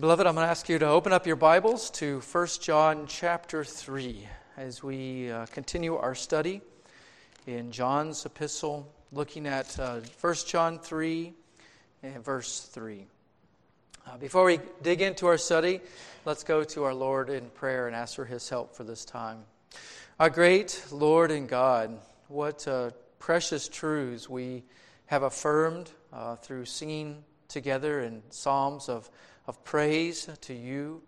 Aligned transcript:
Beloved, 0.00 0.26
I'm 0.26 0.34
going 0.34 0.46
to 0.46 0.50
ask 0.50 0.70
you 0.70 0.78
to 0.78 0.86
open 0.86 1.12
up 1.12 1.26
your 1.26 1.36
Bibles 1.36 1.90
to 1.90 2.20
1 2.20 2.46
John 2.62 3.04
chapter 3.06 3.64
3 3.64 4.26
as 4.56 4.82
we 4.82 5.30
uh, 5.30 5.44
continue 5.52 5.94
our 5.94 6.14
study 6.14 6.62
in 7.46 7.70
John's 7.70 8.24
epistle, 8.24 8.90
looking 9.12 9.46
at 9.46 9.78
uh, 9.78 10.00
1 10.22 10.34
John 10.46 10.78
3 10.78 11.34
and 12.02 12.24
verse 12.24 12.60
3. 12.60 13.04
Uh, 14.06 14.16
before 14.16 14.46
we 14.46 14.60
dig 14.80 15.02
into 15.02 15.26
our 15.26 15.36
study, 15.36 15.82
let's 16.24 16.44
go 16.44 16.64
to 16.64 16.84
our 16.84 16.94
Lord 16.94 17.28
in 17.28 17.50
prayer 17.50 17.86
and 17.86 17.94
ask 17.94 18.14
for 18.16 18.24
his 18.24 18.48
help 18.48 18.74
for 18.74 18.84
this 18.84 19.04
time. 19.04 19.40
Our 20.18 20.30
great 20.30 20.82
Lord 20.90 21.30
and 21.30 21.46
God, 21.46 21.98
what 22.28 22.66
uh, 22.66 22.92
precious 23.18 23.68
truths 23.68 24.30
we 24.30 24.64
have 25.04 25.24
affirmed 25.24 25.90
uh, 26.10 26.36
through 26.36 26.64
singing 26.64 27.22
together 27.48 28.00
in 28.00 28.22
psalms 28.30 28.88
of 28.88 29.10
of 29.50 29.64
praise 29.64 30.28
to 30.40 30.54
you. 30.54 31.02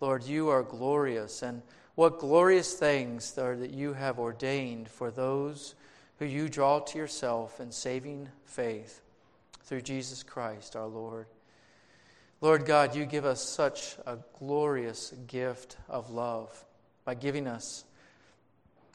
Lord, 0.00 0.24
you 0.24 0.48
are 0.48 0.62
glorious, 0.62 1.42
and 1.42 1.60
what 1.96 2.18
glorious 2.18 2.72
things 2.72 3.36
are 3.36 3.54
that 3.56 3.72
you 3.72 3.92
have 3.92 4.18
ordained 4.18 4.88
for 4.88 5.10
those 5.10 5.74
who 6.18 6.24
you 6.24 6.48
draw 6.48 6.78
to 6.78 6.96
yourself 6.96 7.60
in 7.60 7.70
saving 7.70 8.30
faith 8.46 9.02
through 9.64 9.82
Jesus 9.82 10.22
Christ 10.22 10.76
our 10.76 10.86
Lord. 10.86 11.26
Lord 12.40 12.64
God, 12.64 12.96
you 12.96 13.04
give 13.04 13.26
us 13.26 13.46
such 13.46 13.96
a 14.06 14.16
glorious 14.38 15.12
gift 15.26 15.76
of 15.86 16.08
love 16.08 16.64
by 17.04 17.12
giving 17.12 17.46
us 17.46 17.84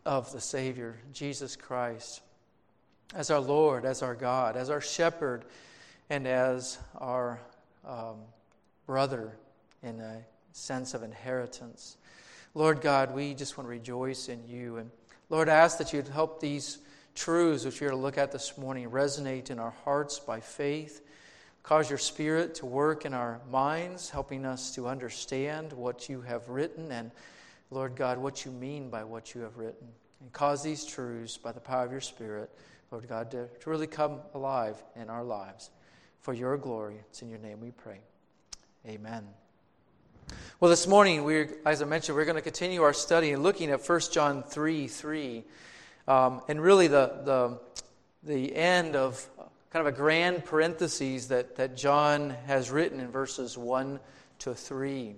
of 0.03 0.31
the 0.31 0.41
Savior, 0.41 0.97
Jesus 1.13 1.55
Christ, 1.55 2.21
as 3.13 3.29
our 3.29 3.39
Lord, 3.39 3.85
as 3.85 4.01
our 4.01 4.15
God, 4.15 4.57
as 4.57 4.71
our 4.71 4.81
shepherd, 4.81 5.45
and 6.09 6.25
as 6.25 6.79
our 6.97 7.39
um, 7.85 8.15
brother 8.89 9.37
in 9.83 9.99
a 9.99 10.25
sense 10.51 10.95
of 10.95 11.03
inheritance. 11.03 11.95
Lord 12.55 12.81
God, 12.81 13.13
we 13.13 13.35
just 13.35 13.55
want 13.55 13.67
to 13.67 13.69
rejoice 13.69 14.29
in 14.29 14.47
you. 14.47 14.77
And 14.77 14.89
Lord, 15.29 15.47
I 15.47 15.57
ask 15.57 15.77
that 15.77 15.93
you'd 15.93 16.07
help 16.07 16.39
these 16.39 16.79
truths 17.13 17.65
which 17.65 17.79
we're 17.81 17.91
to 17.91 17.95
look 17.95 18.17
at 18.17 18.31
this 18.31 18.57
morning 18.57 18.89
resonate 18.89 19.51
in 19.51 19.59
our 19.59 19.75
hearts 19.85 20.17
by 20.17 20.39
faith. 20.39 21.05
Cause 21.61 21.87
your 21.87 21.99
spirit 21.99 22.55
to 22.55 22.65
work 22.65 23.05
in 23.05 23.13
our 23.13 23.39
minds, 23.51 24.09
helping 24.09 24.43
us 24.43 24.73
to 24.73 24.87
understand 24.87 25.71
what 25.71 26.09
you 26.09 26.21
have 26.21 26.49
written 26.49 26.91
and, 26.91 27.11
Lord 27.69 27.95
God, 27.95 28.17
what 28.17 28.43
you 28.43 28.51
mean 28.51 28.89
by 28.89 29.03
what 29.03 29.35
you 29.35 29.41
have 29.41 29.55
written. 29.57 29.87
And 30.19 30.33
cause 30.33 30.63
these 30.63 30.83
truths 30.83 31.37
by 31.37 31.51
the 31.51 31.59
power 31.59 31.85
of 31.85 31.91
your 31.91 32.01
spirit, 32.01 32.49
Lord 32.89 33.07
God, 33.07 33.29
to, 33.29 33.49
to 33.59 33.69
really 33.69 33.85
come 33.85 34.21
alive 34.33 34.81
in 34.95 35.11
our 35.11 35.23
lives. 35.23 35.69
For 36.21 36.33
your 36.33 36.57
glory, 36.57 36.95
it's 37.07 37.21
in 37.21 37.29
your 37.29 37.37
name 37.37 37.59
we 37.59 37.69
pray. 37.69 37.99
Amen. 38.87 39.27
Well, 40.61 40.71
this 40.71 40.87
morning, 40.87 41.25
we 41.25 41.47
as 41.65 41.81
I 41.81 41.85
mentioned, 41.85 42.15
we're 42.15 42.23
going 42.23 42.37
to 42.37 42.41
continue 42.41 42.81
our 42.81 42.93
study 42.93 43.33
and 43.33 43.43
looking 43.43 43.71
at 43.71 43.87
1 43.87 43.99
John 44.09 44.41
3 44.41 44.87
3. 44.87 45.43
Um, 46.07 46.41
and 46.47 46.61
really, 46.61 46.87
the, 46.87 47.11
the, 47.25 47.59
the 48.23 48.55
end 48.55 48.95
of 48.95 49.29
kind 49.69 49.85
of 49.85 49.93
a 49.93 49.95
grand 49.95 50.45
parenthesis 50.45 51.25
that, 51.25 51.57
that 51.57 51.75
John 51.75 52.29
has 52.47 52.71
written 52.71 53.01
in 53.01 53.11
verses 53.11 53.57
1 53.57 53.99
to 54.39 54.55
3, 54.55 55.15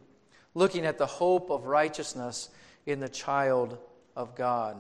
looking 0.56 0.84
at 0.84 0.98
the 0.98 1.06
hope 1.06 1.52
of 1.52 1.68
righteousness 1.68 2.50
in 2.88 3.00
the 3.00 3.10
child 3.10 3.78
of 4.16 4.34
God. 4.34 4.76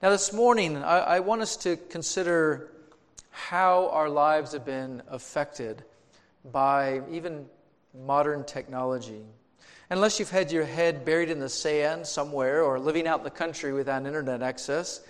Now, 0.00 0.10
this 0.10 0.32
morning, 0.32 0.76
I, 0.76 0.98
I 0.98 1.20
want 1.20 1.42
us 1.42 1.56
to 1.58 1.76
consider 1.76 2.70
how 3.30 3.88
our 3.88 4.08
lives 4.08 4.52
have 4.52 4.64
been 4.64 5.02
affected 5.08 5.82
by 6.52 7.02
even 7.10 7.46
modern 7.94 8.44
technology. 8.44 9.22
Unless 9.90 10.18
you've 10.18 10.30
had 10.30 10.50
your 10.50 10.64
head 10.64 11.04
buried 11.04 11.30
in 11.30 11.38
the 11.38 11.48
sand 11.48 12.06
somewhere 12.06 12.62
or 12.62 12.78
living 12.78 13.06
out 13.06 13.18
in 13.18 13.24
the 13.24 13.30
country 13.30 13.72
without 13.72 14.04
internet 14.04 14.42
access, 14.42 15.00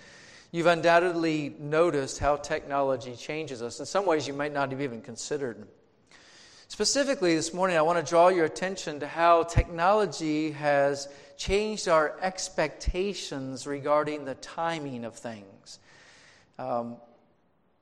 you've 0.52 0.66
undoubtedly 0.66 1.54
noticed 1.58 2.18
how 2.18 2.36
technology 2.36 3.16
changes 3.16 3.62
us. 3.62 3.80
In 3.80 3.86
some 3.86 4.04
ways, 4.04 4.26
you 4.26 4.34
might 4.34 4.52
not 4.52 4.70
have 4.70 4.80
even 4.82 5.00
considered. 5.00 5.66
Specifically, 6.68 7.34
this 7.36 7.54
morning, 7.54 7.76
I 7.76 7.82
want 7.82 8.04
to 8.04 8.08
draw 8.08 8.28
your 8.28 8.44
attention 8.44 9.00
to 9.00 9.06
how 9.06 9.44
technology 9.44 10.50
has 10.52 11.08
changed 11.36 11.88
our 11.88 12.16
expectations 12.20 13.66
regarding 13.66 14.24
the 14.24 14.34
timing 14.36 15.04
of 15.04 15.14
things. 15.14 15.78
Um, 16.58 16.96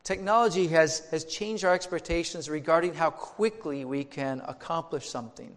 Technology 0.04 0.66
has, 0.68 0.98
has 1.10 1.24
changed 1.24 1.64
our 1.64 1.72
expectations 1.72 2.50
regarding 2.50 2.92
how 2.92 3.08
quickly 3.08 3.86
we 3.86 4.04
can 4.04 4.42
accomplish 4.46 5.08
something. 5.08 5.56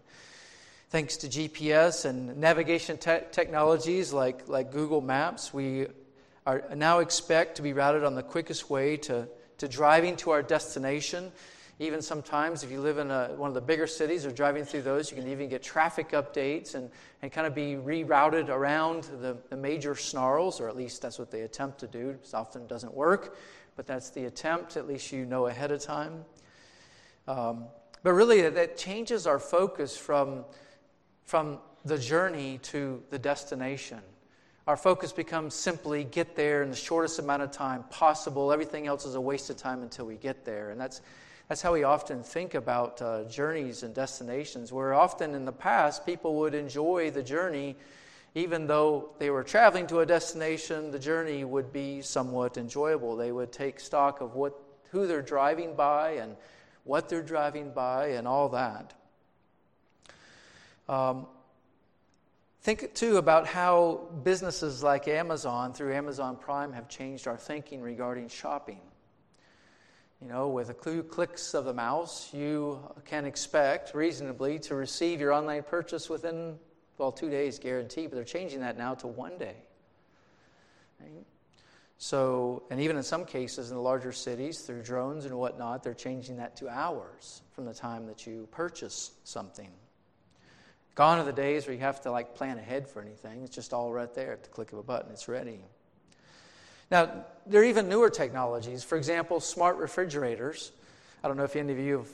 Thanks 0.88 1.18
to 1.18 1.28
GPS 1.28 2.06
and 2.06 2.34
navigation 2.38 2.96
te- 2.96 3.26
technologies 3.30 4.10
like, 4.10 4.48
like 4.48 4.72
Google 4.72 5.02
Maps, 5.02 5.52
we 5.52 5.88
are 6.46 6.64
now 6.74 7.00
expect 7.00 7.56
to 7.56 7.62
be 7.62 7.74
routed 7.74 8.04
on 8.04 8.14
the 8.14 8.22
quickest 8.22 8.70
way 8.70 8.96
to, 8.96 9.28
to 9.58 9.68
driving 9.68 10.16
to 10.16 10.30
our 10.30 10.42
destination. 10.42 11.30
Even 11.78 12.00
sometimes, 12.00 12.64
if 12.64 12.70
you 12.70 12.80
live 12.80 12.96
in 12.96 13.10
a, 13.10 13.28
one 13.36 13.48
of 13.48 13.54
the 13.54 13.60
bigger 13.60 13.86
cities 13.86 14.24
or 14.24 14.30
driving 14.30 14.64
through 14.64 14.80
those, 14.80 15.10
you 15.10 15.16
can 15.18 15.28
even 15.28 15.50
get 15.50 15.62
traffic 15.62 16.12
updates 16.12 16.74
and, 16.74 16.90
and 17.20 17.30
kind 17.30 17.46
of 17.46 17.54
be 17.54 17.74
rerouted 17.74 18.48
around 18.48 19.04
the, 19.20 19.36
the 19.50 19.56
major 19.58 19.94
snarls, 19.94 20.58
or 20.58 20.70
at 20.70 20.76
least 20.76 21.02
that's 21.02 21.18
what 21.18 21.30
they 21.30 21.42
attempt 21.42 21.80
to 21.80 21.86
do. 21.86 22.08
It 22.08 22.30
often 22.32 22.66
doesn't 22.66 22.94
work 22.94 23.36
but 23.78 23.86
that's 23.86 24.10
the 24.10 24.24
attempt. 24.24 24.76
At 24.76 24.88
least 24.88 25.12
you 25.12 25.24
know 25.24 25.46
ahead 25.46 25.70
of 25.70 25.80
time. 25.80 26.24
Um, 27.28 27.66
but 28.02 28.12
really, 28.12 28.42
that 28.42 28.76
changes 28.76 29.24
our 29.24 29.38
focus 29.38 29.96
from, 29.96 30.44
from 31.26 31.60
the 31.84 31.96
journey 31.96 32.58
to 32.64 33.00
the 33.10 33.20
destination. 33.20 34.00
Our 34.66 34.76
focus 34.76 35.12
becomes 35.12 35.54
simply 35.54 36.02
get 36.02 36.34
there 36.34 36.64
in 36.64 36.70
the 36.70 36.76
shortest 36.76 37.20
amount 37.20 37.42
of 37.42 37.52
time 37.52 37.84
possible. 37.88 38.50
Everything 38.50 38.88
else 38.88 39.06
is 39.06 39.14
a 39.14 39.20
waste 39.20 39.48
of 39.48 39.56
time 39.56 39.82
until 39.82 40.06
we 40.06 40.16
get 40.16 40.44
there. 40.44 40.70
And 40.70 40.80
that's, 40.80 41.00
that's 41.46 41.62
how 41.62 41.72
we 41.72 41.84
often 41.84 42.24
think 42.24 42.54
about 42.54 43.00
uh, 43.00 43.26
journeys 43.26 43.84
and 43.84 43.94
destinations, 43.94 44.72
where 44.72 44.92
often 44.92 45.36
in 45.36 45.44
the 45.44 45.52
past 45.52 46.04
people 46.04 46.34
would 46.40 46.54
enjoy 46.54 47.12
the 47.12 47.22
journey 47.22 47.76
even 48.34 48.66
though 48.66 49.10
they 49.18 49.30
were 49.30 49.42
traveling 49.42 49.86
to 49.88 50.00
a 50.00 50.06
destination, 50.06 50.90
the 50.90 50.98
journey 50.98 51.44
would 51.44 51.72
be 51.72 52.02
somewhat 52.02 52.56
enjoyable. 52.56 53.16
They 53.16 53.32
would 53.32 53.52
take 53.52 53.80
stock 53.80 54.20
of 54.20 54.34
what, 54.34 54.54
who 54.90 55.06
they're 55.06 55.22
driving 55.22 55.74
by 55.74 56.12
and 56.12 56.36
what 56.84 57.08
they're 57.08 57.22
driving 57.22 57.72
by 57.72 58.08
and 58.08 58.28
all 58.28 58.50
that. 58.50 58.94
Um, 60.88 61.26
think 62.62 62.94
too 62.94 63.16
about 63.16 63.46
how 63.46 64.08
businesses 64.22 64.82
like 64.82 65.08
Amazon, 65.08 65.72
through 65.72 65.94
Amazon 65.94 66.36
Prime, 66.36 66.72
have 66.72 66.88
changed 66.88 67.26
our 67.26 67.36
thinking 67.36 67.80
regarding 67.80 68.28
shopping. 68.28 68.80
You 70.20 70.28
know, 70.28 70.48
with 70.48 70.70
a 70.70 70.74
few 70.74 71.02
clicks 71.02 71.54
of 71.54 71.64
the 71.64 71.72
mouse, 71.72 72.32
you 72.34 72.80
can 73.04 73.24
expect 73.24 73.94
reasonably 73.94 74.58
to 74.60 74.74
receive 74.74 75.20
your 75.20 75.32
online 75.32 75.62
purchase 75.62 76.10
within 76.10 76.58
well, 76.98 77.12
two 77.12 77.30
days 77.30 77.58
guaranteed, 77.58 78.10
but 78.10 78.16
they're 78.16 78.24
changing 78.24 78.60
that 78.60 78.76
now 78.76 78.94
to 78.96 79.06
one 79.06 79.38
day. 79.38 79.54
Right? 81.00 81.24
So, 81.96 82.62
and 82.70 82.80
even 82.80 82.96
in 82.96 83.02
some 83.02 83.24
cases 83.24 83.70
in 83.70 83.76
the 83.76 83.82
larger 83.82 84.12
cities, 84.12 84.60
through 84.60 84.82
drones 84.82 85.24
and 85.24 85.34
whatnot, 85.36 85.82
they're 85.82 85.94
changing 85.94 86.36
that 86.36 86.56
to 86.56 86.68
hours 86.68 87.42
from 87.52 87.64
the 87.64 87.74
time 87.74 88.06
that 88.06 88.26
you 88.26 88.48
purchase 88.52 89.12
something. 89.24 89.70
Gone 90.94 91.18
are 91.18 91.24
the 91.24 91.32
days 91.32 91.66
where 91.66 91.74
you 91.74 91.80
have 91.80 92.00
to 92.02 92.10
like 92.10 92.34
plan 92.34 92.58
ahead 92.58 92.88
for 92.88 93.00
anything. 93.00 93.42
It's 93.42 93.54
just 93.54 93.72
all 93.72 93.92
right 93.92 94.12
there 94.14 94.32
at 94.32 94.42
the 94.42 94.48
click 94.48 94.72
of 94.72 94.78
a 94.78 94.82
button, 94.82 95.10
it's 95.12 95.28
ready. 95.28 95.60
Now, 96.90 97.24
there 97.46 97.60
are 97.60 97.64
even 97.64 97.88
newer 97.88 98.10
technologies. 98.10 98.82
For 98.82 98.96
example, 98.96 99.40
smart 99.40 99.76
refrigerators. 99.76 100.72
I 101.22 101.28
don't 101.28 101.36
know 101.36 101.44
if 101.44 101.54
any 101.54 101.72
of 101.72 101.78
you 101.78 101.98
have 101.98 102.08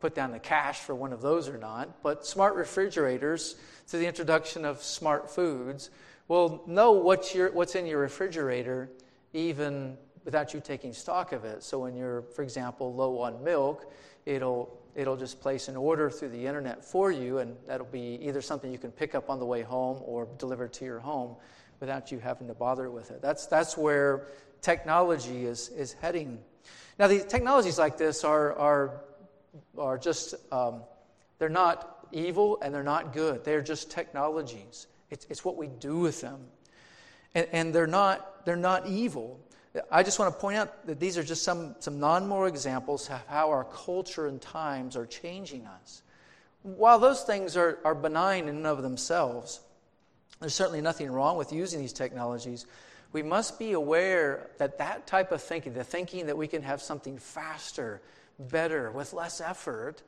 put 0.00 0.14
down 0.14 0.30
the 0.30 0.38
cash 0.38 0.80
for 0.80 0.94
one 0.94 1.12
of 1.12 1.20
those 1.20 1.48
or 1.48 1.58
not, 1.58 2.02
but 2.02 2.24
smart 2.24 2.54
refrigerators, 2.54 3.56
through 3.86 4.00
the 4.00 4.06
introduction 4.06 4.64
of 4.64 4.82
smart 4.82 5.30
foods, 5.30 5.90
will 6.28 6.62
know 6.66 6.92
what's, 6.92 7.34
your, 7.34 7.50
what's 7.52 7.74
in 7.74 7.86
your 7.86 8.00
refrigerator 8.00 8.90
even 9.32 9.96
without 10.24 10.54
you 10.54 10.60
taking 10.60 10.92
stock 10.92 11.32
of 11.32 11.44
it. 11.44 11.62
So 11.62 11.80
when 11.80 11.96
you're, 11.96 12.22
for 12.22 12.42
example, 12.42 12.94
low 12.94 13.18
on 13.20 13.42
milk, 13.42 13.90
it'll, 14.26 14.78
it'll 14.94 15.16
just 15.16 15.40
place 15.40 15.68
an 15.68 15.76
order 15.76 16.10
through 16.10 16.28
the 16.30 16.46
internet 16.46 16.84
for 16.84 17.10
you, 17.10 17.38
and 17.38 17.56
that'll 17.66 17.86
be 17.86 18.18
either 18.22 18.42
something 18.42 18.70
you 18.70 18.78
can 18.78 18.92
pick 18.92 19.14
up 19.14 19.30
on 19.30 19.38
the 19.38 19.46
way 19.46 19.62
home 19.62 20.02
or 20.04 20.28
delivered 20.38 20.72
to 20.74 20.84
your 20.84 21.00
home 21.00 21.34
without 21.80 22.12
you 22.12 22.18
having 22.18 22.46
to 22.48 22.54
bother 22.54 22.90
with 22.90 23.10
it. 23.10 23.22
That's, 23.22 23.46
that's 23.46 23.76
where 23.76 24.26
technology 24.60 25.44
is, 25.46 25.70
is 25.70 25.92
heading. 25.94 26.38
Now, 26.98 27.06
these 27.06 27.24
technologies 27.24 27.78
like 27.78 27.96
this 27.96 28.24
are, 28.24 28.54
are 28.58 29.00
are 29.76 29.98
just, 29.98 30.34
um, 30.52 30.82
they're 31.38 31.48
not 31.48 32.06
evil 32.12 32.58
and 32.62 32.74
they're 32.74 32.82
not 32.82 33.12
good. 33.12 33.44
They're 33.44 33.62
just 33.62 33.90
technologies. 33.90 34.86
It's, 35.10 35.26
it's 35.30 35.44
what 35.44 35.56
we 35.56 35.66
do 35.66 35.98
with 35.98 36.20
them. 36.20 36.40
And, 37.34 37.46
and 37.52 37.74
they're, 37.74 37.86
not, 37.86 38.44
they're 38.44 38.56
not 38.56 38.86
evil. 38.86 39.40
I 39.90 40.02
just 40.02 40.18
want 40.18 40.34
to 40.34 40.40
point 40.40 40.56
out 40.58 40.86
that 40.86 40.98
these 40.98 41.18
are 41.18 41.22
just 41.22 41.42
some, 41.42 41.76
some 41.78 42.00
non 42.00 42.26
moral 42.26 42.48
examples 42.48 43.08
of 43.10 43.20
how 43.26 43.50
our 43.50 43.64
culture 43.64 44.26
and 44.26 44.40
times 44.40 44.96
are 44.96 45.06
changing 45.06 45.66
us. 45.66 46.02
While 46.62 46.98
those 46.98 47.22
things 47.22 47.56
are, 47.56 47.78
are 47.84 47.94
benign 47.94 48.48
in 48.48 48.56
and 48.56 48.66
of 48.66 48.82
themselves, 48.82 49.60
there's 50.40 50.54
certainly 50.54 50.80
nothing 50.80 51.10
wrong 51.10 51.36
with 51.36 51.52
using 51.52 51.80
these 51.80 51.92
technologies. 51.92 52.66
We 53.12 53.22
must 53.22 53.58
be 53.58 53.72
aware 53.72 54.50
that 54.58 54.78
that 54.78 55.06
type 55.06 55.32
of 55.32 55.42
thinking, 55.42 55.72
the 55.72 55.84
thinking 55.84 56.26
that 56.26 56.36
we 56.36 56.46
can 56.46 56.62
have 56.62 56.82
something 56.82 57.18
faster, 57.18 58.00
better, 58.38 58.90
with 58.90 59.12
less 59.12 59.40
effort, 59.40 60.02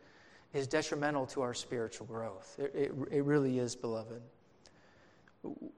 is 0.52 0.66
detrimental 0.66 1.26
to 1.26 1.42
our 1.42 1.54
spiritual 1.54 2.06
growth. 2.06 2.56
It, 2.58 2.74
it, 2.74 2.92
it 3.10 3.24
really 3.24 3.58
is, 3.58 3.76
beloved. 3.76 4.22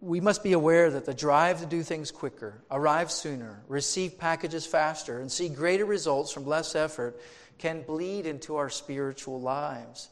We 0.00 0.20
must 0.20 0.43
be 0.43 0.54
aware 0.54 0.90
that 0.90 1.04
the 1.04 1.14
drive 1.14 1.60
to 1.60 1.66
do 1.66 1.82
things 1.82 2.10
quicker, 2.10 2.62
arrive 2.70 3.12
sooner, 3.12 3.62
receive 3.69 4.19
packages 4.19 4.66
faster, 4.66 5.20
and 5.20 5.31
see 5.31 5.49
greater 5.49 5.84
results 5.84 6.32
from 6.32 6.46
less 6.46 6.75
effort 6.75 7.20
can 7.58 7.82
bleed 7.82 8.26
into 8.26 8.56
our 8.56 8.69
spiritual 8.69 9.40
lives. 9.40 10.08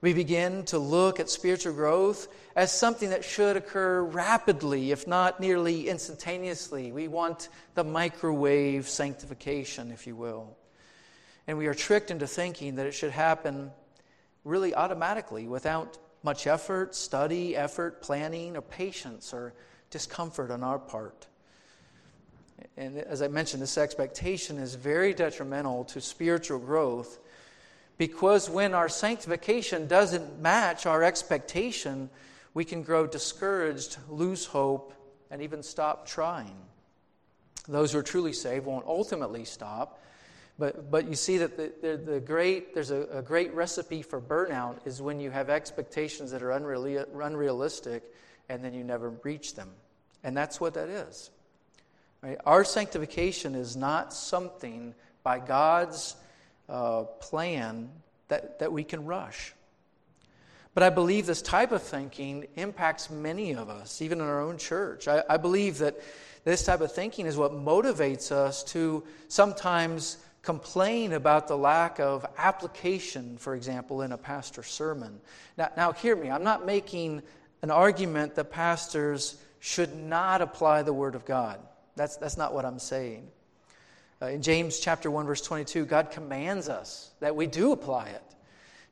We 0.00 0.12
begin 0.12 0.64
to 0.66 0.78
look 0.78 1.18
at 1.18 1.30
spiritual 1.30 1.72
growth 1.72 2.28
as 2.54 2.70
something 2.70 3.08
that 3.10 3.24
should 3.24 3.56
occur 3.56 4.02
rapidly, 4.02 4.92
if 4.92 5.08
not 5.08 5.40
nearly 5.40 5.88
instantaneously. 5.88 6.92
We 6.92 7.08
want 7.08 7.48
the 7.74 7.84
microwave 7.84 8.86
sanctification, 8.86 9.90
if 9.90 10.06
you 10.06 10.14
will. 10.14 10.56
And 11.46 11.58
we 11.58 11.66
are 11.66 11.74
tricked 11.74 12.10
into 12.10 12.26
thinking 12.26 12.76
that 12.76 12.86
it 12.86 12.92
should 12.92 13.10
happen 13.10 13.70
really 14.44 14.74
automatically 14.74 15.46
without 15.46 15.98
much 16.22 16.46
effort, 16.46 16.94
study, 16.94 17.54
effort, 17.54 18.00
planning, 18.00 18.56
or 18.56 18.62
patience 18.62 19.34
or 19.34 19.52
discomfort 19.90 20.50
on 20.50 20.62
our 20.62 20.78
part. 20.78 21.26
And 22.76 22.98
as 22.98 23.20
I 23.20 23.28
mentioned, 23.28 23.62
this 23.62 23.76
expectation 23.76 24.58
is 24.58 24.74
very 24.74 25.12
detrimental 25.12 25.84
to 25.84 26.00
spiritual 26.00 26.58
growth 26.58 27.18
because 27.98 28.50
when 28.50 28.74
our 28.74 28.88
sanctification 28.88 29.86
doesn't 29.86 30.40
match 30.40 30.86
our 30.86 31.02
expectation, 31.02 32.10
we 32.54 32.64
can 32.64 32.82
grow 32.82 33.06
discouraged, 33.06 33.98
lose 34.08 34.46
hope, 34.46 34.94
and 35.30 35.42
even 35.42 35.62
stop 35.62 36.06
trying. 36.06 36.56
Those 37.68 37.92
who 37.92 37.98
are 37.98 38.02
truly 38.02 38.32
saved 38.32 38.66
won't 38.66 38.86
ultimately 38.86 39.44
stop. 39.44 40.00
But, 40.58 40.90
but 40.90 41.08
you 41.08 41.16
see 41.16 41.38
that 41.38 41.56
the, 41.56 41.72
the, 41.82 41.96
the 41.96 42.20
great, 42.20 42.74
there's 42.74 42.92
a, 42.92 43.02
a, 43.10 43.22
great 43.22 43.52
recipe 43.54 44.02
for 44.02 44.20
burnout 44.20 44.86
is 44.86 45.02
when 45.02 45.18
you 45.18 45.30
have 45.30 45.50
expectations 45.50 46.30
that 46.30 46.42
are 46.42 46.52
unreal, 46.52 47.04
unrealistic 47.20 48.04
and 48.48 48.62
then 48.62 48.72
you 48.72 48.84
never 48.84 49.10
reach 49.24 49.56
them. 49.56 49.70
And 50.22 50.36
that's 50.36 50.60
what 50.60 50.74
that 50.74 50.88
is. 50.88 51.30
Right? 52.22 52.38
Our 52.46 52.64
sanctification 52.64 53.54
is 53.56 53.76
not 53.76 54.12
something 54.12 54.94
by 55.24 55.40
God's 55.40 56.14
uh, 56.68 57.02
plan 57.02 57.90
that, 58.28 58.60
that 58.60 58.72
we 58.72 58.84
can 58.84 59.04
rush. 59.04 59.54
But 60.72 60.82
I 60.82 60.90
believe 60.90 61.26
this 61.26 61.42
type 61.42 61.72
of 61.72 61.82
thinking 61.82 62.46
impacts 62.56 63.10
many 63.10 63.54
of 63.54 63.68
us, 63.68 64.02
even 64.02 64.20
in 64.20 64.26
our 64.26 64.40
own 64.40 64.58
church. 64.58 65.06
I, 65.08 65.22
I 65.28 65.36
believe 65.36 65.78
that 65.78 66.00
this 66.44 66.64
type 66.64 66.80
of 66.80 66.92
thinking 66.92 67.26
is 67.26 67.36
what 67.36 67.52
motivates 67.52 68.32
us 68.32 68.64
to 68.64 69.04
sometimes 69.28 70.18
complain 70.44 71.12
about 71.14 71.48
the 71.48 71.56
lack 71.56 71.98
of 71.98 72.26
application, 72.36 73.38
for 73.38 73.54
example, 73.54 74.02
in 74.02 74.12
a 74.12 74.18
pastor's 74.18 74.66
sermon. 74.66 75.18
Now, 75.56 75.70
now, 75.76 75.92
hear 75.92 76.14
me. 76.14 76.30
I'm 76.30 76.44
not 76.44 76.66
making 76.66 77.22
an 77.62 77.70
argument 77.70 78.34
that 78.34 78.50
pastors 78.50 79.38
should 79.58 79.96
not 79.96 80.42
apply 80.42 80.82
the 80.82 80.92
Word 80.92 81.14
of 81.14 81.24
God. 81.24 81.58
That's, 81.96 82.16
that's 82.16 82.36
not 82.36 82.52
what 82.52 82.66
I'm 82.66 82.78
saying. 82.78 83.26
Uh, 84.20 84.26
in 84.26 84.42
James 84.42 84.78
chapter 84.78 85.10
1 85.10 85.26
verse 85.26 85.40
22, 85.40 85.86
God 85.86 86.10
commands 86.10 86.68
us 86.68 87.10
that 87.20 87.34
we 87.34 87.46
do 87.46 87.72
apply 87.72 88.08
it. 88.08 88.22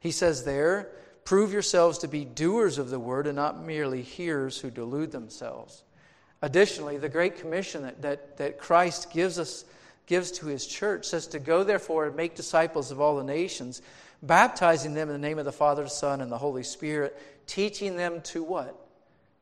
He 0.01 0.11
says 0.11 0.45
there, 0.45 0.91
prove 1.25 1.53
yourselves 1.53 1.99
to 1.99 2.09
be 2.09 2.25
doers 2.25 2.79
of 2.79 2.89
the 2.89 2.99
word 2.99 3.27
and 3.27 3.37
not 3.37 3.63
merely 3.63 4.03
hearers 4.03 4.59
who 4.59 4.71
delude 4.71 5.13
themselves. 5.13 5.85
Additionally, 6.41 6.97
the 6.97 7.09
great 7.09 7.37
commission 7.37 7.83
that, 7.83 8.03
that, 8.03 8.37
that 8.39 8.59
Christ 8.59 9.13
gives 9.13 9.39
us 9.39 9.65
gives 10.07 10.31
to 10.33 10.47
his 10.47 10.67
church 10.67 11.07
says 11.07 11.27
to 11.29 11.39
go 11.39 11.65
therefore 11.65 12.07
and 12.07 12.17
make 12.17 12.35
disciples 12.35 12.91
of 12.91 13.01
all 13.01 13.17
the 13.17 13.25
nations, 13.25 13.83
baptizing 14.23 14.95
them 14.95 15.09
in 15.09 15.15
the 15.15 15.27
name 15.27 15.39
of 15.39 15.45
the 15.45 15.53
Father, 15.53 15.85
the 15.85 15.91
Son, 15.91 16.21
and 16.21 16.31
the 16.31 16.39
Holy 16.39 16.63
Spirit, 16.63 17.19
teaching 17.47 17.97
them 17.97 18.21
to 18.23 18.43
what? 18.43 18.79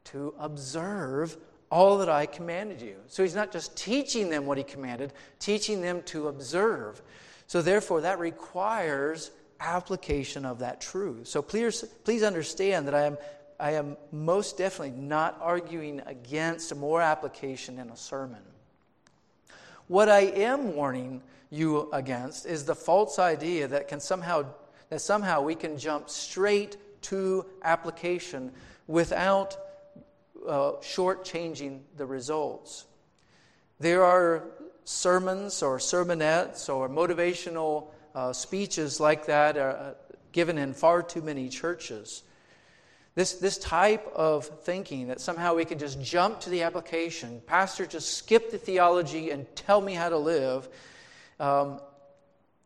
To 0.05 0.35
observe 0.39 1.37
all 1.71 1.99
that 1.99 2.09
I 2.09 2.27
commanded 2.27 2.81
you. 2.83 2.97
So 3.07 3.23
he's 3.23 3.35
not 3.35 3.53
just 3.53 3.77
teaching 3.77 4.29
them 4.29 4.45
what 4.47 4.59
he 4.59 4.65
commanded, 4.65 5.13
teaching 5.39 5.81
them 5.81 6.03
to 6.07 6.29
observe. 6.29 7.01
So 7.47 7.63
therefore, 7.63 8.03
that 8.03 8.19
requires 8.19 9.31
application 9.61 10.45
of 10.45 10.61
that 10.61 10.81
truth. 10.81 11.29
So 11.29 11.43
please, 11.43 11.85
please 12.05 12.23
understand 12.23 12.87
that 12.89 12.95
I 12.95 13.03
am, 13.03 13.19
I 13.59 13.73
am 13.73 13.97
most 14.11 14.59
definitely 14.59 14.99
not 15.01 15.39
arguing 15.41 16.01
against 16.07 16.75
more 16.75 17.01
application 17.01 17.79
in 17.79 17.91
a 17.91 17.97
sermon. 17.97 18.43
What 19.91 20.09
I 20.09 20.21
am 20.21 20.77
warning 20.77 21.21
you 21.51 21.91
against 21.93 22.47
is 22.47 22.65
the 22.65 22.77
false 22.77 23.19
idea 23.19 23.67
that 23.67 23.89
can 23.89 23.99
somehow 23.99 24.45
that 24.89 25.01
somehow 25.01 25.41
we 25.41 25.57
can 25.57 25.77
jump 25.77 26.09
straight 26.09 26.77
to 27.03 27.45
application 27.65 28.53
without 28.87 29.57
uh, 30.47 30.75
shortchanging 30.81 31.81
the 31.97 32.07
results. 32.07 32.85
There 33.81 34.05
are 34.05 34.45
sermons 34.85 35.61
or 35.61 35.79
sermonettes 35.79 36.73
or 36.73 36.89
motivational 36.89 37.89
uh, 38.15 38.33
speeches 38.33 39.01
like 39.01 39.27
that 39.27 39.57
uh, 39.57 39.95
given 40.31 40.57
in 40.57 40.73
far 40.73 41.03
too 41.03 41.21
many 41.21 41.49
churches. 41.49 42.23
This, 43.15 43.35
this 43.35 43.59
type 43.59 44.07
of 44.15 44.47
thinking 44.63 45.09
that 45.09 45.21
somehow 45.21 45.55
we 45.55 45.65
can 45.65 45.79
just 45.79 46.01
jump 46.01 46.41
to 46.41 46.51
the 46.51 46.63
application, 46.63 47.43
Pastor, 47.47 47.87
just 47.87 48.15
skip 48.17 48.51
the 48.51 48.59
theology 48.59 49.31
and 49.31 49.47
tell 49.57 49.81
me 49.81 49.95
how 49.95 50.09
to 50.09 50.17
live, 50.17 50.69
um, 51.41 51.81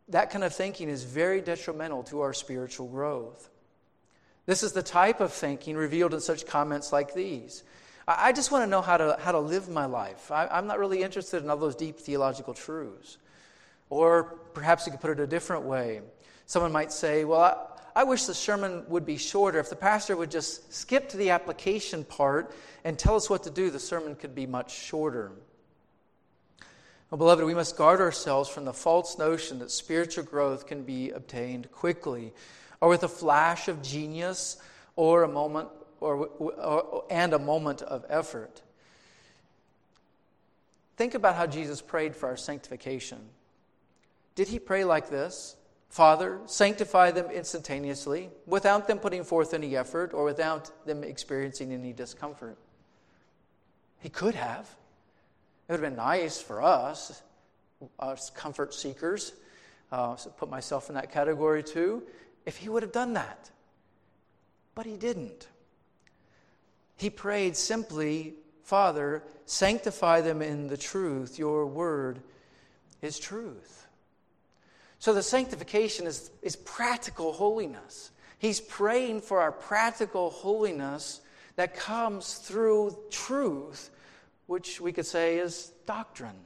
that 0.08 0.30
kind 0.30 0.44
of 0.44 0.54
thinking 0.54 0.88
is 0.88 1.02
very 1.04 1.40
detrimental 1.40 2.02
to 2.04 2.20
our 2.20 2.34
spiritual 2.34 2.88
growth. 2.88 3.48
This 4.46 4.62
is 4.62 4.72
the 4.72 4.82
type 4.82 5.20
of 5.20 5.32
thinking 5.32 5.76
revealed 5.76 6.12
in 6.12 6.20
such 6.20 6.46
comments 6.46 6.92
like 6.92 7.14
these. 7.14 7.62
I 8.06 8.32
just 8.32 8.52
want 8.52 8.64
to 8.64 8.66
know 8.66 8.82
how 8.82 8.98
to, 8.98 9.16
how 9.18 9.32
to 9.32 9.38
live 9.38 9.70
my 9.70 9.86
life. 9.86 10.30
I, 10.30 10.46
am 10.58 10.66
not 10.66 10.78
really 10.78 11.02
interested 11.02 11.42
in 11.42 11.48
all 11.48 11.56
those 11.56 11.74
deep 11.74 11.98
theological 11.98 12.52
truths. 12.52 13.16
Or 13.88 14.24
perhaps 14.52 14.84
you 14.84 14.92
could 14.92 15.00
put 15.00 15.10
it 15.10 15.20
a 15.20 15.26
different 15.26 15.64
way. 15.64 16.02
Someone 16.44 16.70
might 16.70 16.92
say, 16.92 17.24
Well, 17.24 17.40
I, 17.40 17.56
I 17.96 18.04
wish 18.04 18.24
the 18.24 18.34
sermon 18.34 18.84
would 18.88 19.06
be 19.06 19.16
shorter. 19.16 19.60
If 19.60 19.70
the 19.70 19.76
pastor 19.76 20.16
would 20.16 20.30
just 20.30 20.72
skip 20.72 21.10
to 21.10 21.16
the 21.16 21.30
application 21.30 22.04
part 22.04 22.52
and 22.82 22.98
tell 22.98 23.14
us 23.14 23.30
what 23.30 23.44
to 23.44 23.50
do, 23.50 23.70
the 23.70 23.78
sermon 23.78 24.16
could 24.16 24.34
be 24.34 24.46
much 24.46 24.74
shorter. 24.74 25.30
Well, 27.10 27.18
beloved, 27.18 27.44
we 27.44 27.54
must 27.54 27.76
guard 27.76 28.00
ourselves 28.00 28.48
from 28.48 28.64
the 28.64 28.72
false 28.72 29.16
notion 29.18 29.60
that 29.60 29.70
spiritual 29.70 30.24
growth 30.24 30.66
can 30.66 30.82
be 30.82 31.10
obtained 31.10 31.70
quickly 31.70 32.32
or 32.80 32.88
with 32.88 33.04
a 33.04 33.08
flash 33.08 33.68
of 33.68 33.82
genius 33.82 34.56
or 34.96 35.22
a 35.22 35.28
moment 35.28 35.68
or, 36.00 36.26
or, 36.38 37.04
and 37.10 37.32
a 37.32 37.38
moment 37.38 37.82
of 37.82 38.04
effort. 38.08 38.62
Think 40.96 41.14
about 41.14 41.36
how 41.36 41.46
Jesus 41.46 41.80
prayed 41.80 42.16
for 42.16 42.28
our 42.28 42.36
sanctification. 42.36 43.20
Did 44.34 44.48
he 44.48 44.58
pray 44.58 44.84
like 44.84 45.08
this? 45.10 45.54
Father, 45.94 46.40
sanctify 46.46 47.12
them 47.12 47.30
instantaneously, 47.30 48.28
without 48.46 48.88
them 48.88 48.98
putting 48.98 49.22
forth 49.22 49.54
any 49.54 49.76
effort 49.76 50.12
or 50.12 50.24
without 50.24 50.68
them 50.84 51.04
experiencing 51.04 51.72
any 51.72 51.92
discomfort. 51.92 52.58
He 54.00 54.08
could 54.08 54.34
have. 54.34 54.66
It 55.68 55.72
would 55.72 55.80
have 55.80 55.88
been 55.88 55.96
nice 55.96 56.42
for 56.42 56.60
us, 56.60 57.22
us 58.00 58.28
comfort 58.30 58.74
seekers, 58.74 59.34
uh, 59.92 60.16
so 60.16 60.30
put 60.30 60.50
myself 60.50 60.88
in 60.88 60.96
that 60.96 61.12
category 61.12 61.62
too, 61.62 62.02
if 62.44 62.56
he 62.56 62.68
would 62.68 62.82
have 62.82 62.90
done 62.90 63.12
that. 63.12 63.52
But 64.74 64.86
he 64.86 64.96
didn't. 64.96 65.46
He 66.96 67.08
prayed 67.08 67.56
simply, 67.56 68.34
Father, 68.64 69.22
sanctify 69.46 70.22
them 70.22 70.42
in 70.42 70.66
the 70.66 70.76
truth. 70.76 71.38
Your 71.38 71.66
word 71.66 72.18
is 73.00 73.16
truth. 73.16 73.83
So 75.04 75.12
the 75.12 75.22
sanctification 75.22 76.06
is, 76.06 76.30
is 76.40 76.56
practical 76.56 77.34
holiness. 77.34 78.10
He's 78.38 78.58
praying 78.58 79.20
for 79.20 79.38
our 79.38 79.52
practical 79.52 80.30
holiness 80.30 81.20
that 81.56 81.76
comes 81.76 82.36
through 82.36 82.96
truth, 83.10 83.90
which 84.46 84.80
we 84.80 84.92
could 84.92 85.04
say 85.04 85.36
is 85.36 85.72
doctrine. 85.84 86.38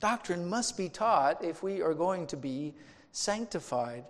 Doctrine 0.00 0.48
must 0.48 0.78
be 0.78 0.88
taught 0.88 1.44
if 1.44 1.62
we 1.62 1.82
are 1.82 1.92
going 1.92 2.26
to 2.28 2.38
be 2.38 2.72
sanctified. 3.12 4.06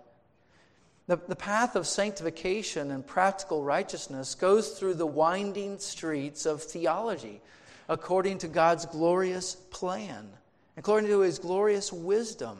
The, 1.07 1.17
the 1.27 1.35
path 1.35 1.75
of 1.75 1.85
sanctification 1.85 2.91
and 2.91 3.05
practical 3.05 3.61
righteousness 3.61 4.35
goes 4.35 4.69
through 4.69 4.93
the 4.93 5.05
winding 5.05 5.79
streets 5.79 6.45
of 6.45 6.63
theology 6.63 7.41
according 7.89 8.37
to 8.37 8.47
God's 8.47 8.85
glorious 8.85 9.55
plan, 9.69 10.29
according 10.77 11.09
to 11.09 11.19
his 11.19 11.39
glorious 11.39 11.91
wisdom. 11.91 12.57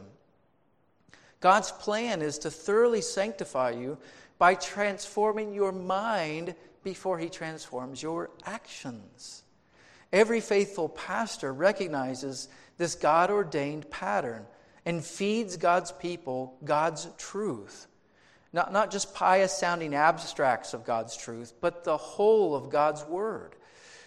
God's 1.42 1.72
plan 1.72 2.22
is 2.22 2.38
to 2.40 2.52
thoroughly 2.52 3.02
sanctify 3.02 3.72
you 3.72 3.98
by 4.38 4.56
transforming 4.56 5.54
your 5.54 5.72
mind 5.72 6.56
before 6.84 7.20
he 7.20 7.30
transforms 7.30 8.02
your 8.02 8.32
actions. 8.46 9.44
Every 10.14 10.40
faithful 10.40 10.88
pastor 10.88 11.52
recognizes 11.52 12.48
this 12.78 12.96
God 12.96 13.30
ordained 13.30 13.90
pattern 13.90 14.46
and 14.86 15.04
feeds 15.04 15.58
God's 15.58 15.92
people 15.92 16.58
God's 16.64 17.08
truth. 17.18 17.88
Not, 18.54 18.74
not 18.74 18.92
just 18.92 19.14
pious 19.14 19.54
sounding 19.54 19.96
abstracts 19.96 20.74
of 20.74 20.86
God's 20.86 21.16
truth, 21.16 21.54
but 21.62 21.84
the 21.84 21.98
whole 21.98 22.54
of 22.54 22.70
God's 22.70 23.04
Word. 23.06 23.56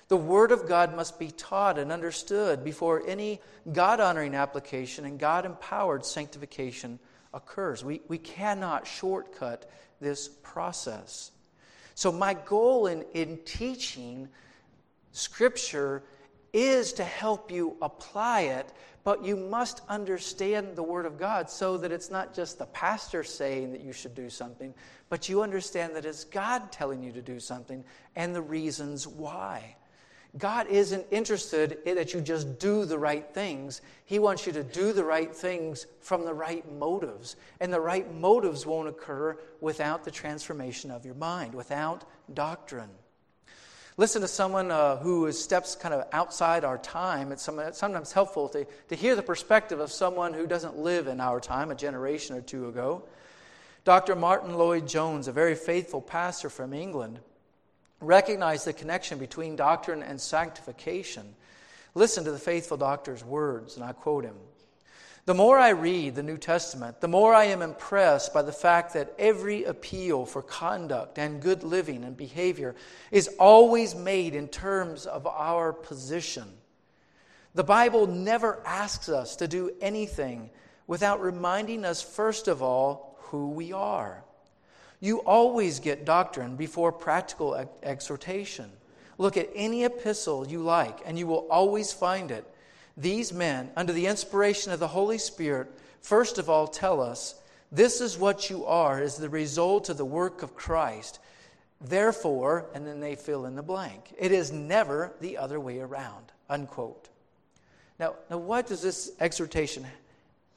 The 0.09 0.17
Word 0.19 0.53
of 0.53 0.69
God 0.69 0.95
must 0.95 1.19
be 1.19 1.31
taught 1.31 1.79
and 1.79 1.91
understood 1.91 2.63
before 2.63 3.03
any 3.07 3.41
God 3.73 4.01
honoring 4.01 4.35
application 4.35 5.07
and 5.07 5.19
God 5.19 5.47
empowered 5.47 6.05
sanctification 6.05 6.99
occurs. 7.35 7.85
We, 7.85 8.01
we 8.09 8.19
cannot 8.19 8.87
shortcut 8.87 9.71
this 10.01 10.29
process. 10.29 11.33
So, 11.95 12.11
my 12.11 12.35
goal 12.35 12.87
in, 12.87 13.05
in 13.13 13.39
teaching 13.45 14.29
Scripture 15.13 16.03
is 16.53 16.93
to 16.95 17.05
help 17.05 17.51
you 17.51 17.77
apply 17.83 18.43
it, 18.43 18.73
but 19.03 19.25
you 19.25 19.37
must 19.37 19.83
understand 19.89 20.77
the 20.77 20.83
Word 20.83 21.07
of 21.07 21.19
God 21.19 21.51
so 21.51 21.77
that 21.79 21.93
it's 21.93 22.11
not 22.11 22.35
just 22.35 22.59
the 22.59 22.67
pastor 22.67 23.23
saying 23.23 23.73
that 23.73 23.81
you 23.81 23.93
should 23.93 24.15
do 24.15 24.31
something, 24.31 24.75
but 25.09 25.29
you 25.29 25.43
understand 25.43 25.95
that 25.95 26.05
it's 26.05 26.25
God 26.25 26.73
telling 26.73 27.03
you 27.03 27.13
to 27.13 27.23
do 27.23 27.39
something 27.39 27.85
and 28.17 28.35
the 28.35 28.43
reasons 28.43 29.07
why. 29.07 29.77
God 30.37 30.67
isn't 30.67 31.07
interested 31.13 31.79
in 31.87 31.95
that 31.95 32.13
you 32.13 32.21
just 32.21 32.59
do 32.59 32.85
the 32.85 32.99
right 32.99 33.25
things. 33.33 33.83
He 34.05 34.19
wants 34.19 34.47
you 34.47 34.53
to 34.55 34.65
do 34.65 34.93
the 34.93 35.05
right 35.05 35.35
things 35.35 35.87
from 36.01 36.25
the 36.25 36.35
right 36.35 36.69
motives. 36.73 37.37
And 37.61 37.73
the 37.73 37.81
right 37.81 38.13
motives 38.13 38.67
won't 38.67 38.89
occur 38.89 39.39
without 39.61 40.05
the 40.05 40.11
transformation 40.11 40.91
of 40.91 41.05
your 41.05 41.15
mind, 41.15 41.55
without 41.55 42.05
doctrine. 42.33 42.91
Listen 43.97 44.23
to 44.23 44.29
someone 44.29 44.73
uh, 44.73 44.97
who 44.97 45.31
steps 45.31 45.77
kind 45.77 45.95
of 45.95 46.05
outside 46.13 46.65
our 46.65 46.79
time. 46.79 47.31
It's 47.31 47.45
sometimes 47.45 48.13
helpful 48.13 48.49
to, 48.49 48.67
to 48.89 48.97
hear 48.97 49.15
the 49.15 49.23
perspective 49.23 49.79
of 49.79 49.93
someone 49.93 50.35
who 50.35 50.49
doesn't 50.49 50.77
live 50.77 51.07
in 51.07 51.21
our 51.21 51.39
time, 51.39 51.71
a 51.71 51.77
generation 51.77 52.35
or 52.35 52.41
two 52.41 52.67
ago. 52.67 53.05
Dr. 53.85 54.17
Martyn 54.17 54.57
Lloyd-Jones, 54.57 55.29
a 55.29 55.33
very 55.33 55.55
faithful 55.55 56.01
pastor 56.01 56.51
from 56.51 56.73
England, 56.73 57.21
recognize 58.07 58.65
the 58.65 58.73
connection 58.73 59.19
between 59.19 59.57
doctrine 59.57 60.03
and 60.03 60.21
sanctification. 60.21 61.35
Listen 61.95 62.25
to 62.25 62.33
the 62.33 62.39
faithful 62.39 62.77
doctor's 62.77 63.25
words, 63.25 63.77
and 63.77 63.85
I 63.85 63.93
quote 63.93 64.25
him 64.25 64.37
The 65.27 65.35
more 65.35 65.59
I 65.59 65.71
read 65.71 66.15
the 66.15 66.23
New 66.23 66.39
Testament, 66.39 67.01
the 67.01 67.09
more 67.09 67.35
I 67.35 67.45
am 67.45 67.63
impressed 67.63 68.35
by 68.35 68.43
the 68.43 68.53
fact 68.53 68.95
that 68.95 69.15
every 69.19 69.65
appeal 69.65 70.27
for 70.27 70.43
conduct 70.43 71.19
and 71.19 71.41
good 71.41 71.63
living 71.63 72.03
and 72.03 72.17
behavior 72.17 72.75
is 73.11 73.29
always 73.39 73.95
made 73.95 74.35
in 74.35 74.49
terms 74.49 75.07
of 75.07 75.27
our 75.27 75.73
position. 75.73 76.49
The 77.55 77.65
Bible 77.65 78.09
never 78.09 78.61
asks 78.67 79.09
us 79.09 79.37
to 79.37 79.47
do 79.47 79.71
anything 79.81 80.51
without 80.89 81.21
reminding 81.21 81.85
us, 81.85 82.03
first 82.03 82.49
of 82.49 82.63
all, 82.63 83.17
who 83.19 83.51
we 83.51 83.73
are. 83.73 84.24
You 85.01 85.19
always 85.19 85.81
get 85.81 86.05
doctrine 86.05 86.57
before 86.57 86.93
practical 86.93 87.55
ex- 87.55 87.71
exhortation. 87.83 88.71
Look 89.19 89.37
at 89.37 89.51
any 89.55 89.85
epistle 89.85 90.47
you 90.47 90.61
like, 90.61 91.01
and 91.05 91.19
you 91.19 91.27
will 91.27 91.47
always 91.51 91.93
find 91.93 92.31
it. 92.31 92.45
These 92.97 93.33
men, 93.33 93.71
under 93.77 93.93
the 93.93 94.07
inspiration 94.07 94.73
of 94.73 94.81
the 94.81 94.89
Holy 94.89 95.19
Spirit, 95.19 95.69
first 96.01 96.39
of 96.39 96.49
all 96.49 96.67
tell 96.67 97.01
us 97.01 97.35
this 97.71 98.01
is 98.01 98.17
what 98.17 98.51
you 98.51 98.65
are 98.67 99.01
as 99.01 99.17
the 99.17 99.29
result 99.29 99.89
of 99.89 99.97
the 99.97 100.05
work 100.05 100.43
of 100.43 100.55
Christ. 100.55 101.19
Therefore, 101.81 102.67
and 102.73 102.87
then 102.87 103.01
they 103.01 103.17
fill 103.17 103.47
in 103.47 103.57
the 103.57 103.63
blank. 103.63 104.15
It 104.17 104.33
is 104.33 104.53
never 104.53 105.13
the 105.21 105.37
other 105.39 105.59
way 105.59 105.81
around. 105.81 106.33
Unquote. 106.49 107.09
Now, 107.99 108.15
now 108.31 108.39
what 108.39 108.67
does 108.69 108.81
this 108.81 109.13
exhortation 109.21 109.87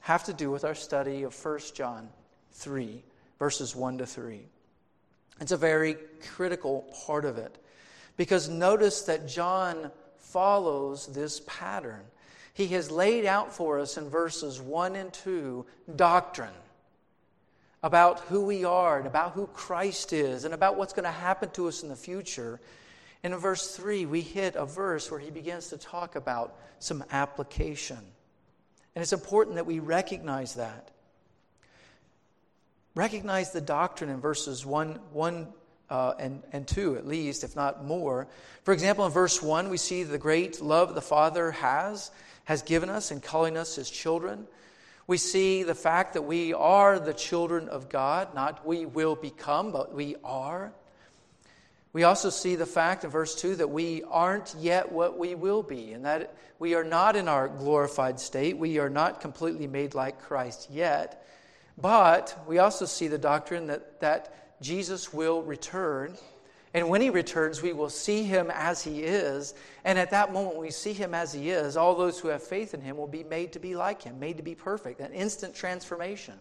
have 0.00 0.24
to 0.24 0.32
do 0.32 0.50
with 0.50 0.64
our 0.64 0.74
study 0.74 1.24
of 1.24 1.34
1 1.44 1.58
John 1.74 2.08
3? 2.52 3.02
Verses 3.38 3.74
1 3.74 3.98
to 3.98 4.06
3. 4.06 4.40
It's 5.40 5.52
a 5.52 5.56
very 5.56 5.96
critical 6.34 6.92
part 7.06 7.24
of 7.24 7.38
it 7.38 7.56
because 8.16 8.48
notice 8.48 9.02
that 9.02 9.28
John 9.28 9.90
follows 10.16 11.06
this 11.06 11.40
pattern. 11.46 12.02
He 12.52 12.66
has 12.68 12.90
laid 12.90 13.24
out 13.24 13.52
for 13.52 13.78
us 13.78 13.96
in 13.96 14.10
verses 14.10 14.60
1 14.60 14.96
and 14.96 15.12
2 15.12 15.64
doctrine 15.94 16.50
about 17.82 18.20
who 18.20 18.44
we 18.44 18.64
are 18.64 18.98
and 18.98 19.06
about 19.06 19.32
who 19.32 19.46
Christ 19.46 20.12
is 20.12 20.44
and 20.44 20.52
about 20.52 20.76
what's 20.76 20.92
going 20.92 21.04
to 21.04 21.10
happen 21.12 21.50
to 21.50 21.68
us 21.68 21.84
in 21.84 21.88
the 21.88 21.96
future. 21.96 22.60
And 23.22 23.32
in 23.32 23.38
verse 23.38 23.76
3, 23.76 24.06
we 24.06 24.20
hit 24.20 24.56
a 24.56 24.66
verse 24.66 25.10
where 25.10 25.20
he 25.20 25.30
begins 25.30 25.68
to 25.68 25.78
talk 25.78 26.16
about 26.16 26.56
some 26.80 27.04
application. 27.12 27.98
And 28.94 29.02
it's 29.02 29.12
important 29.12 29.56
that 29.56 29.66
we 29.66 29.78
recognize 29.78 30.54
that. 30.54 30.90
Recognize 32.98 33.52
the 33.52 33.60
doctrine 33.60 34.10
in 34.10 34.20
verses 34.20 34.66
1, 34.66 34.98
1 35.12 35.48
uh, 35.88 36.14
and, 36.18 36.42
and 36.50 36.66
2, 36.66 36.96
at 36.96 37.06
least, 37.06 37.44
if 37.44 37.54
not 37.54 37.84
more. 37.84 38.26
For 38.64 38.74
example, 38.74 39.06
in 39.06 39.12
verse 39.12 39.40
1, 39.40 39.68
we 39.68 39.76
see 39.76 40.02
the 40.02 40.18
great 40.18 40.60
love 40.60 40.96
the 40.96 41.00
Father 41.00 41.52
has, 41.52 42.10
has 42.46 42.62
given 42.62 42.90
us 42.90 43.12
in 43.12 43.20
calling 43.20 43.56
us 43.56 43.76
his 43.76 43.88
children. 43.88 44.48
We 45.06 45.16
see 45.16 45.62
the 45.62 45.76
fact 45.76 46.14
that 46.14 46.22
we 46.22 46.52
are 46.54 46.98
the 46.98 47.14
children 47.14 47.68
of 47.68 47.88
God, 47.88 48.34
not 48.34 48.66
we 48.66 48.84
will 48.84 49.14
become, 49.14 49.70
but 49.70 49.94
we 49.94 50.16
are. 50.24 50.72
We 51.92 52.02
also 52.02 52.30
see 52.30 52.56
the 52.56 52.66
fact 52.66 53.04
in 53.04 53.10
verse 53.10 53.36
2 53.36 53.54
that 53.54 53.70
we 53.70 54.02
aren't 54.10 54.56
yet 54.58 54.90
what 54.90 55.16
we 55.16 55.36
will 55.36 55.62
be, 55.62 55.92
and 55.92 56.04
that 56.04 56.34
we 56.58 56.74
are 56.74 56.82
not 56.82 57.14
in 57.14 57.28
our 57.28 57.46
glorified 57.46 58.18
state. 58.18 58.58
We 58.58 58.80
are 58.80 58.90
not 58.90 59.20
completely 59.20 59.68
made 59.68 59.94
like 59.94 60.20
Christ 60.20 60.66
yet. 60.68 61.24
But 61.80 62.44
we 62.46 62.58
also 62.58 62.86
see 62.86 63.08
the 63.08 63.18
doctrine 63.18 63.68
that, 63.68 64.00
that 64.00 64.60
Jesus 64.60 65.12
will 65.12 65.42
return. 65.42 66.16
And 66.74 66.88
when 66.88 67.00
he 67.00 67.10
returns, 67.10 67.62
we 67.62 67.72
will 67.72 67.88
see 67.88 68.24
him 68.24 68.50
as 68.52 68.82
he 68.82 69.02
is. 69.02 69.54
And 69.84 69.98
at 69.98 70.10
that 70.10 70.32
moment, 70.32 70.56
when 70.56 70.66
we 70.66 70.70
see 70.70 70.92
him 70.92 71.14
as 71.14 71.32
he 71.32 71.50
is, 71.50 71.76
all 71.76 71.94
those 71.94 72.18
who 72.18 72.28
have 72.28 72.42
faith 72.42 72.74
in 72.74 72.80
him 72.80 72.96
will 72.96 73.06
be 73.06 73.24
made 73.24 73.52
to 73.52 73.58
be 73.58 73.76
like 73.76 74.02
him, 74.02 74.18
made 74.18 74.36
to 74.38 74.42
be 74.42 74.54
perfect, 74.54 75.00
an 75.00 75.12
instant 75.12 75.54
transformation. 75.54 76.34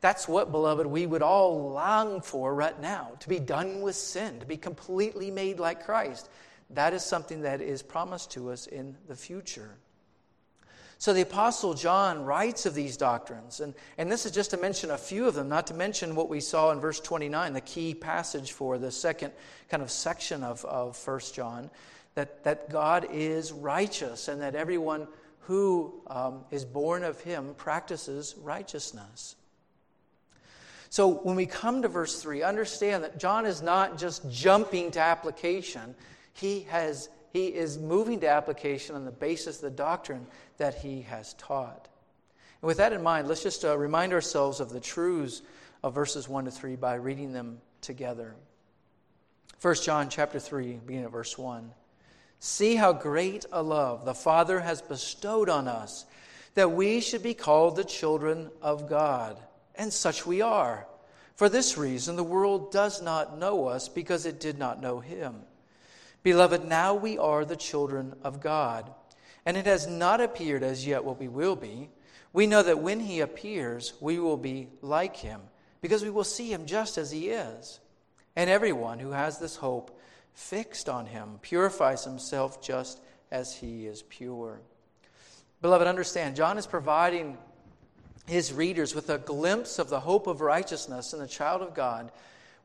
That's 0.00 0.28
what, 0.28 0.50
beloved, 0.50 0.86
we 0.86 1.06
would 1.06 1.22
all 1.22 1.70
long 1.72 2.20
for 2.20 2.54
right 2.54 2.78
now 2.80 3.12
to 3.20 3.28
be 3.28 3.38
done 3.38 3.82
with 3.82 3.94
sin, 3.94 4.40
to 4.40 4.46
be 4.46 4.56
completely 4.56 5.30
made 5.30 5.58
like 5.58 5.84
Christ. 5.84 6.28
That 6.70 6.92
is 6.92 7.04
something 7.04 7.42
that 7.42 7.60
is 7.60 7.82
promised 7.82 8.32
to 8.32 8.50
us 8.50 8.66
in 8.66 8.96
the 9.06 9.14
future. 9.14 9.76
So 10.98 11.12
the 11.12 11.20
Apostle 11.20 11.74
John 11.74 12.24
writes 12.24 12.64
of 12.64 12.74
these 12.74 12.96
doctrines, 12.96 13.60
and, 13.60 13.74
and 13.98 14.10
this 14.10 14.24
is 14.24 14.32
just 14.32 14.50
to 14.52 14.56
mention 14.56 14.90
a 14.90 14.98
few 14.98 15.26
of 15.26 15.34
them, 15.34 15.48
not 15.48 15.66
to 15.66 15.74
mention 15.74 16.14
what 16.14 16.30
we 16.30 16.40
saw 16.40 16.70
in 16.70 16.80
verse 16.80 17.00
29, 17.00 17.52
the 17.52 17.60
key 17.60 17.94
passage 17.94 18.52
for 18.52 18.78
the 18.78 18.90
second 18.90 19.32
kind 19.68 19.82
of 19.82 19.90
section 19.90 20.42
of, 20.42 20.64
of 20.64 20.96
1 21.06 21.20
John, 21.34 21.70
that, 22.14 22.44
that 22.44 22.70
God 22.70 23.08
is 23.12 23.52
righteous 23.52 24.28
and 24.28 24.40
that 24.40 24.54
everyone 24.54 25.06
who 25.40 25.94
um, 26.06 26.44
is 26.50 26.64
born 26.64 27.04
of 27.04 27.20
him 27.20 27.54
practices 27.56 28.34
righteousness. 28.42 29.36
So 30.88 31.08
when 31.08 31.36
we 31.36 31.44
come 31.44 31.82
to 31.82 31.88
verse 31.88 32.22
3, 32.22 32.42
understand 32.42 33.04
that 33.04 33.18
John 33.18 33.44
is 33.44 33.60
not 33.60 33.98
just 33.98 34.28
jumping 34.30 34.92
to 34.92 35.00
application, 35.00 35.94
he 36.32 36.62
has 36.70 37.10
he 37.36 37.48
is 37.48 37.76
moving 37.76 38.20
to 38.20 38.28
application 38.28 38.96
on 38.96 39.04
the 39.04 39.10
basis 39.10 39.56
of 39.56 39.62
the 39.62 39.70
doctrine 39.70 40.26
that 40.56 40.74
he 40.74 41.02
has 41.02 41.34
taught. 41.34 41.86
And 42.62 42.66
with 42.66 42.78
that 42.78 42.94
in 42.94 43.02
mind, 43.02 43.28
let's 43.28 43.42
just 43.42 43.62
uh, 43.62 43.76
remind 43.76 44.14
ourselves 44.14 44.58
of 44.58 44.70
the 44.70 44.80
truths 44.80 45.42
of 45.82 45.94
verses 45.94 46.30
1 46.30 46.46
to 46.46 46.50
3 46.50 46.76
by 46.76 46.94
reading 46.94 47.34
them 47.34 47.58
together. 47.82 48.34
1 49.60 49.74
John 49.82 50.08
chapter 50.08 50.40
3, 50.40 50.80
beginning 50.86 51.04
at 51.04 51.12
verse 51.12 51.36
1. 51.36 51.70
See 52.38 52.74
how 52.74 52.94
great 52.94 53.44
a 53.52 53.62
love 53.62 54.06
the 54.06 54.14
Father 54.14 54.60
has 54.60 54.80
bestowed 54.80 55.50
on 55.50 55.68
us, 55.68 56.06
that 56.54 56.72
we 56.72 57.02
should 57.02 57.22
be 57.22 57.34
called 57.34 57.76
the 57.76 57.84
children 57.84 58.50
of 58.62 58.88
God. 58.88 59.38
And 59.74 59.92
such 59.92 60.24
we 60.24 60.40
are. 60.40 60.86
For 61.34 61.50
this 61.50 61.76
reason, 61.76 62.16
the 62.16 62.24
world 62.24 62.72
does 62.72 63.02
not 63.02 63.38
know 63.38 63.66
us 63.66 63.90
because 63.90 64.24
it 64.24 64.40
did 64.40 64.58
not 64.58 64.80
know 64.80 65.00
him. 65.00 65.42
Beloved, 66.26 66.66
now 66.66 66.92
we 66.92 67.16
are 67.18 67.44
the 67.44 67.54
children 67.54 68.16
of 68.24 68.40
God, 68.40 68.92
and 69.44 69.56
it 69.56 69.66
has 69.66 69.86
not 69.86 70.20
appeared 70.20 70.64
as 70.64 70.84
yet 70.84 71.04
what 71.04 71.20
we 71.20 71.28
will 71.28 71.54
be. 71.54 71.88
We 72.32 72.48
know 72.48 72.64
that 72.64 72.80
when 72.80 72.98
he 72.98 73.20
appears, 73.20 73.92
we 74.00 74.18
will 74.18 74.36
be 74.36 74.66
like 74.82 75.14
him, 75.14 75.40
because 75.80 76.02
we 76.02 76.10
will 76.10 76.24
see 76.24 76.52
him 76.52 76.66
just 76.66 76.98
as 76.98 77.12
he 77.12 77.28
is. 77.28 77.78
And 78.34 78.50
everyone 78.50 78.98
who 78.98 79.12
has 79.12 79.38
this 79.38 79.54
hope 79.54 79.96
fixed 80.34 80.88
on 80.88 81.06
him 81.06 81.38
purifies 81.42 82.02
himself 82.02 82.60
just 82.60 83.00
as 83.30 83.54
he 83.54 83.86
is 83.86 84.02
pure. 84.02 84.58
Beloved, 85.62 85.86
understand, 85.86 86.34
John 86.34 86.58
is 86.58 86.66
providing 86.66 87.38
his 88.26 88.52
readers 88.52 88.96
with 88.96 89.10
a 89.10 89.18
glimpse 89.18 89.78
of 89.78 89.90
the 89.90 90.00
hope 90.00 90.26
of 90.26 90.40
righteousness 90.40 91.12
in 91.12 91.20
the 91.20 91.28
child 91.28 91.62
of 91.62 91.72
God 91.72 92.10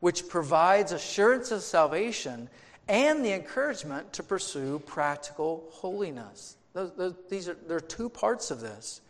which 0.02 0.28
provides 0.28 0.90
assurance 0.90 1.52
of 1.52 1.62
salvation 1.62 2.50
and 2.88 3.24
the 3.24 3.32
encouragement 3.32 4.12
to 4.14 4.22
pursue 4.22 4.80
practical 4.80 5.64
holiness. 5.70 6.56
Those, 6.72 6.92
those, 6.96 7.14
these 7.28 7.48
are, 7.48 7.56
there 7.66 7.76
are 7.76 7.80
two 7.80 8.08
parts 8.08 8.50
of 8.50 8.60
this. 8.60 9.00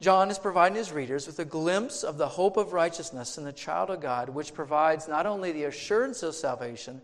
John 0.00 0.30
is 0.30 0.38
providing 0.38 0.76
his 0.76 0.92
readers 0.92 1.26
with 1.26 1.40
a 1.40 1.44
glimpse 1.44 2.04
of 2.04 2.18
the 2.18 2.28
hope 2.28 2.56
of 2.56 2.72
righteousness 2.72 3.36
in 3.36 3.44
the 3.44 3.52
child 3.52 3.90
of 3.90 4.00
God, 4.00 4.28
which 4.28 4.54
provides 4.54 5.08
not 5.08 5.26
only 5.26 5.50
the 5.50 5.64
assurance 5.64 6.22
of 6.22 6.36
salvation, 6.36 7.00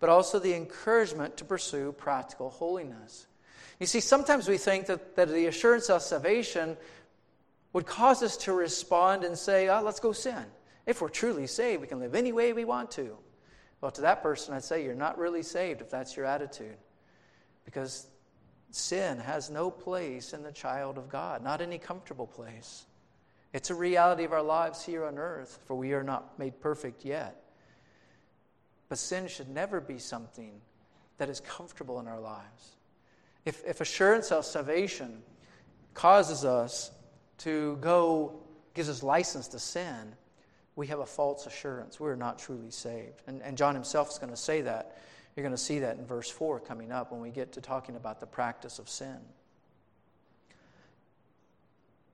but 0.00 0.08
also 0.08 0.38
the 0.38 0.54
encouragement 0.54 1.36
to 1.36 1.44
pursue 1.44 1.92
practical 1.92 2.48
holiness. 2.48 3.26
You 3.80 3.86
see, 3.86 4.00
sometimes 4.00 4.48
we 4.48 4.56
think 4.56 4.86
that, 4.86 5.16
that 5.16 5.28
the 5.28 5.46
assurance 5.46 5.90
of 5.90 6.02
salvation 6.02 6.76
would 7.74 7.86
cause 7.86 8.22
us 8.22 8.36
to 8.38 8.52
respond 8.52 9.24
and 9.24 9.36
say, 9.36 9.68
oh, 9.68 9.82
let's 9.82 10.00
go 10.00 10.12
sin. 10.12 10.44
If 10.86 11.02
we're 11.02 11.10
truly 11.10 11.46
saved, 11.46 11.82
we 11.82 11.86
can 11.86 12.00
live 12.00 12.14
any 12.14 12.32
way 12.32 12.54
we 12.54 12.64
want 12.64 12.90
to. 12.92 13.18
Well, 13.80 13.90
to 13.92 14.00
that 14.02 14.22
person, 14.22 14.54
I'd 14.54 14.64
say 14.64 14.84
you're 14.84 14.94
not 14.94 15.18
really 15.18 15.42
saved 15.42 15.80
if 15.80 15.90
that's 15.90 16.16
your 16.16 16.26
attitude. 16.26 16.76
Because 17.64 18.06
sin 18.70 19.18
has 19.18 19.50
no 19.50 19.70
place 19.70 20.32
in 20.32 20.42
the 20.42 20.52
child 20.52 20.98
of 20.98 21.08
God, 21.08 21.44
not 21.44 21.60
any 21.60 21.78
comfortable 21.78 22.26
place. 22.26 22.86
It's 23.52 23.70
a 23.70 23.74
reality 23.74 24.24
of 24.24 24.32
our 24.32 24.42
lives 24.42 24.84
here 24.84 25.04
on 25.04 25.16
earth, 25.16 25.58
for 25.66 25.74
we 25.74 25.92
are 25.92 26.02
not 26.02 26.38
made 26.38 26.60
perfect 26.60 27.04
yet. 27.04 27.42
But 28.88 28.98
sin 28.98 29.28
should 29.28 29.48
never 29.48 29.80
be 29.80 29.98
something 29.98 30.60
that 31.18 31.28
is 31.28 31.40
comfortable 31.40 32.00
in 32.00 32.08
our 32.08 32.20
lives. 32.20 32.76
If, 33.44 33.64
if 33.66 33.80
assurance 33.80 34.32
of 34.32 34.44
salvation 34.44 35.22
causes 35.94 36.44
us 36.44 36.90
to 37.38 37.76
go, 37.80 38.40
gives 38.74 38.88
us 38.88 39.02
license 39.02 39.48
to 39.48 39.58
sin, 39.58 40.14
we 40.78 40.86
have 40.86 41.00
a 41.00 41.06
false 41.06 41.44
assurance. 41.44 41.98
We're 41.98 42.14
not 42.14 42.38
truly 42.38 42.70
saved. 42.70 43.22
And, 43.26 43.42
and 43.42 43.58
John 43.58 43.74
himself 43.74 44.10
is 44.12 44.18
going 44.18 44.30
to 44.30 44.36
say 44.36 44.60
that. 44.62 44.96
You're 45.34 45.42
going 45.42 45.54
to 45.54 45.60
see 45.60 45.80
that 45.80 45.96
in 45.96 46.06
verse 46.06 46.30
4 46.30 46.60
coming 46.60 46.92
up 46.92 47.10
when 47.10 47.20
we 47.20 47.30
get 47.30 47.52
to 47.54 47.60
talking 47.60 47.96
about 47.96 48.20
the 48.20 48.26
practice 48.26 48.78
of 48.78 48.88
sin. 48.88 49.18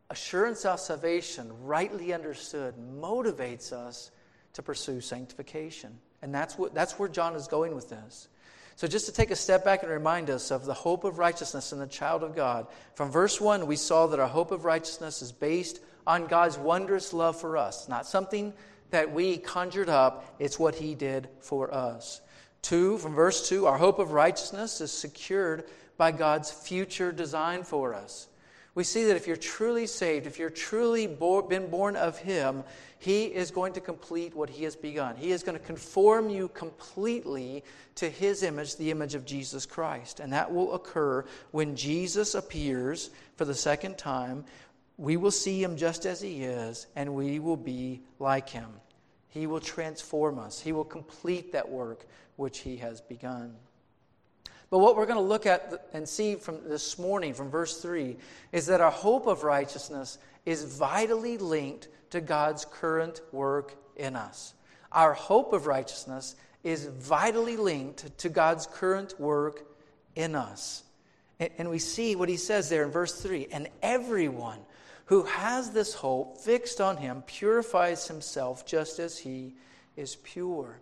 Assurance 0.09 0.65
of 0.65 0.81
salvation, 0.81 1.53
rightly 1.63 2.15
understood, 2.15 2.75
motivates 2.79 3.71
us 3.71 4.11
to 4.55 4.63
pursue 4.63 5.03
sanctification. 5.03 5.99
And 6.23 6.35
that's, 6.35 6.57
what, 6.57 6.75
that's 6.75 6.99
where 6.99 7.09
John 7.11 7.37
is 7.37 7.47
going 7.47 7.75
with 7.75 7.91
this. 7.91 8.29
So, 8.77 8.89
just 8.89 9.07
to 9.07 9.13
take 9.13 9.31
a 9.31 9.37
step 9.37 9.65
back 9.65 9.83
and 9.83 9.93
remind 9.93 10.31
us 10.31 10.51
of 10.51 10.65
the 10.65 10.75
hope 10.75 11.05
of 11.05 11.19
righteousness 11.19 11.73
in 11.73 11.79
the 11.79 11.87
child 11.87 12.23
of 12.23 12.35
God, 12.35 12.67
from 12.95 13.11
verse 13.11 13.41
1, 13.41 13.67
we 13.67 13.77
saw 13.77 14.07
that 14.07 14.19
our 14.19 14.27
hope 14.27 14.51
of 14.51 14.65
righteousness 14.65 15.23
is 15.23 15.33
based 15.33 15.81
on 16.07 16.27
God's 16.27 16.59
wondrous 16.59 17.13
love 17.13 17.41
for 17.41 17.57
us. 17.57 17.89
Not 17.89 18.07
something 18.07 18.53
that 18.91 19.13
we 19.13 19.39
conjured 19.39 19.89
up, 19.89 20.25
it's 20.39 20.59
what 20.59 20.75
He 20.75 20.95
did 20.95 21.29
for 21.41 21.73
us. 21.73 22.21
2, 22.63 22.99
from 22.99 23.15
verse 23.15 23.49
2, 23.49 23.67
our 23.67 23.77
hope 23.77 23.99
of 23.99 24.13
righteousness 24.13 24.81
is 24.81 24.93
secured 24.93 25.65
by 25.97 26.11
God's 26.13 26.51
future 26.51 27.13
design 27.13 27.63
for 27.63 27.95
us. 27.95 28.29
We 28.75 28.83
see 28.83 29.05
that 29.05 29.17
if 29.17 29.29
you're 29.29 29.37
truly 29.37 29.87
saved, 29.87 30.27
if 30.27 30.39
you're 30.39 30.51
truly 30.51 31.07
been 31.07 31.69
born 31.71 31.95
of 31.95 32.19
Him, 32.19 32.65
He 32.99 33.27
is 33.27 33.53
going 33.53 33.75
to 33.75 33.81
complete 33.81 34.35
what 34.35 34.51
He 34.51 34.65
has 34.65 34.75
begun. 34.75 35.17
He 35.17 35.31
is 35.31 35.45
going 35.45 35.57
to 35.57 35.65
conform 35.65 36.29
you 36.29 36.49
completely 36.49 37.63
to 37.97 38.11
His 38.11 38.43
image, 38.43 38.77
the 38.77 38.91
image 38.91 39.15
of 39.15 39.25
Jesus 39.25 39.65
Christ. 39.65 40.19
And 40.19 40.33
that 40.33 40.53
will 40.53 40.75
occur 40.75 41.25
when 41.53 41.77
Jesus 41.77 42.35
appears 42.35 43.11
for 43.37 43.45
the 43.45 43.55
second 43.55 43.97
time 43.97 44.45
we 44.97 45.17
will 45.17 45.31
see 45.31 45.63
him 45.63 45.77
just 45.77 46.07
as 46.07 46.21
he 46.21 46.45
is, 46.45 46.87
and 46.95 47.15
we 47.15 47.39
will 47.39 47.57
be 47.57 48.03
like 48.19 48.49
him. 48.49 48.69
He 49.29 49.47
will 49.47 49.61
transform 49.61 50.39
us, 50.39 50.61
he 50.61 50.73
will 50.73 50.85
complete 50.85 51.53
that 51.53 51.69
work 51.69 52.07
which 52.37 52.61
he 52.61 52.77
has 52.77 53.01
begun. 53.01 53.55
But 54.71 54.79
what 54.79 54.97
we're 54.97 55.07
going 55.07 55.19
to 55.19 55.23
look 55.23 55.47
at 55.47 55.89
and 55.93 56.09
see 56.09 56.35
from 56.37 56.69
this 56.69 56.99
morning, 56.99 57.35
from 57.35 57.51
verse 57.51 57.81
3, 57.81 58.17
is 58.53 58.67
that 58.67 58.81
our 58.81 58.91
hope 58.91 59.27
of 59.27 59.45
righteousness 59.45 60.19
is 60.47 60.65
vitally 60.65 61.39
linked 61.39 61.89
to 62.11 62.21
God's 62.21 62.65
current 62.65 63.21
work 63.33 63.75
in 63.97 64.17
us. 64.17 64.55
Our 64.91 65.13
hope 65.13 65.53
of 65.53 65.67
righteousness 65.67 66.37
is 66.63 66.87
vitally 66.87 67.57
linked 67.57 68.19
to 68.19 68.29
God's 68.29 68.67
current 68.67 69.19
work 69.21 69.65
in 70.17 70.35
us. 70.35 70.83
And 71.41 71.69
we 71.69 71.79
see 71.79 72.17
what 72.17 72.29
he 72.29 72.37
says 72.37 72.69
there 72.69 72.85
in 72.85 72.91
verse 72.91 73.21
3 73.21 73.49
and 73.53 73.69
everyone 73.83 74.61
who 75.07 75.25
has 75.25 75.71
this 75.71 75.95
hope 75.95 76.39
fixed 76.39 76.81
on 76.81 76.97
him 76.97 77.23
purifies 77.27 78.09
himself 78.09 78.65
just 78.65 78.99
as 78.99 79.19
he 79.19 79.55
is 79.97 80.17
pure. 80.17 80.79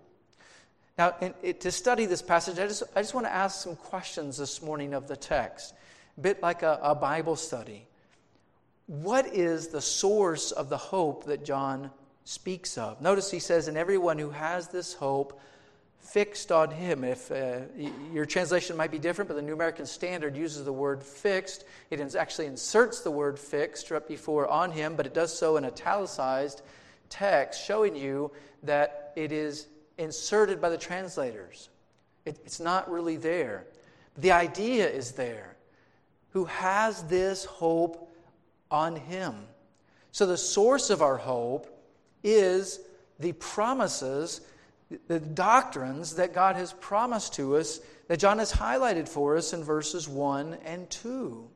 Now, 0.98 1.14
in, 1.20 1.34
it, 1.42 1.60
to 1.62 1.72
study 1.72 2.06
this 2.06 2.22
passage, 2.22 2.58
I 2.58 2.66
just, 2.66 2.82
I 2.94 3.00
just 3.00 3.14
want 3.14 3.26
to 3.26 3.32
ask 3.32 3.62
some 3.62 3.76
questions 3.76 4.36
this 4.36 4.62
morning 4.62 4.94
of 4.94 5.08
the 5.08 5.16
text, 5.16 5.74
a 6.16 6.20
bit 6.20 6.42
like 6.42 6.62
a, 6.62 6.78
a 6.82 6.94
Bible 6.94 7.36
study. 7.36 7.86
What 8.86 9.26
is 9.26 9.68
the 9.68 9.80
source 9.80 10.52
of 10.52 10.68
the 10.68 10.76
hope 10.76 11.24
that 11.24 11.44
John 11.44 11.90
speaks 12.24 12.76
of? 12.76 13.00
Notice 13.00 13.30
he 13.30 13.38
says, 13.38 13.68
And 13.68 13.76
everyone 13.76 14.18
who 14.18 14.30
has 14.30 14.68
this 14.68 14.92
hope 14.92 15.40
fixed 16.02 16.52
on 16.52 16.70
him. 16.70 17.04
If 17.04 17.30
uh, 17.30 17.60
your 18.12 18.26
translation 18.26 18.76
might 18.76 18.90
be 18.90 18.98
different, 18.98 19.28
but 19.28 19.34
the 19.34 19.42
New 19.42 19.54
American 19.54 19.86
Standard 19.86 20.36
uses 20.36 20.64
the 20.64 20.72
word 20.72 21.02
fixed. 21.02 21.64
It 21.90 22.14
actually 22.14 22.46
inserts 22.46 23.00
the 23.00 23.10
word 23.10 23.38
fixed 23.38 23.90
right 23.90 24.06
before 24.06 24.48
on 24.48 24.72
him, 24.72 24.96
but 24.96 25.06
it 25.06 25.14
does 25.14 25.36
so 25.36 25.56
in 25.56 25.64
italicized 25.64 26.62
text, 27.08 27.64
showing 27.64 27.94
you 27.94 28.30
that 28.62 29.12
it 29.16 29.32
is 29.32 29.68
inserted 29.98 30.60
by 30.60 30.68
the 30.68 30.78
translators. 30.78 31.68
It, 32.24 32.38
it's 32.44 32.60
not 32.60 32.90
really 32.90 33.16
there. 33.16 33.66
The 34.16 34.32
idea 34.32 34.88
is 34.88 35.12
there. 35.12 35.56
Who 36.30 36.46
has 36.46 37.04
this 37.04 37.44
hope 37.44 38.12
on 38.70 38.96
him? 38.96 39.34
So 40.10 40.26
the 40.26 40.36
source 40.36 40.90
of 40.90 41.00
our 41.00 41.16
hope 41.16 41.68
is 42.22 42.80
the 43.18 43.32
promises 43.32 44.40
the 45.08 45.20
doctrines 45.20 46.16
that 46.16 46.34
God 46.34 46.56
has 46.56 46.72
promised 46.74 47.34
to 47.34 47.56
us 47.56 47.80
that 48.08 48.18
John 48.18 48.38
has 48.38 48.52
highlighted 48.52 49.08
for 49.08 49.36
us 49.36 49.52
in 49.52 49.64
verses 49.64 50.08
1 50.08 50.58
and 50.64 50.88
2. 50.90 51.48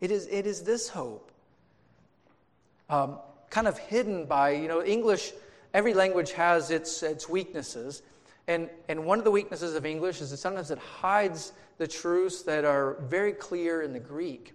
It 0.00 0.10
is, 0.10 0.26
it 0.28 0.46
is 0.46 0.62
this 0.62 0.88
hope. 0.88 1.30
Um, 2.90 3.18
kind 3.50 3.68
of 3.68 3.78
hidden 3.78 4.26
by, 4.26 4.50
you 4.50 4.68
know, 4.68 4.82
English, 4.84 5.32
every 5.72 5.94
language 5.94 6.32
has 6.32 6.70
its, 6.70 7.02
its 7.02 7.28
weaknesses. 7.28 8.02
And, 8.46 8.68
and 8.88 9.04
one 9.04 9.18
of 9.18 9.24
the 9.24 9.30
weaknesses 9.30 9.74
of 9.74 9.86
English 9.86 10.20
is 10.20 10.30
that 10.30 10.38
sometimes 10.38 10.70
it 10.70 10.78
hides 10.78 11.52
the 11.78 11.86
truths 11.86 12.42
that 12.42 12.64
are 12.64 12.94
very 13.02 13.32
clear 13.32 13.82
in 13.82 13.92
the 13.92 14.00
Greek. 14.00 14.52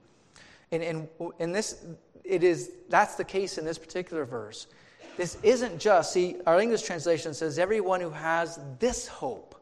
And, 0.72 0.84
and, 0.84 1.08
and 1.40 1.56
this, 1.56 1.84
it 2.24 2.44
is, 2.44 2.72
that's 2.90 3.16
the 3.16 3.24
case 3.24 3.58
in 3.58 3.66
this 3.66 3.78
particular 3.78 4.26
verse. 4.26 4.68
This 5.20 5.36
isn't 5.44 5.80
just, 5.80 6.14
see, 6.14 6.38
our 6.48 6.62
English 6.62 6.84
translation 6.84 7.34
says, 7.34 7.60
everyone 7.60 8.00
who 8.00 8.10
has 8.10 8.58
this 8.80 9.06
hope. 9.06 9.54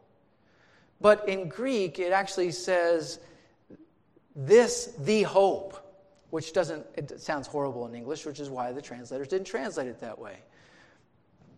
But 1.01 1.27
in 1.27 1.49
Greek, 1.49 1.97
it 1.97 2.13
actually 2.13 2.51
says, 2.51 3.17
this, 4.35 4.93
the 4.99 5.23
hope, 5.23 5.75
which 6.29 6.53
doesn't, 6.53 6.85
it 6.93 7.19
sounds 7.19 7.47
horrible 7.47 7.87
in 7.87 7.95
English, 7.95 8.23
which 8.23 8.39
is 8.39 8.51
why 8.51 8.71
the 8.71 8.83
translators 8.83 9.29
didn't 9.29 9.47
translate 9.47 9.87
it 9.87 9.99
that 9.99 10.19
way. 10.19 10.43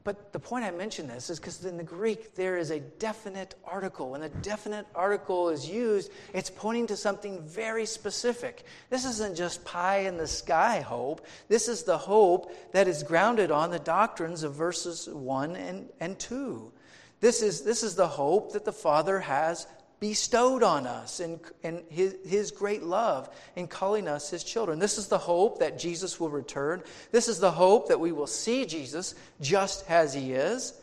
But 0.04 0.32
the 0.32 0.40
point 0.40 0.64
I 0.64 0.72
mention 0.72 1.08
this 1.08 1.30
is 1.30 1.40
because 1.40 1.66
in 1.66 1.78
the 1.78 1.84
Greek 1.84 2.34
there 2.36 2.58
is 2.58 2.72
a 2.72 2.80
definite 2.80 3.56
article. 3.66 4.12
When 4.12 4.24
a 4.24 4.30
definite 4.30 4.88
article 4.96 5.50
is 5.50 5.70
used, 5.70 6.12
it's 6.34 6.50
pointing 6.50 6.88
to 6.88 6.96
something 6.96 7.42
very 7.42 7.86
specific. 7.86 8.64
This 8.90 9.04
isn't 9.04 9.36
just 9.36 9.66
pie 9.66 10.00
in 10.00 10.18
the 10.18 10.28
sky 10.28 10.80
hope. 10.80 11.26
This 11.50 11.68
is 11.68 11.84
the 11.84 11.98
hope 11.98 12.52
that 12.72 12.88
is 12.88 13.04
grounded 13.04 13.52
on 13.52 13.72
the 13.72 13.80
doctrines 13.80 14.44
of 14.44 14.56
verses 14.56 15.10
1 15.10 15.56
and, 15.58 15.90
and 16.00 16.18
2. 16.18 16.72
This 17.20 17.42
is, 17.42 17.62
this 17.62 17.84
is 17.84 17.96
the 17.96 18.08
hope 18.08 18.54
that 18.54 18.64
the 18.64 18.72
Father 18.72 19.20
has 19.20 19.68
bestowed 20.00 20.64
on 20.64 20.88
us 20.88 21.20
in, 21.20 21.40
in 21.64 21.84
his, 21.90 22.16
his 22.26 22.52
great 22.52 22.84
love 22.84 23.30
in 23.56 23.68
calling 23.68 24.08
us 24.08 24.30
his 24.30 24.44
children. 24.44 24.80
This 24.80 24.98
is 24.98 25.08
the 25.08 25.18
hope 25.18 25.60
that 25.60 25.78
Jesus 25.78 26.20
will 26.20 26.30
return. 26.30 26.82
This 27.12 27.28
is 27.28 27.40
the 27.40 27.52
hope 27.52 27.90
that 27.90 28.00
we 28.00 28.12
will 28.12 28.28
see 28.28 28.66
Jesus 28.66 29.16
just 29.42 29.90
as 29.90 30.14
he 30.14 30.32
is. 30.34 30.74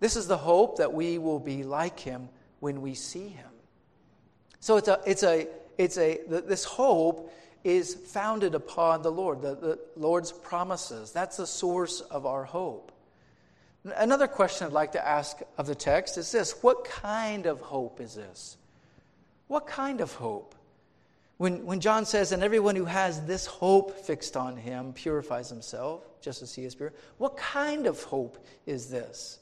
This 0.00 0.16
is 0.16 0.26
the 0.26 0.38
hope 0.38 0.78
that 0.78 0.92
we 0.92 1.18
will 1.18 1.40
be 1.40 1.62
like 1.62 2.00
him 2.00 2.28
when 2.60 2.82
we 2.82 2.94
see 2.94 3.28
him. 3.28 3.48
So 4.60 4.76
it's 4.76 4.88
a, 4.88 5.00
it's 5.06 5.22
a, 5.22 5.46
it's 5.76 5.98
a, 5.98 6.18
this 6.26 6.64
hope 6.64 7.32
is 7.64 7.94
founded 7.94 8.54
upon 8.54 9.02
the 9.02 9.12
Lord, 9.12 9.42
the, 9.42 9.54
the 9.54 9.78
Lord's 9.96 10.32
promises. 10.32 11.12
That's 11.12 11.36
the 11.36 11.46
source 11.46 12.00
of 12.00 12.26
our 12.26 12.44
hope. 12.44 12.92
Another 13.96 14.26
question 14.26 14.66
I'd 14.66 14.72
like 14.72 14.92
to 14.92 15.06
ask 15.06 15.38
of 15.56 15.66
the 15.66 15.74
text 15.74 16.18
is 16.18 16.32
this 16.32 16.62
What 16.62 16.84
kind 16.84 17.46
of 17.46 17.60
hope 17.60 18.00
is 18.00 18.14
this? 18.14 18.56
What 19.46 19.66
kind 19.66 20.00
of 20.00 20.12
hope? 20.14 20.54
When, 21.38 21.64
when 21.64 21.78
John 21.78 22.04
says, 22.04 22.32
and 22.32 22.42
everyone 22.42 22.74
who 22.74 22.84
has 22.84 23.24
this 23.24 23.46
hope 23.46 23.96
fixed 23.96 24.36
on 24.36 24.56
him 24.56 24.92
purifies 24.92 25.48
himself, 25.48 26.02
just 26.20 26.42
as 26.42 26.52
he 26.52 26.64
is 26.64 26.74
pure, 26.74 26.92
what 27.18 27.36
kind 27.36 27.86
of 27.86 28.02
hope 28.02 28.44
is 28.66 28.90
this? 28.90 29.38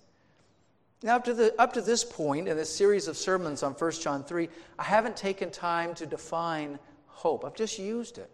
Now, 1.03 1.17
up 1.17 1.25
to, 1.25 1.35
the, 1.35 1.55
up 1.59 1.73
to 1.73 1.81
this 1.81 2.05
point 2.05 2.49
in 2.49 2.57
this 2.57 2.75
series 2.75 3.09
of 3.09 3.17
sermons 3.17 3.63
on 3.63 3.73
1 3.73 3.93
John 3.93 4.25
3, 4.25 4.49
I 4.79 4.85
haven't 4.85 5.17
taken 5.17 5.51
time 5.51 5.95
to 5.95 6.07
define 6.07 6.79
hope. 7.07 7.45
I've 7.45 7.55
just 7.55 7.79
used 7.79 8.19
it. 8.19 8.31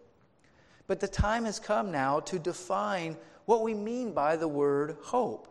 But 0.87 0.99
the 0.99 1.07
time 1.07 1.45
has 1.45 1.59
come 1.59 1.91
now 1.91 2.19
to 2.21 2.39
define 2.39 3.15
what 3.45 3.61
we 3.61 3.73
mean 3.73 4.13
by 4.13 4.35
the 4.35 4.47
word 4.47 4.97
hope. 5.01 5.47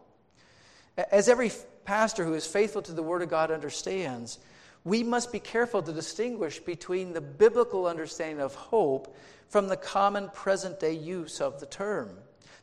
As 0.97 1.29
every 1.29 1.51
pastor 1.85 2.25
who 2.25 2.35
is 2.35 2.47
faithful 2.47 2.83
to 2.83 2.93
the 2.93 3.03
Word 3.03 3.23
of 3.23 3.31
God 3.31 3.51
understands, 3.51 4.39
we 4.85 5.03
must 5.03 5.33
be 5.33 5.39
careful 5.39 5.83
to 5.83 5.93
distinguish 5.93 6.59
between 6.59 7.13
the 7.13 7.21
biblical 7.21 7.87
understanding 7.87 8.41
of 8.41 8.55
hope 8.55 9.17
from 9.49 9.69
the 9.69 9.77
common 9.77 10.29
present 10.31 10.81
day 10.81 10.93
use 10.93 11.41
of 11.41 11.61
the 11.61 11.67
term. 11.67 12.11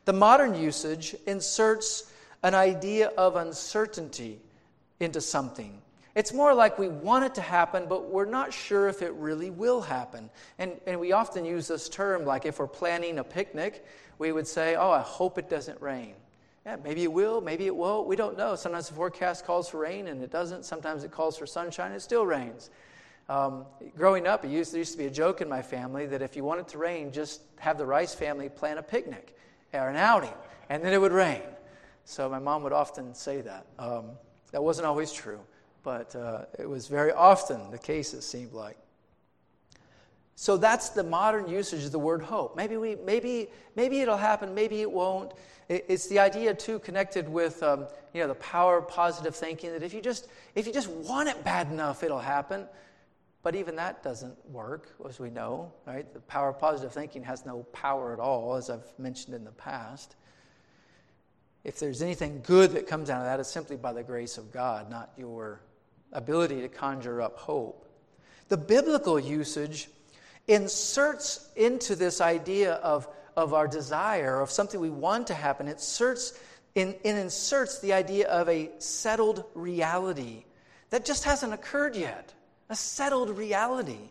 The 0.04 0.12
modern 0.12 0.54
usage 0.54 1.14
inserts 1.26 2.10
an 2.42 2.54
idea 2.54 3.08
of 3.08 3.36
uncertainty 3.36 4.40
into 4.98 5.20
something. 5.20 5.80
It's 6.14 6.32
more 6.32 6.52
like 6.52 6.78
we 6.78 6.88
want 6.88 7.24
it 7.24 7.34
to 7.36 7.40
happen, 7.40 7.86
but 7.88 8.10
we're 8.10 8.24
not 8.24 8.52
sure 8.52 8.88
if 8.88 9.02
it 9.02 9.12
really 9.12 9.50
will 9.50 9.80
happen. 9.80 10.28
And, 10.58 10.72
and 10.86 10.98
we 10.98 11.12
often 11.12 11.44
use 11.44 11.68
this 11.68 11.88
term, 11.88 12.24
like 12.24 12.44
if 12.44 12.58
we're 12.58 12.66
planning 12.66 13.18
a 13.18 13.24
picnic, 13.24 13.86
we 14.18 14.32
would 14.32 14.46
say, 14.46 14.74
Oh, 14.74 14.90
I 14.90 15.00
hope 15.00 15.38
it 15.38 15.48
doesn't 15.48 15.80
rain. 15.80 16.14
Yeah, 16.70 16.76
maybe 16.84 17.02
it 17.02 17.12
will, 17.12 17.40
maybe 17.40 17.66
it 17.66 17.74
won't. 17.74 18.06
We 18.06 18.14
don't 18.14 18.38
know. 18.38 18.54
Sometimes 18.54 18.86
the 18.86 18.94
forecast 18.94 19.44
calls 19.44 19.68
for 19.68 19.78
rain 19.78 20.06
and 20.06 20.22
it 20.22 20.30
doesn't. 20.30 20.64
Sometimes 20.64 21.02
it 21.02 21.10
calls 21.10 21.36
for 21.36 21.44
sunshine 21.44 21.90
it 21.90 21.98
still 21.98 22.24
rains. 22.24 22.70
Um, 23.28 23.64
growing 23.96 24.28
up, 24.28 24.44
it 24.44 24.52
used, 24.52 24.72
there 24.72 24.78
used 24.78 24.92
to 24.92 24.98
be 24.98 25.06
a 25.06 25.10
joke 25.10 25.40
in 25.40 25.48
my 25.48 25.62
family 25.62 26.06
that 26.06 26.22
if 26.22 26.36
you 26.36 26.44
want 26.44 26.60
it 26.60 26.68
to 26.68 26.78
rain, 26.78 27.10
just 27.10 27.40
have 27.58 27.76
the 27.76 27.84
Rice 27.84 28.14
family 28.14 28.48
plan 28.48 28.78
a 28.78 28.84
picnic 28.84 29.36
or 29.72 29.88
an 29.88 29.96
outing, 29.96 30.32
and 30.68 30.80
then 30.84 30.92
it 30.92 31.00
would 31.00 31.10
rain. 31.10 31.42
So 32.04 32.28
my 32.28 32.38
mom 32.38 32.62
would 32.62 32.72
often 32.72 33.16
say 33.16 33.40
that. 33.40 33.66
Um, 33.80 34.10
that 34.52 34.62
wasn't 34.62 34.86
always 34.86 35.10
true, 35.10 35.40
but 35.82 36.14
uh, 36.14 36.44
it 36.56 36.70
was 36.70 36.86
very 36.86 37.10
often 37.10 37.72
the 37.72 37.78
case, 37.78 38.14
it 38.14 38.22
seemed 38.22 38.52
like. 38.52 38.76
So 40.40 40.56
that's 40.56 40.88
the 40.88 41.02
modern 41.04 41.50
usage 41.50 41.84
of 41.84 41.92
the 41.92 41.98
word 41.98 42.22
hope. 42.22 42.56
Maybe, 42.56 42.78
we, 42.78 42.96
maybe, 43.04 43.50
maybe 43.76 44.00
it'll 44.00 44.16
happen, 44.16 44.54
maybe 44.54 44.80
it 44.80 44.90
won't. 44.90 45.34
It's 45.68 46.06
the 46.06 46.18
idea, 46.18 46.54
too, 46.54 46.78
connected 46.78 47.28
with 47.28 47.62
um, 47.62 47.86
you 48.14 48.22
know, 48.22 48.28
the 48.28 48.36
power 48.36 48.78
of 48.78 48.88
positive 48.88 49.36
thinking 49.36 49.70
that 49.72 49.82
if 49.82 49.92
you, 49.92 50.00
just, 50.00 50.28
if 50.54 50.66
you 50.66 50.72
just 50.72 50.88
want 50.88 51.28
it 51.28 51.44
bad 51.44 51.70
enough, 51.70 52.02
it'll 52.02 52.18
happen. 52.18 52.66
But 53.42 53.54
even 53.54 53.76
that 53.76 54.02
doesn't 54.02 54.34
work, 54.50 54.88
as 55.06 55.20
we 55.20 55.28
know, 55.28 55.74
right? 55.86 56.10
The 56.10 56.20
power 56.20 56.48
of 56.48 56.58
positive 56.58 56.94
thinking 56.94 57.22
has 57.24 57.44
no 57.44 57.64
power 57.74 58.14
at 58.14 58.18
all, 58.18 58.54
as 58.54 58.70
I've 58.70 58.98
mentioned 58.98 59.36
in 59.36 59.44
the 59.44 59.52
past. 59.52 60.16
If 61.64 61.78
there's 61.78 62.00
anything 62.00 62.40
good 62.46 62.70
that 62.70 62.86
comes 62.86 63.10
out 63.10 63.18
of 63.18 63.26
that, 63.26 63.40
it's 63.40 63.50
simply 63.50 63.76
by 63.76 63.92
the 63.92 64.02
grace 64.02 64.38
of 64.38 64.50
God, 64.50 64.88
not 64.90 65.12
your 65.18 65.60
ability 66.14 66.62
to 66.62 66.68
conjure 66.68 67.20
up 67.20 67.36
hope. 67.36 67.86
The 68.48 68.56
biblical 68.56 69.20
usage 69.20 69.90
inserts 70.48 71.48
into 71.56 71.94
this 71.94 72.20
idea 72.20 72.74
of 72.74 73.08
of 73.36 73.54
our 73.54 73.66
desire, 73.66 74.40
of 74.40 74.50
something 74.50 74.80
we 74.80 74.90
want 74.90 75.26
to 75.28 75.34
happen, 75.34 75.68
it 75.68 75.72
inserts, 75.72 76.38
in, 76.74 76.94
it 77.02 77.16
inserts 77.16 77.80
the 77.80 77.92
idea 77.92 78.28
of 78.28 78.48
a 78.48 78.70
settled 78.78 79.44
reality 79.54 80.44
that 80.90 81.04
just 81.04 81.24
hasn't 81.24 81.52
occurred 81.52 81.96
yet. 81.96 82.34
A 82.68 82.76
settled 82.76 83.30
reality. 83.36 84.10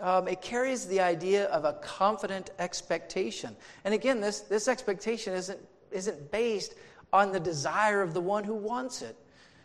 Um, 0.00 0.28
it 0.28 0.42
carries 0.42 0.86
the 0.86 1.00
idea 1.00 1.46
of 1.46 1.64
a 1.64 1.74
confident 1.74 2.50
expectation. 2.58 3.56
And 3.84 3.94
again, 3.94 4.20
this, 4.20 4.40
this 4.40 4.68
expectation 4.68 5.32
isn't, 5.32 5.60
isn't 5.90 6.30
based 6.30 6.74
on 7.12 7.32
the 7.32 7.40
desire 7.40 8.02
of 8.02 8.12
the 8.12 8.20
one 8.20 8.44
who 8.44 8.54
wants 8.54 9.00
it. 9.00 9.16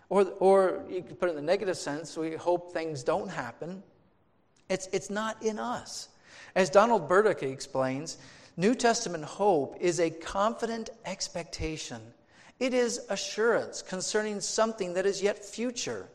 Or, 0.09 0.23
or 0.39 0.83
you 0.89 1.01
could 1.01 1.19
put 1.19 1.27
it 1.27 1.31
in 1.31 1.35
the 1.37 1.41
negative 1.41 1.77
sense, 1.77 2.17
we 2.17 2.35
hope 2.35 2.71
things 2.71 3.03
don't 3.03 3.29
happen. 3.29 3.83
It's, 4.71 4.87
it's 4.93 5.09
not 5.09 5.43
in 5.43 5.59
us. 5.59 6.07
As 6.55 6.69
Donald 6.69 7.09
Burdick 7.09 7.43
explains, 7.43 8.17
New 8.55 8.73
Testament 8.73 9.25
hope 9.25 9.75
is 9.81 9.99
a 9.99 10.09
confident 10.09 10.89
expectation. 11.05 12.01
It 12.57 12.73
is 12.73 13.01
assurance 13.09 13.81
concerning 13.81 14.39
something 14.39 14.93
that 14.93 15.05
is 15.05 15.21
yet 15.21 15.43
future. 15.43 16.07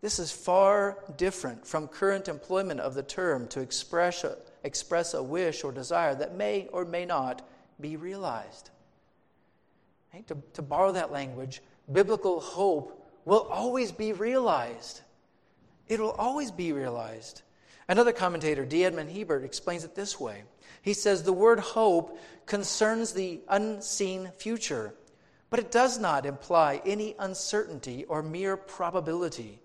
This 0.00 0.20
is 0.20 0.30
far 0.30 0.98
different 1.16 1.66
from 1.66 1.88
current 1.88 2.28
employment 2.28 2.78
of 2.78 2.94
the 2.94 3.02
term 3.02 3.48
to 3.48 3.60
express 3.60 4.22
a, 4.22 4.36
express 4.62 5.14
a 5.14 5.22
wish 5.22 5.64
or 5.64 5.72
desire 5.72 6.14
that 6.14 6.36
may 6.36 6.68
or 6.72 6.84
may 6.84 7.04
not 7.04 7.42
be 7.80 7.96
realized. 7.96 8.70
Right? 10.14 10.26
To, 10.28 10.36
to 10.52 10.62
borrow 10.62 10.92
that 10.92 11.10
language, 11.10 11.62
biblical 11.90 12.38
hope 12.38 13.10
will 13.24 13.48
always 13.50 13.90
be 13.90 14.12
realized. 14.12 15.00
It 15.88 15.98
will 15.98 16.12
always 16.12 16.52
be 16.52 16.72
realized. 16.72 17.42
Another 17.88 18.12
commentator, 18.12 18.66
D. 18.66 18.84
Edmond 18.84 19.10
Hiebert, 19.10 19.44
explains 19.44 19.84
it 19.84 19.94
this 19.94 20.20
way 20.20 20.42
he 20.82 20.94
says 20.94 21.22
the 21.22 21.32
word 21.32 21.60
hope 21.60 22.18
concerns 22.46 23.12
the 23.12 23.40
unseen 23.48 24.30
future, 24.38 24.94
but 25.50 25.58
it 25.60 25.70
does 25.70 25.98
not 25.98 26.26
imply 26.26 26.80
any 26.86 27.14
uncertainty 27.18 28.04
or 28.04 28.22
mere 28.22 28.56
probability. 28.56 29.60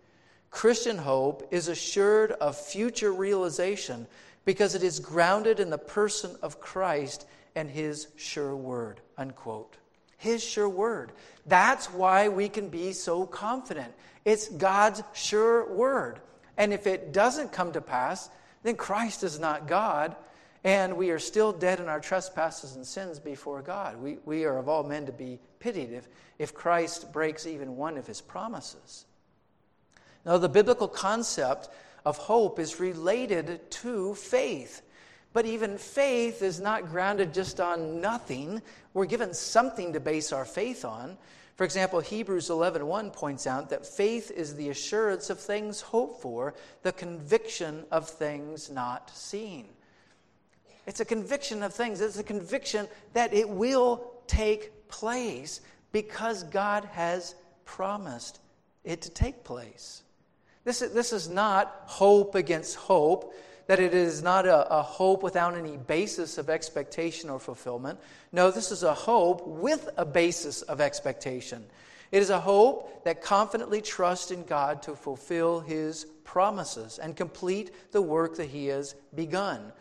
Christian 0.50 0.98
hope 0.98 1.48
is 1.52 1.68
assured 1.68 2.32
of 2.34 2.58
future 2.58 3.12
realization 3.12 4.08
because 4.46 4.76
it 4.76 4.84
is 4.84 5.00
grounded 5.00 5.60
in 5.60 5.70
the 5.70 5.78
person 5.78 6.36
of 6.42 6.60
Christ 6.60 7.26
and 7.56 7.70
his 7.70 8.08
sure 8.16 8.56
word. 8.56 9.02
Unquote. 9.18 9.78
His 10.18 10.44
sure 10.44 10.70
word. 10.70 11.12
That's 11.46 11.88
why 11.88 12.30
we 12.30 12.50
can 12.50 12.70
be 12.70 12.94
so 12.94 13.26
confident. 13.26 13.94
It's 14.26 14.48
God's 14.50 15.04
sure 15.14 15.74
word. 15.74 16.20
And 16.58 16.74
if 16.74 16.88
it 16.88 17.12
doesn't 17.14 17.52
come 17.52 17.72
to 17.74 17.82
pass, 17.82 18.30
then 18.64 18.76
Christ 18.76 19.24
is 19.24 19.40
not 19.40 19.68
God 19.68 20.16
and 20.64 20.96
we 20.96 21.10
are 21.10 21.20
still 21.20 21.52
dead 21.52 21.80
in 21.80 21.90
our 21.90 22.00
trespasses 22.00 22.76
and 22.76 22.86
sins 22.86 23.20
before 23.20 23.62
God. 23.62 23.98
We, 23.98 24.18
we 24.26 24.46
are 24.46 24.58
of 24.58 24.70
all 24.70 24.84
men 24.84 25.06
to 25.08 25.12
be 25.12 25.40
pitied 25.60 25.92
if, 25.92 26.08
if 26.40 26.54
Christ 26.54 27.12
breaks 27.12 27.46
even 27.46 27.76
one 27.76 27.98
of 27.98 28.08
his 28.08 28.22
promises. 28.22 29.06
Now, 30.26 30.38
the 30.38 30.48
biblical 30.48 30.88
concept 30.88 31.68
of 32.06 32.18
hope 32.18 32.60
is 32.60 32.80
related 32.80 33.70
to 33.72 34.16
faith. 34.16 34.82
But 35.34 35.46
even 35.46 35.78
faith 35.78 36.42
is 36.42 36.62
not 36.62 36.90
grounded 36.90 37.34
just 37.34 37.60
on 37.60 38.00
nothing. 38.00 38.62
We're 38.94 39.06
given 39.06 39.34
something 39.34 39.94
to 39.94 40.00
base 40.00 40.32
our 40.32 40.46
faith 40.46 40.86
on. 40.86 41.18
For 41.64 41.66
example, 41.66 42.02
Hebrews 42.02 42.50
11:1 42.50 43.14
points 43.14 43.48
out 43.48 43.70
that 43.70 43.86
faith 43.86 44.32
is 44.32 44.56
the 44.56 44.68
assurance 44.68 45.30
of 45.30 45.40
things 45.40 45.80
hoped 45.80 46.22
for, 46.22 46.56
the 46.82 46.92
conviction 46.92 47.86
of 47.90 48.10
things 48.10 48.70
not 48.70 49.10
seen. 49.16 49.70
It's 50.86 51.00
a 51.00 51.06
conviction 51.06 51.64
of 51.64 51.74
things. 51.74 52.02
It's 52.02 52.18
a 52.18 52.24
conviction 52.24 52.90
that 53.14 53.34
it 53.34 53.48
will 53.48 54.12
take 54.28 54.90
place 54.90 55.62
because 55.94 56.44
God 56.44 56.84
has 56.84 57.34
promised 57.64 58.42
it 58.84 59.02
to 59.04 59.10
take 59.10 59.46
place. 59.46 60.04
This 60.66 60.82
is, 60.82 60.92
this 60.92 61.14
is 61.14 61.30
not 61.30 61.84
hope 61.86 62.36
against 62.36 62.76
hope, 62.76 63.34
that 63.68 63.80
it 63.80 63.94
is 63.94 64.22
not 64.22 64.46
a, 64.46 64.80
a 64.80 64.82
hope 64.82 65.24
without 65.24 65.56
any 65.56 65.78
basis 65.78 66.38
of 66.38 66.50
expectation 66.50 67.30
or 67.30 67.40
fulfillment. 67.40 68.00
No, 68.32 68.52
this 68.52 68.72
is 68.72 68.84
a 68.84 68.94
hope 68.94 69.48
with 69.48 69.90
a 69.98 70.06
basis 70.06 70.62
of 70.64 70.82
expectation. 70.82 71.64
It 72.12 72.22
is 72.22 72.30
a 72.30 72.40
hope 72.40 73.04
that 73.06 73.22
confidently 73.22 73.82
trusts 73.82 74.32
in 74.32 74.44
God 74.44 74.84
to 74.84 74.96
fulfill 74.96 75.62
His 75.62 76.06
promises 76.24 77.00
and 77.00 77.16
complete 77.16 77.92
the 77.92 78.02
work 78.02 78.36
that 78.38 78.50
He 78.50 78.68
has 78.68 78.94
begun. 79.16 79.72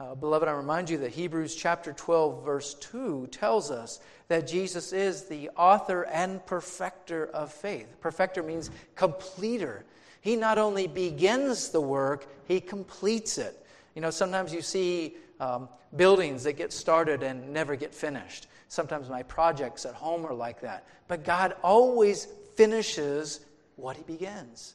Uh, 0.00 0.14
beloved, 0.14 0.48
I 0.48 0.52
remind 0.52 0.88
you 0.88 0.98
that 0.98 1.10
Hebrews 1.10 1.56
chapter 1.56 1.92
12, 1.92 2.44
verse 2.44 2.74
2 2.74 3.28
tells 3.32 3.70
us 3.70 4.00
that 4.28 4.46
Jesus 4.46 4.92
is 4.92 5.24
the 5.24 5.50
author 5.56 6.02
and 6.04 6.44
perfecter 6.46 7.26
of 7.26 7.52
faith. 7.52 8.00
Perfecter 8.00 8.42
means 8.42 8.70
completer. 8.94 9.84
He 10.20 10.36
not 10.36 10.58
only 10.58 10.86
begins 10.86 11.70
the 11.70 11.80
work, 11.80 12.26
he 12.46 12.60
completes 12.60 13.38
it. 13.38 13.64
You 13.94 14.02
know, 14.02 14.10
sometimes 14.10 14.52
you 14.52 14.62
see 14.62 15.16
um, 15.40 15.68
buildings 15.96 16.44
that 16.44 16.54
get 16.54 16.72
started 16.72 17.22
and 17.22 17.52
never 17.52 17.76
get 17.76 17.94
finished. 17.94 18.46
Sometimes 18.68 19.08
my 19.08 19.22
projects 19.22 19.86
at 19.86 19.94
home 19.94 20.26
are 20.26 20.34
like 20.34 20.60
that. 20.60 20.86
But 21.06 21.24
God 21.24 21.54
always 21.62 22.26
finishes 22.56 23.40
what 23.76 23.96
he 23.96 24.02
begins. 24.02 24.74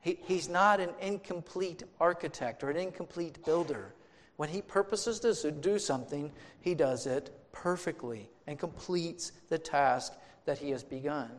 He, 0.00 0.18
he's 0.24 0.48
not 0.48 0.80
an 0.80 0.90
incomplete 1.00 1.82
architect 2.00 2.62
or 2.62 2.70
an 2.70 2.76
incomplete 2.76 3.44
builder. 3.44 3.92
When 4.36 4.48
he 4.48 4.62
purposes 4.62 5.20
to 5.40 5.50
do 5.50 5.78
something, 5.78 6.32
he 6.60 6.74
does 6.74 7.06
it 7.06 7.30
perfectly 7.52 8.28
and 8.46 8.58
completes 8.58 9.32
the 9.48 9.58
task 9.58 10.14
that 10.44 10.58
he 10.58 10.70
has 10.70 10.84
begun. 10.84 11.30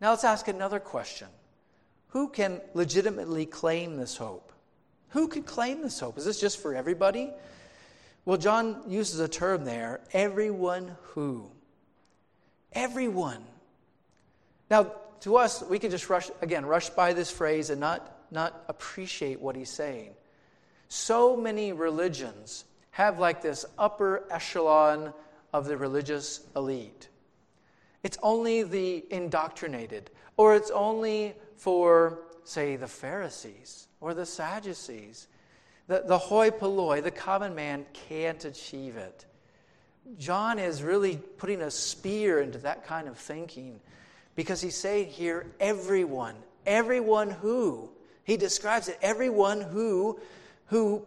Now 0.00 0.10
let's 0.10 0.24
ask 0.24 0.48
another 0.48 0.80
question 0.80 1.28
Who 2.10 2.28
can 2.28 2.60
legitimately 2.74 3.46
claim 3.46 3.96
this 3.96 4.16
hope? 4.16 4.52
Who 5.10 5.28
can 5.28 5.42
claim 5.42 5.82
this 5.82 5.98
hope? 6.00 6.18
Is 6.18 6.24
this 6.24 6.40
just 6.40 6.58
for 6.58 6.74
everybody? 6.74 7.30
Well, 8.24 8.36
John 8.36 8.82
uses 8.88 9.20
a 9.20 9.28
term 9.28 9.64
there 9.64 10.00
everyone 10.12 10.96
who. 11.02 11.50
Everyone. 12.72 13.44
Now, 14.70 14.92
to 15.20 15.36
us, 15.36 15.62
we 15.62 15.78
can 15.78 15.90
just 15.90 16.08
rush, 16.08 16.30
again, 16.40 16.64
rush 16.64 16.90
by 16.90 17.12
this 17.12 17.30
phrase 17.30 17.70
and 17.70 17.80
not, 17.80 18.16
not 18.30 18.64
appreciate 18.68 19.40
what 19.40 19.56
he's 19.56 19.70
saying. 19.70 20.14
So 20.88 21.36
many 21.36 21.72
religions 21.72 22.64
have 22.92 23.18
like 23.18 23.42
this 23.42 23.64
upper 23.78 24.24
echelon 24.30 25.12
of 25.52 25.66
the 25.66 25.76
religious 25.76 26.40
elite. 26.56 27.08
It's 28.02 28.18
only 28.22 28.62
the 28.62 29.04
indoctrinated, 29.10 30.10
or 30.36 30.54
it's 30.54 30.70
only 30.70 31.34
for, 31.60 32.20
say, 32.44 32.76
the 32.76 32.88
Pharisees 32.88 33.86
or 34.00 34.14
the 34.14 34.24
Sadducees. 34.24 35.28
The, 35.88 36.04
the 36.06 36.16
hoi 36.16 36.50
polloi, 36.50 37.02
the 37.02 37.10
common 37.10 37.54
man, 37.54 37.84
can't 37.92 38.42
achieve 38.44 38.96
it. 38.96 39.26
John 40.18 40.58
is 40.58 40.82
really 40.82 41.16
putting 41.36 41.60
a 41.60 41.70
spear 41.70 42.40
into 42.40 42.58
that 42.58 42.86
kind 42.86 43.08
of 43.08 43.18
thinking 43.18 43.80
because 44.36 44.60
he's 44.60 44.76
saying 44.76 45.08
here, 45.08 45.46
everyone, 45.60 46.36
everyone 46.64 47.30
who, 47.30 47.90
he 48.24 48.36
describes 48.36 48.88
it, 48.88 48.98
everyone 49.02 49.60
who, 49.60 50.18
who 50.66 51.04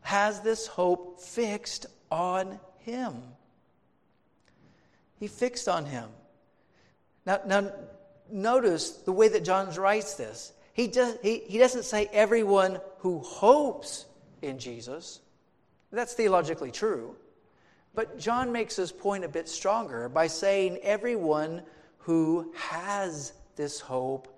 has 0.00 0.40
this 0.40 0.66
hope 0.66 1.20
fixed 1.20 1.86
on 2.10 2.58
him. 2.78 3.22
He 5.20 5.28
fixed 5.28 5.68
on 5.68 5.84
him. 5.84 6.08
Now, 7.24 7.40
now 7.46 7.70
notice 8.30 8.90
the 8.90 9.12
way 9.12 9.28
that 9.28 9.44
John 9.44 9.72
writes 9.74 10.14
this. 10.14 10.52
He, 10.72 10.88
does, 10.88 11.16
he, 11.22 11.38
he 11.38 11.58
doesn't 11.58 11.84
say 11.84 12.08
everyone 12.12 12.80
who 12.98 13.20
hopes 13.20 14.06
in 14.42 14.58
Jesus. 14.58 15.20
That's 15.90 16.12
theologically 16.12 16.70
true. 16.70 17.16
But 17.94 18.18
John 18.18 18.52
makes 18.52 18.76
his 18.76 18.92
point 18.92 19.24
a 19.24 19.28
bit 19.28 19.48
stronger 19.48 20.08
by 20.08 20.26
saying 20.26 20.78
everyone 20.82 21.62
who 21.98 22.52
has 22.54 23.32
this 23.56 23.80
hope 23.80 24.28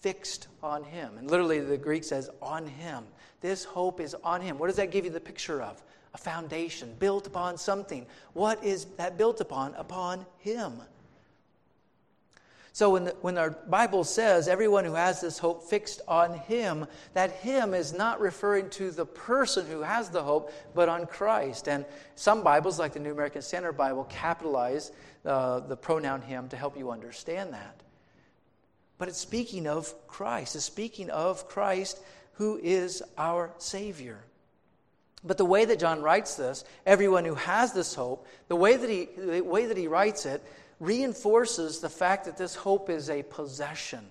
fixed 0.00 0.46
on 0.62 0.84
him. 0.84 1.18
And 1.18 1.28
literally, 1.28 1.60
the 1.60 1.76
Greek 1.76 2.04
says, 2.04 2.30
on 2.40 2.66
him. 2.66 3.04
This 3.40 3.64
hope 3.64 4.00
is 4.00 4.14
on 4.22 4.40
him. 4.40 4.58
What 4.58 4.68
does 4.68 4.76
that 4.76 4.92
give 4.92 5.04
you 5.04 5.10
the 5.10 5.20
picture 5.20 5.60
of? 5.60 5.82
A 6.14 6.18
foundation 6.18 6.94
built 6.98 7.26
upon 7.26 7.58
something. 7.58 8.06
What 8.32 8.62
is 8.64 8.84
that 8.96 9.18
built 9.18 9.40
upon? 9.40 9.74
Upon 9.74 10.24
him. 10.38 10.80
So 12.78 12.90
when, 12.90 13.06
the, 13.06 13.16
when 13.22 13.38
our 13.38 13.50
Bible 13.50 14.04
says 14.04 14.46
everyone 14.46 14.84
who 14.84 14.94
has 14.94 15.20
this 15.20 15.36
hope 15.36 15.64
fixed 15.64 16.00
on 16.06 16.34
him, 16.34 16.86
that 17.12 17.32
him 17.32 17.74
is 17.74 17.92
not 17.92 18.20
referring 18.20 18.70
to 18.70 18.92
the 18.92 19.04
person 19.04 19.66
who 19.66 19.80
has 19.80 20.10
the 20.10 20.22
hope, 20.22 20.52
but 20.76 20.88
on 20.88 21.04
Christ. 21.06 21.68
And 21.68 21.84
some 22.14 22.44
Bibles, 22.44 22.78
like 22.78 22.92
the 22.92 23.00
New 23.00 23.10
American 23.10 23.42
Standard 23.42 23.72
Bible, 23.72 24.04
capitalize 24.04 24.92
uh, 25.24 25.58
the 25.58 25.76
pronoun 25.76 26.22
him 26.22 26.48
to 26.50 26.56
help 26.56 26.78
you 26.78 26.92
understand 26.92 27.52
that. 27.52 27.82
But 28.96 29.08
it's 29.08 29.18
speaking 29.18 29.66
of 29.66 29.92
Christ. 30.06 30.54
It's 30.54 30.64
speaking 30.64 31.10
of 31.10 31.48
Christ 31.48 32.00
who 32.34 32.60
is 32.62 33.02
our 33.18 33.50
Savior. 33.58 34.20
But 35.24 35.36
the 35.36 35.44
way 35.44 35.64
that 35.64 35.80
John 35.80 36.00
writes 36.00 36.36
this, 36.36 36.62
everyone 36.86 37.24
who 37.24 37.34
has 37.34 37.72
this 37.72 37.96
hope, 37.96 38.24
the 38.46 38.54
way 38.54 38.76
that 38.76 38.88
he, 38.88 39.08
the 39.16 39.40
way 39.40 39.66
that 39.66 39.76
he 39.76 39.88
writes 39.88 40.26
it, 40.26 40.44
reinforces 40.80 41.80
the 41.80 41.88
fact 41.88 42.24
that 42.26 42.36
this 42.36 42.54
hope 42.54 42.88
is 42.90 43.10
a 43.10 43.22
possession. 43.24 44.06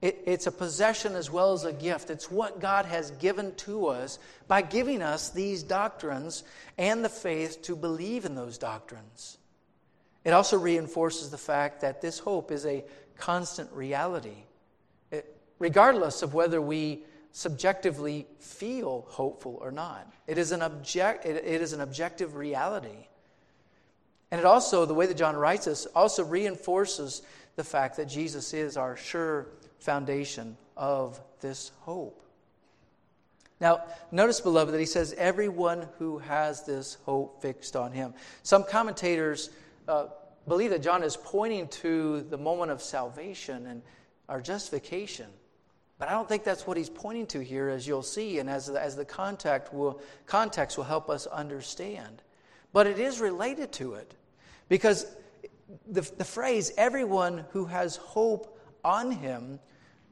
It, 0.00 0.22
it's 0.24 0.46
a 0.46 0.52
possession 0.52 1.14
as 1.14 1.30
well 1.30 1.52
as 1.52 1.64
a 1.64 1.72
gift. 1.72 2.08
It's 2.08 2.30
what 2.30 2.60
God 2.60 2.86
has 2.86 3.10
given 3.12 3.54
to 3.56 3.88
us 3.88 4.18
by 4.48 4.62
giving 4.62 5.02
us 5.02 5.28
these 5.28 5.62
doctrines 5.62 6.42
and 6.78 7.04
the 7.04 7.10
faith 7.10 7.62
to 7.62 7.76
believe 7.76 8.24
in 8.24 8.34
those 8.34 8.56
doctrines. 8.56 9.36
It 10.24 10.32
also 10.32 10.58
reinforces 10.58 11.30
the 11.30 11.38
fact 11.38 11.82
that 11.82 12.00
this 12.00 12.18
hope 12.18 12.50
is 12.50 12.64
a 12.64 12.84
constant 13.18 13.70
reality, 13.72 14.44
it, 15.10 15.36
regardless 15.58 16.22
of 16.22 16.32
whether 16.32 16.60
we 16.60 17.04
subjectively 17.32 18.26
feel 18.38 19.04
hopeful 19.08 19.58
or 19.60 19.70
not. 19.70 20.10
It 20.26 20.38
is 20.38 20.52
an, 20.52 20.62
object, 20.62 21.26
it, 21.26 21.44
it 21.44 21.60
is 21.60 21.72
an 21.72 21.80
objective 21.80 22.36
reality. 22.36 23.06
And 24.30 24.38
it 24.38 24.44
also, 24.44 24.84
the 24.86 24.94
way 24.94 25.06
that 25.06 25.16
John 25.16 25.36
writes 25.36 25.64
this, 25.64 25.86
also 25.86 26.24
reinforces 26.24 27.22
the 27.56 27.64
fact 27.64 27.96
that 27.96 28.06
Jesus 28.06 28.54
is 28.54 28.76
our 28.76 28.96
sure 28.96 29.48
foundation 29.78 30.56
of 30.76 31.20
this 31.40 31.72
hope. 31.80 32.22
Now, 33.60 33.82
notice, 34.10 34.40
beloved, 34.40 34.72
that 34.72 34.78
he 34.78 34.86
says, 34.86 35.14
everyone 35.18 35.86
who 35.98 36.18
has 36.18 36.64
this 36.64 36.96
hope 37.04 37.42
fixed 37.42 37.76
on 37.76 37.92
him. 37.92 38.14
Some 38.42 38.64
commentators 38.64 39.50
uh, 39.86 40.06
believe 40.48 40.70
that 40.70 40.82
John 40.82 41.02
is 41.02 41.16
pointing 41.16 41.68
to 41.68 42.22
the 42.22 42.38
moment 42.38 42.70
of 42.70 42.80
salvation 42.80 43.66
and 43.66 43.82
our 44.28 44.40
justification. 44.40 45.26
But 45.98 46.08
I 46.08 46.12
don't 46.12 46.26
think 46.26 46.44
that's 46.44 46.66
what 46.66 46.78
he's 46.78 46.88
pointing 46.88 47.26
to 47.28 47.40
here, 47.40 47.68
as 47.68 47.86
you'll 47.86 48.02
see, 48.02 48.38
and 48.38 48.48
as, 48.48 48.70
as 48.70 48.96
the 48.96 49.04
contact 49.04 49.74
will, 49.74 50.00
context 50.24 50.78
will 50.78 50.84
help 50.84 51.10
us 51.10 51.26
understand. 51.26 52.22
But 52.72 52.86
it 52.86 52.98
is 52.98 53.20
related 53.20 53.72
to 53.72 53.94
it. 53.94 54.14
Because 54.70 55.04
the, 55.88 56.00
the 56.16 56.24
phrase, 56.24 56.72
everyone 56.78 57.44
who 57.50 57.66
has 57.66 57.96
hope 57.96 58.58
on 58.82 59.10
him, 59.10 59.58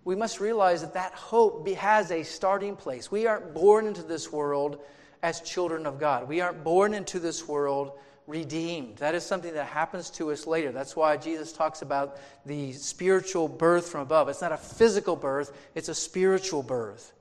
we 0.04 0.16
must 0.16 0.40
realize 0.40 0.82
that 0.82 0.94
that 0.94 1.14
hope 1.14 1.66
has 1.68 2.10
a 2.10 2.24
starting 2.24 2.76
place. 2.76 3.10
We 3.10 3.26
aren't 3.26 3.54
born 3.54 3.86
into 3.86 4.02
this 4.02 4.30
world 4.30 4.80
as 5.22 5.40
children 5.40 5.86
of 5.86 6.00
God. 6.00 6.28
We 6.28 6.40
aren't 6.40 6.64
born 6.64 6.92
into 6.92 7.20
this 7.20 7.46
world 7.46 7.92
redeemed. 8.26 8.96
That 8.96 9.14
is 9.14 9.24
something 9.24 9.54
that 9.54 9.66
happens 9.66 10.10
to 10.10 10.32
us 10.32 10.46
later. 10.46 10.72
That's 10.72 10.96
why 10.96 11.16
Jesus 11.16 11.52
talks 11.52 11.82
about 11.82 12.18
the 12.44 12.72
spiritual 12.72 13.48
birth 13.48 13.88
from 13.88 14.00
above. 14.00 14.28
It's 14.28 14.42
not 14.42 14.52
a 14.52 14.58
physical 14.58 15.14
birth, 15.14 15.56
it's 15.76 15.88
a 15.88 15.94
spiritual 15.94 16.64
birth. 16.64 17.12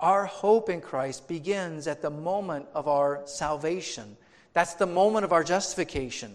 Our 0.00 0.24
hope 0.24 0.70
in 0.70 0.80
Christ 0.80 1.28
begins 1.28 1.86
at 1.86 2.00
the 2.00 2.10
moment 2.10 2.66
of 2.74 2.88
our 2.88 3.20
salvation. 3.26 4.16
That's 4.52 4.74
the 4.74 4.86
moment 4.86 5.24
of 5.24 5.32
our 5.32 5.44
justification. 5.44 6.32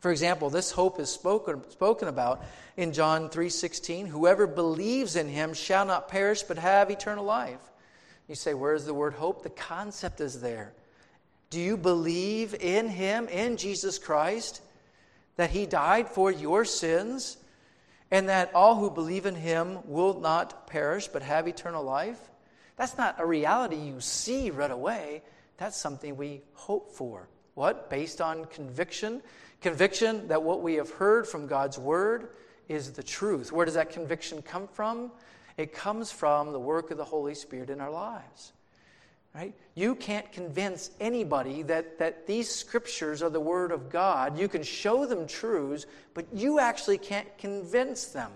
For 0.00 0.10
example, 0.10 0.50
this 0.50 0.70
hope 0.70 1.00
is 1.00 1.10
spoken, 1.10 1.68
spoken 1.70 2.08
about 2.08 2.44
in 2.76 2.92
John 2.92 3.28
3:16, 3.28 4.06
whoever 4.06 4.46
believes 4.46 5.16
in 5.16 5.28
him 5.28 5.54
shall 5.54 5.84
not 5.84 6.08
perish 6.08 6.42
but 6.42 6.58
have 6.58 6.90
eternal 6.90 7.24
life. 7.24 7.60
You 8.28 8.34
say, 8.34 8.54
where's 8.54 8.84
the 8.84 8.94
word 8.94 9.14
hope? 9.14 9.42
The 9.42 9.50
concept 9.50 10.20
is 10.20 10.40
there. 10.40 10.72
Do 11.50 11.60
you 11.60 11.76
believe 11.76 12.54
in 12.54 12.88
him, 12.88 13.28
in 13.28 13.56
Jesus 13.56 13.98
Christ, 13.98 14.60
that 15.36 15.50
he 15.50 15.64
died 15.64 16.08
for 16.08 16.30
your 16.30 16.64
sins, 16.64 17.36
and 18.10 18.28
that 18.28 18.52
all 18.54 18.76
who 18.76 18.90
believe 18.90 19.26
in 19.26 19.36
him 19.36 19.78
will 19.84 20.18
not 20.20 20.66
perish 20.66 21.08
but 21.08 21.22
have 21.22 21.46
eternal 21.46 21.84
life? 21.84 22.18
That's 22.76 22.98
not 22.98 23.20
a 23.20 23.26
reality 23.26 23.76
you 23.76 24.00
see 24.00 24.50
right 24.50 24.70
away. 24.70 25.22
That's 25.56 25.76
something 25.76 26.16
we 26.16 26.42
hope 26.54 26.92
for. 26.92 27.28
What? 27.54 27.88
Based 27.88 28.20
on 28.20 28.44
conviction. 28.46 29.22
Conviction 29.60 30.28
that 30.28 30.42
what 30.42 30.62
we 30.62 30.74
have 30.74 30.90
heard 30.90 31.26
from 31.26 31.46
God's 31.46 31.78
word 31.78 32.30
is 32.68 32.92
the 32.92 33.02
truth. 33.02 33.52
Where 33.52 33.64
does 33.64 33.74
that 33.74 33.90
conviction 33.90 34.42
come 34.42 34.68
from? 34.68 35.10
It 35.56 35.72
comes 35.72 36.12
from 36.12 36.52
the 36.52 36.60
work 36.60 36.90
of 36.90 36.98
the 36.98 37.04
Holy 37.04 37.34
Spirit 37.34 37.70
in 37.70 37.80
our 37.80 37.90
lives. 37.90 38.52
Right? 39.34 39.54
You 39.74 39.94
can't 39.94 40.30
convince 40.32 40.90
anybody 40.98 41.62
that, 41.64 41.98
that 41.98 42.26
these 42.26 42.48
scriptures 42.48 43.22
are 43.22 43.28
the 43.28 43.40
Word 43.40 43.70
of 43.70 43.90
God. 43.90 44.38
You 44.38 44.48
can 44.48 44.62
show 44.62 45.04
them 45.04 45.26
truths, 45.26 45.84
but 46.14 46.26
you 46.32 46.58
actually 46.58 46.96
can't 46.96 47.28
convince 47.36 48.06
them. 48.06 48.32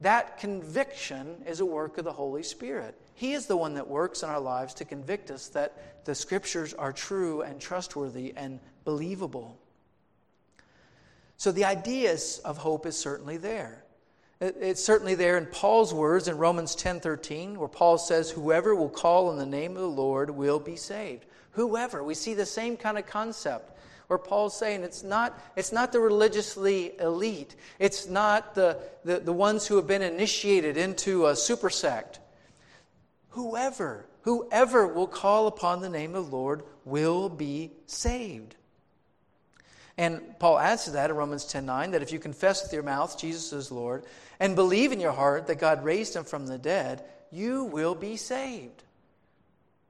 That 0.00 0.38
conviction 0.38 1.42
is 1.46 1.60
a 1.60 1.66
work 1.66 1.98
of 1.98 2.04
the 2.04 2.12
Holy 2.12 2.42
Spirit. 2.42 2.98
He 3.14 3.32
is 3.32 3.46
the 3.46 3.56
one 3.56 3.74
that 3.74 3.88
works 3.88 4.22
in 4.22 4.28
our 4.28 4.40
lives 4.40 4.74
to 4.74 4.84
convict 4.84 5.30
us 5.30 5.48
that 5.48 6.04
the 6.04 6.14
scriptures 6.14 6.74
are 6.74 6.92
true 6.92 7.42
and 7.42 7.60
trustworthy 7.60 8.32
and 8.36 8.58
believable. 8.84 9.58
So 11.36 11.52
the 11.52 11.64
idea 11.64 12.16
of 12.44 12.58
hope 12.58 12.86
is 12.86 12.96
certainly 12.96 13.36
there. 13.36 13.84
It's 14.40 14.82
certainly 14.82 15.14
there 15.14 15.38
in 15.38 15.46
Paul's 15.46 15.94
words 15.94 16.26
in 16.26 16.36
Romans 16.36 16.74
10:13 16.74 17.58
where 17.58 17.68
Paul 17.68 17.96
says 17.96 18.30
whoever 18.30 18.74
will 18.74 18.88
call 18.88 19.28
on 19.28 19.38
the 19.38 19.46
name 19.46 19.76
of 19.76 19.82
the 19.82 19.88
Lord 19.88 20.30
will 20.30 20.58
be 20.58 20.76
saved. 20.76 21.26
Whoever. 21.52 22.02
We 22.02 22.14
see 22.14 22.34
the 22.34 22.46
same 22.46 22.76
kind 22.76 22.98
of 22.98 23.06
concept 23.06 23.70
where 24.08 24.18
Paul's 24.18 24.56
saying 24.56 24.82
it's 24.82 25.02
not, 25.02 25.38
it's 25.56 25.72
not 25.72 25.90
the 25.90 26.00
religiously 26.00 26.92
elite, 27.00 27.56
it's 27.78 28.08
not 28.08 28.54
the, 28.54 28.78
the, 29.04 29.20
the 29.20 29.32
ones 29.32 29.66
who 29.66 29.76
have 29.76 29.86
been 29.86 30.02
initiated 30.02 30.76
into 30.76 31.26
a 31.26 31.36
super 31.36 31.70
sect. 31.70 32.18
Whoever, 33.32 34.06
whoever 34.22 34.86
will 34.86 35.06
call 35.06 35.46
upon 35.46 35.80
the 35.80 35.88
name 35.88 36.14
of 36.14 36.26
the 36.26 36.36
Lord 36.36 36.62
will 36.84 37.28
be 37.28 37.72
saved. 37.86 38.56
And 39.98 40.38
Paul 40.38 40.58
adds 40.58 40.84
to 40.84 40.92
that 40.92 41.10
in 41.10 41.16
Romans 41.16 41.44
10:9 41.44 41.92
that 41.92 42.02
if 42.02 42.12
you 42.12 42.18
confess 42.18 42.62
with 42.62 42.72
your 42.72 42.82
mouth 42.82 43.18
Jesus 43.18 43.52
is 43.52 43.70
Lord 43.70 44.04
and 44.40 44.56
believe 44.56 44.92
in 44.92 45.00
your 45.00 45.12
heart 45.12 45.46
that 45.46 45.58
God 45.58 45.84
raised 45.84 46.16
him 46.16 46.24
from 46.24 46.46
the 46.46 46.58
dead, 46.58 47.04
you 47.30 47.64
will 47.64 47.94
be 47.94 48.16
saved. 48.16 48.82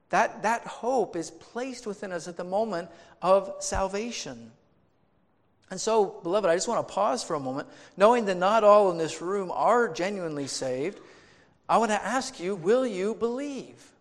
That, 0.09 0.43
that 0.43 0.65
hope 0.65 1.15
is 1.15 1.31
placed 1.31 1.87
within 1.87 2.11
us 2.11 2.27
at 2.27 2.37
the 2.37 2.43
moment 2.43 2.89
of 3.21 3.51
salvation. 3.59 4.51
And 5.71 5.81
so, 5.81 6.19
beloved, 6.21 6.49
I 6.49 6.55
just 6.55 6.67
want 6.67 6.87
to 6.87 6.93
pause 6.93 7.23
for 7.23 7.33
a 7.33 7.39
moment, 7.39 7.67
knowing 7.97 8.25
that 8.25 8.37
not 8.37 8.63
all 8.63 8.91
in 8.91 8.99
this 8.99 9.21
room 9.21 9.49
are 9.51 9.87
genuinely 9.87 10.45
saved. 10.45 10.99
I 11.67 11.77
want 11.77 11.91
to 11.91 12.05
ask 12.05 12.39
you 12.39 12.55
will 12.55 12.85
you 12.85 13.15
believe? 13.15 13.91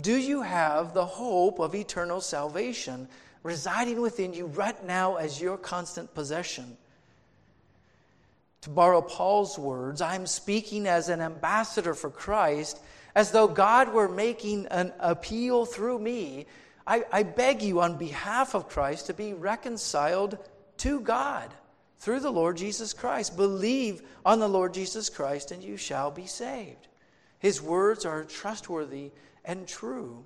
Do 0.00 0.16
you 0.16 0.42
have 0.42 0.94
the 0.94 1.04
hope 1.04 1.58
of 1.60 1.74
eternal 1.74 2.20
salvation 2.20 3.08
residing 3.42 4.00
within 4.00 4.34
you 4.34 4.46
right 4.46 4.84
now 4.84 5.16
as 5.16 5.40
your 5.40 5.56
constant 5.56 6.14
possession? 6.14 6.76
To 8.62 8.70
borrow 8.70 9.02
Paul's 9.02 9.58
words, 9.58 10.00
I'm 10.00 10.26
speaking 10.26 10.86
as 10.86 11.10
an 11.10 11.20
ambassador 11.20 11.94
for 11.94 12.10
Christ, 12.10 12.80
as 13.14 13.30
though 13.30 13.46
God 13.46 13.92
were 13.92 14.08
making 14.08 14.66
an 14.66 14.92
appeal 14.98 15.66
through 15.66 15.98
me. 15.98 16.46
I, 16.86 17.04
I 17.12 17.22
beg 17.22 17.62
you, 17.62 17.80
on 17.80 17.98
behalf 17.98 18.54
of 18.54 18.68
Christ, 18.68 19.06
to 19.06 19.14
be 19.14 19.34
reconciled 19.34 20.38
to 20.78 21.00
God 21.00 21.54
through 22.04 22.20
the 22.20 22.30
Lord 22.30 22.58
Jesus 22.58 22.92
Christ. 22.92 23.34
Believe 23.34 24.02
on 24.26 24.38
the 24.38 24.48
Lord 24.48 24.74
Jesus 24.74 25.08
Christ, 25.08 25.52
and 25.52 25.64
you 25.64 25.78
shall 25.78 26.10
be 26.10 26.26
saved. 26.26 26.86
His 27.38 27.62
words 27.62 28.04
are 28.04 28.24
trustworthy 28.24 29.10
and 29.42 29.66
true. 29.66 30.22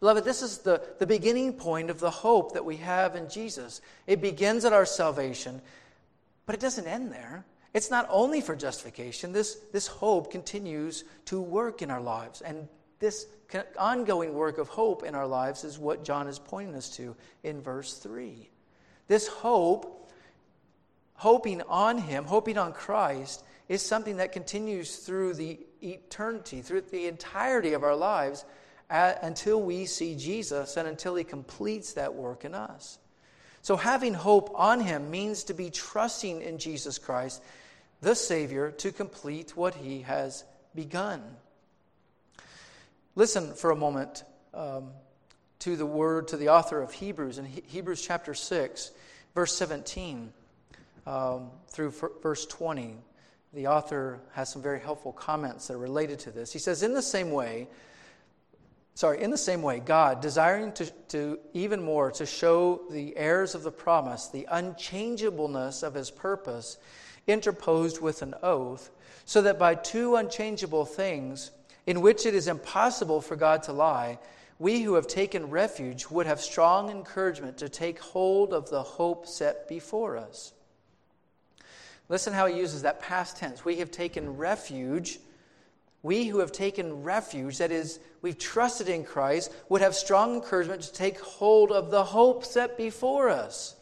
Beloved, 0.00 0.24
this 0.24 0.40
is 0.40 0.58
the, 0.58 0.82
the 0.98 1.06
beginning 1.06 1.52
point 1.52 1.90
of 1.90 2.00
the 2.00 2.10
hope 2.10 2.54
that 2.54 2.64
we 2.64 2.78
have 2.78 3.16
in 3.16 3.28
Jesus. 3.28 3.82
It 4.06 4.22
begins 4.22 4.64
at 4.64 4.72
our 4.72 4.86
salvation, 4.86 5.60
but 6.46 6.54
it 6.54 6.60
doesn't 6.62 6.86
end 6.86 7.12
there. 7.12 7.44
It's 7.74 7.90
not 7.90 8.08
only 8.08 8.40
for 8.40 8.56
justification, 8.56 9.34
this, 9.34 9.56
this 9.72 9.88
hope 9.88 10.30
continues 10.30 11.04
to 11.26 11.38
work 11.38 11.82
in 11.82 11.90
our 11.90 12.00
lives. 12.00 12.40
And 12.40 12.66
this 12.98 13.26
ongoing 13.78 14.32
work 14.32 14.56
of 14.56 14.68
hope 14.68 15.02
in 15.02 15.14
our 15.14 15.26
lives 15.26 15.64
is 15.64 15.78
what 15.78 16.02
John 16.02 16.28
is 16.28 16.38
pointing 16.38 16.76
us 16.76 16.88
to 16.96 17.14
in 17.42 17.60
verse 17.60 17.98
3. 17.98 18.48
This 19.06 19.28
hope, 19.28 19.98
hoping 21.20 21.60
on 21.68 21.98
Him, 21.98 22.24
hoping 22.24 22.56
on 22.56 22.72
Christ, 22.72 23.44
is 23.68 23.82
something 23.82 24.16
that 24.16 24.32
continues 24.32 24.96
through 24.96 25.34
the 25.34 25.60
eternity, 25.82 26.62
through 26.62 26.80
the 26.80 27.08
entirety 27.08 27.74
of 27.74 27.82
our 27.82 27.94
lives, 27.94 28.46
at, 28.88 29.22
until 29.22 29.60
we 29.60 29.84
see 29.84 30.14
Jesus 30.14 30.78
and 30.78 30.88
until 30.88 31.14
He 31.14 31.24
completes 31.24 31.92
that 31.92 32.14
work 32.14 32.46
in 32.46 32.54
us. 32.54 32.98
So, 33.60 33.76
having 33.76 34.14
hope 34.14 34.50
on 34.54 34.80
Him 34.80 35.10
means 35.10 35.44
to 35.44 35.52
be 35.52 35.68
trusting 35.68 36.40
in 36.40 36.56
Jesus 36.56 36.96
Christ, 36.96 37.42
the 38.00 38.14
Savior, 38.14 38.70
to 38.78 38.90
complete 38.90 39.54
what 39.54 39.74
He 39.74 40.00
has 40.00 40.42
begun. 40.74 41.22
Listen 43.14 43.52
for 43.52 43.70
a 43.70 43.76
moment 43.76 44.24
um, 44.54 44.88
to 45.58 45.76
the 45.76 45.84
word, 45.84 46.28
to 46.28 46.38
the 46.38 46.48
author 46.48 46.80
of 46.80 46.92
Hebrews, 46.92 47.36
in 47.36 47.44
he- 47.44 47.62
Hebrews 47.66 48.00
chapter 48.00 48.32
6, 48.32 48.90
verse 49.34 49.54
17 49.54 50.32
um, 51.06 51.50
through 51.68 51.88
f- 51.88 52.22
verse 52.22 52.46
20 52.46 52.96
the 53.52 53.66
author 53.66 54.20
has 54.32 54.48
some 54.48 54.62
very 54.62 54.80
helpful 54.80 55.12
comments 55.12 55.66
that 55.66 55.74
are 55.74 55.78
related 55.78 56.18
to 56.20 56.30
this. 56.30 56.52
He 56.52 56.58
says, 56.58 56.82
In 56.82 56.94
the 56.94 57.02
same 57.02 57.32
way, 57.32 57.66
sorry, 58.94 59.20
in 59.20 59.30
the 59.30 59.38
same 59.38 59.62
way, 59.62 59.80
God, 59.80 60.20
desiring 60.20 60.72
to, 60.74 60.86
to 61.08 61.38
even 61.52 61.82
more 61.82 62.12
to 62.12 62.26
show 62.26 62.82
the 62.90 63.16
heirs 63.16 63.54
of 63.54 63.62
the 63.62 63.72
promise 63.72 64.28
the 64.28 64.46
unchangeableness 64.50 65.82
of 65.82 65.94
his 65.94 66.10
purpose, 66.10 66.78
interposed 67.26 68.00
with 68.00 68.22
an 68.22 68.34
oath, 68.42 68.90
so 69.24 69.42
that 69.42 69.58
by 69.58 69.74
two 69.74 70.14
unchangeable 70.14 70.84
things, 70.84 71.50
in 71.86 72.00
which 72.00 72.26
it 72.26 72.34
is 72.34 72.46
impossible 72.46 73.20
for 73.20 73.34
God 73.34 73.64
to 73.64 73.72
lie, 73.72 74.18
we 74.60 74.82
who 74.82 74.94
have 74.94 75.06
taken 75.06 75.50
refuge 75.50 76.06
would 76.08 76.26
have 76.26 76.40
strong 76.40 76.90
encouragement 76.90 77.58
to 77.58 77.68
take 77.68 77.98
hold 77.98 78.52
of 78.52 78.70
the 78.70 78.82
hope 78.82 79.26
set 79.26 79.66
before 79.68 80.16
us. 80.16 80.52
Listen 82.10 82.32
how 82.32 82.46
he 82.46 82.58
uses 82.58 82.82
that 82.82 83.00
past 83.00 83.36
tense. 83.36 83.64
We 83.64 83.76
have 83.76 83.92
taken 83.92 84.36
refuge. 84.36 85.20
We 86.02 86.26
who 86.26 86.40
have 86.40 86.50
taken 86.50 87.04
refuge, 87.04 87.58
that 87.58 87.70
is, 87.70 88.00
we've 88.20 88.36
trusted 88.36 88.88
in 88.88 89.04
Christ, 89.04 89.52
would 89.68 89.80
have 89.80 89.94
strong 89.94 90.34
encouragement 90.34 90.82
to 90.82 90.92
take 90.92 91.20
hold 91.20 91.70
of 91.70 91.90
the 91.90 92.02
hope 92.02 92.44
set 92.44 92.76
before 92.76 93.28
us. 93.28 93.76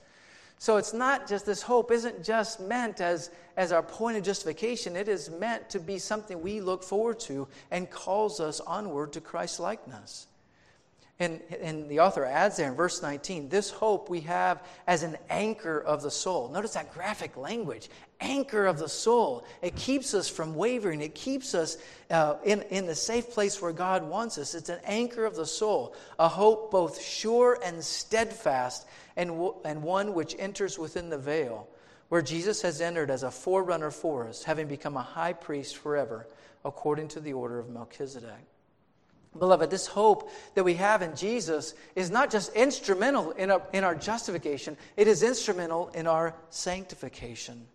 So 0.59 0.77
it's 0.77 0.93
not 0.93 1.27
just 1.27 1.47
this 1.47 1.63
hope 1.63 1.91
isn't 1.91 2.23
just 2.23 2.61
meant 2.61 3.01
as, 3.01 3.31
as 3.57 3.73
our 3.73 3.83
point 3.83 4.19
of 4.19 4.25
justification. 4.25 4.95
It 4.95 5.09
is 5.09 5.31
meant 5.31 5.71
to 5.71 5.81
be 5.81 5.99
something 5.99 6.43
we 6.43 6.61
look 6.61 6.83
forward 6.83 7.21
to 7.21 7.49
and 7.71 7.89
calls 7.89 8.41
us 8.41 8.61
onward 8.61 9.13
to 9.15 9.23
Christ's 9.23 9.61
likeness. 9.61 10.27
And, 11.21 11.41
and 11.61 11.89
the 11.89 11.99
author 11.99 12.25
adds 12.25 12.59
there 12.59 12.69
in 12.69 12.77
verse 12.77 13.03
19 13.03 13.49
this 13.49 13.71
hope 13.71 14.09
we 14.09 14.21
have 14.21 14.63
as 14.87 15.03
an 15.03 15.17
anchor 15.29 15.81
of 15.81 16.01
the 16.01 16.13
soul. 16.13 16.49
Notice 16.49 16.75
that 16.75 16.95
graphic 16.95 17.37
language 17.37 17.91
anchor 18.21 18.67
of 18.67 18.79
the 18.79 18.89
soul. 18.89 19.45
It 19.63 19.77
keeps 19.77 20.15
us 20.15 20.29
from 20.29 20.55
wavering, 20.55 21.01
it 21.01 21.15
keeps 21.15 21.55
us 21.55 21.79
uh, 22.11 22.37
in, 22.45 22.63
in 22.63 22.87
the 22.87 22.95
safe 22.95 23.31
place 23.31 23.61
where 23.61 23.73
God 23.73 24.03
wants 24.03 24.39
us. 24.39 24.55
It's 24.55 24.69
an 24.69 24.81
anchor 24.85 25.25
of 25.25 25.37
the 25.37 25.47
soul, 25.47 25.95
a 26.19 26.29
hope 26.29 26.71
both 26.71 27.01
sure 27.01 27.59
and 27.65 27.83
steadfast, 27.83 28.87
and, 29.17 29.31
w- 29.31 29.55
and 29.65 29.83
one 29.83 30.15
which 30.15 30.35
enters 30.39 30.79
within 30.79 31.11
the 31.11 31.19
veil, 31.19 31.69
where 32.09 32.23
Jesus 32.23 32.63
has 32.63 32.81
entered 32.81 33.11
as 33.11 33.23
a 33.23 33.31
forerunner 33.31 33.91
for 33.91 34.27
us, 34.27 34.43
having 34.43 34.67
become 34.67 34.97
a 34.97 35.03
high 35.03 35.33
priest 35.33 35.77
forever, 35.77 36.27
according 36.65 37.09
to 37.09 37.21
the 37.21 37.33
order 37.33 37.59
of 37.59 37.69
Melchizedek. 37.69 38.47
Beloved, 39.39 39.71
this 39.71 39.87
hope 39.87 40.31
that 40.55 40.65
we 40.65 40.75
have 40.75 41.03
in 41.03 41.15
Jesus 41.17 41.75
is 41.95 42.11
not 42.11 42.31
just 42.31 42.53
instrumental 42.55 43.31
in 43.33 43.51
our, 43.51 43.63
in 43.73 43.85
our 43.85 43.95
justification, 43.95 44.77
it 44.97 45.09
is 45.09 45.23
instrumental 45.23 45.89
in 45.89 46.07
our 46.07 46.35
sanctification. 46.51 47.67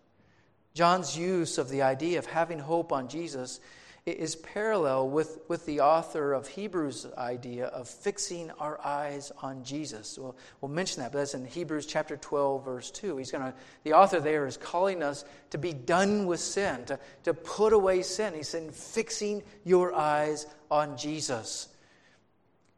John's 0.74 1.16
use 1.16 1.58
of 1.58 1.68
the 1.68 1.82
idea 1.82 2.18
of 2.18 2.26
having 2.26 2.58
hope 2.58 2.92
on 2.92 3.08
Jesus 3.08 3.60
is 4.06 4.36
parallel 4.36 5.08
with, 5.08 5.38
with 5.48 5.64
the 5.64 5.80
author 5.80 6.34
of 6.34 6.46
Hebrews' 6.46 7.06
idea 7.16 7.68
of 7.68 7.88
fixing 7.88 8.50
our 8.52 8.78
eyes 8.84 9.32
on 9.40 9.64
Jesus. 9.64 10.18
We'll, 10.18 10.36
we'll 10.60 10.70
mention 10.70 11.02
that, 11.02 11.10
but 11.10 11.18
that's 11.18 11.32
in 11.32 11.46
Hebrews 11.46 11.86
chapter 11.86 12.18
12, 12.18 12.64
verse 12.66 12.90
2. 12.90 13.16
He's 13.16 13.30
gonna, 13.30 13.54
the 13.82 13.94
author 13.94 14.20
there 14.20 14.46
is 14.46 14.58
calling 14.58 15.02
us 15.02 15.24
to 15.50 15.58
be 15.58 15.72
done 15.72 16.26
with 16.26 16.40
sin, 16.40 16.84
to, 16.84 16.98
to 17.22 17.32
put 17.32 17.72
away 17.72 18.02
sin. 18.02 18.34
He's 18.34 18.48
saying, 18.48 18.72
fixing 18.72 19.42
your 19.64 19.94
eyes 19.94 20.46
on 20.70 20.98
Jesus. 20.98 21.68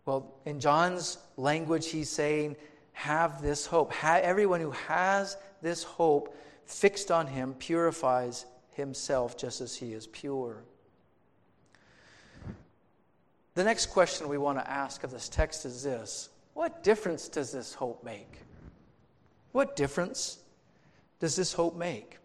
Well, 0.05 0.33
in 0.45 0.61
John's 0.61 1.19
language, 1.37 1.89
he's 1.89 2.09
saying, 2.09 2.55
have 2.93 3.43
this 3.43 3.67
hope. 3.67 3.93
Everyone 4.05 4.61
who 4.61 4.71
has 4.71 5.37
this 5.61 5.83
hope 5.83 6.37
fixed 6.67 7.11
on 7.11 7.27
him 7.27 7.55
purifies 7.55 8.47
himself 8.75 9.37
just 9.37 9.61
as 9.61 9.75
he 9.75 9.93
is 9.93 10.07
pure. 10.07 10.63
The 13.57 13.65
next 13.65 13.87
question 13.87 14.29
we 14.29 14.37
want 14.37 14.59
to 14.59 14.71
ask 14.71 15.03
of 15.03 15.11
this 15.11 15.31
text 15.31 15.65
is 15.65 15.83
this 15.83 16.29
What 16.53 16.83
difference 16.83 17.27
does 17.27 17.51
this 17.51 17.73
hope 17.73 18.05
make? 18.05 18.31
What 19.53 19.77
difference 19.77 20.39
does 21.21 21.37
this 21.37 21.55
hope 21.55 21.75
make? 21.75 22.19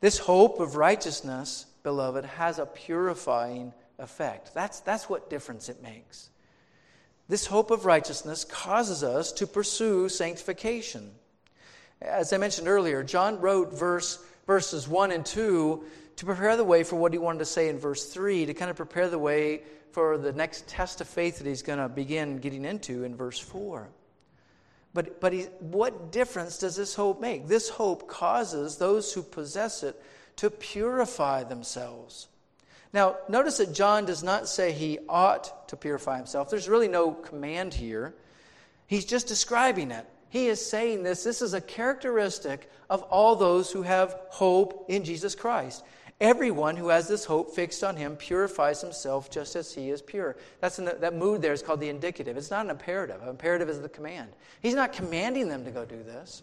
This 0.00 0.18
hope 0.18 0.58
of 0.58 0.74
righteousness, 0.74 1.66
beloved, 1.84 2.24
has 2.24 2.58
a 2.58 2.66
purifying 2.66 3.72
effect. 4.00 4.54
That's, 4.54 4.80
that's 4.80 5.08
what 5.08 5.30
difference 5.30 5.68
it 5.68 5.84
makes. 5.84 6.30
This 7.28 7.46
hope 7.46 7.70
of 7.70 7.84
righteousness 7.84 8.44
causes 8.44 9.04
us 9.04 9.30
to 9.34 9.46
pursue 9.46 10.08
sanctification. 10.08 11.12
As 12.02 12.32
I 12.32 12.38
mentioned 12.38 12.66
earlier, 12.66 13.04
John 13.04 13.40
wrote 13.40 13.72
verse, 13.72 14.18
verses 14.48 14.88
1 14.88 15.12
and 15.12 15.24
2 15.24 15.84
to 16.16 16.24
prepare 16.24 16.56
the 16.56 16.64
way 16.64 16.82
for 16.82 16.96
what 16.96 17.12
he 17.12 17.18
wanted 17.18 17.38
to 17.38 17.44
say 17.44 17.68
in 17.68 17.78
verse 17.78 18.06
3, 18.06 18.46
to 18.46 18.54
kind 18.54 18.70
of 18.70 18.76
prepare 18.76 19.08
the 19.08 19.18
way 19.18 19.62
for 19.96 20.18
the 20.18 20.32
next 20.34 20.68
test 20.68 21.00
of 21.00 21.08
faith 21.08 21.38
that 21.38 21.46
he's 21.46 21.62
going 21.62 21.78
to 21.78 21.88
begin 21.88 22.36
getting 22.36 22.66
into 22.66 23.04
in 23.04 23.16
verse 23.16 23.38
4. 23.38 23.88
But, 24.92 25.22
but 25.22 25.32
he, 25.32 25.44
what 25.60 26.12
difference 26.12 26.58
does 26.58 26.76
this 26.76 26.94
hope 26.94 27.18
make? 27.18 27.48
This 27.48 27.70
hope 27.70 28.06
causes 28.06 28.76
those 28.76 29.10
who 29.14 29.22
possess 29.22 29.82
it 29.82 29.98
to 30.36 30.50
purify 30.50 31.44
themselves. 31.44 32.28
Now, 32.92 33.16
notice 33.30 33.56
that 33.56 33.72
John 33.72 34.04
does 34.04 34.22
not 34.22 34.50
say 34.50 34.70
he 34.70 34.98
ought 35.08 35.66
to 35.68 35.76
purify 35.78 36.18
himself. 36.18 36.50
There's 36.50 36.68
really 36.68 36.88
no 36.88 37.12
command 37.12 37.72
here. 37.72 38.14
He's 38.86 39.06
just 39.06 39.26
describing 39.26 39.90
it. 39.92 40.06
He 40.28 40.48
is 40.48 40.62
saying 40.62 41.04
this. 41.04 41.24
This 41.24 41.40
is 41.40 41.54
a 41.54 41.60
characteristic 41.62 42.70
of 42.90 43.00
all 43.04 43.34
those 43.34 43.72
who 43.72 43.80
have 43.80 44.14
hope 44.28 44.84
in 44.90 45.04
Jesus 45.04 45.34
Christ. 45.34 45.82
Everyone 46.20 46.76
who 46.76 46.88
has 46.88 47.08
this 47.08 47.26
hope 47.26 47.54
fixed 47.54 47.84
on 47.84 47.96
him 47.96 48.16
purifies 48.16 48.80
himself 48.80 49.30
just 49.30 49.54
as 49.54 49.74
he 49.74 49.90
is 49.90 50.00
pure. 50.00 50.36
That's 50.60 50.76
the, 50.76 50.96
that 51.00 51.14
mood 51.14 51.42
there 51.42 51.52
is 51.52 51.62
called 51.62 51.80
the 51.80 51.90
indicative. 51.90 52.38
It's 52.38 52.50
not 52.50 52.64
an 52.64 52.70
imperative. 52.70 53.22
An 53.22 53.28
imperative 53.28 53.68
is 53.68 53.80
the 53.80 53.88
command. 53.88 54.30
He's 54.62 54.74
not 54.74 54.94
commanding 54.94 55.48
them 55.48 55.64
to 55.66 55.70
go 55.70 55.84
do 55.84 56.02
this. 56.02 56.42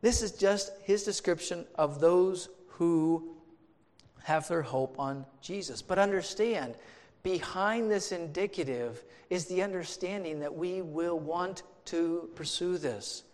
This 0.00 0.22
is 0.22 0.32
just 0.32 0.72
his 0.82 1.04
description 1.04 1.66
of 1.74 2.00
those 2.00 2.48
who 2.68 3.34
have 4.22 4.48
their 4.48 4.62
hope 4.62 4.98
on 4.98 5.26
Jesus. 5.42 5.82
But 5.82 5.98
understand, 5.98 6.76
behind 7.22 7.90
this 7.90 8.12
indicative 8.12 9.04
is 9.28 9.44
the 9.44 9.62
understanding 9.62 10.40
that 10.40 10.54
we 10.54 10.80
will 10.80 11.18
want 11.18 11.64
to 11.86 12.30
pursue 12.34 12.78
this. 12.78 13.24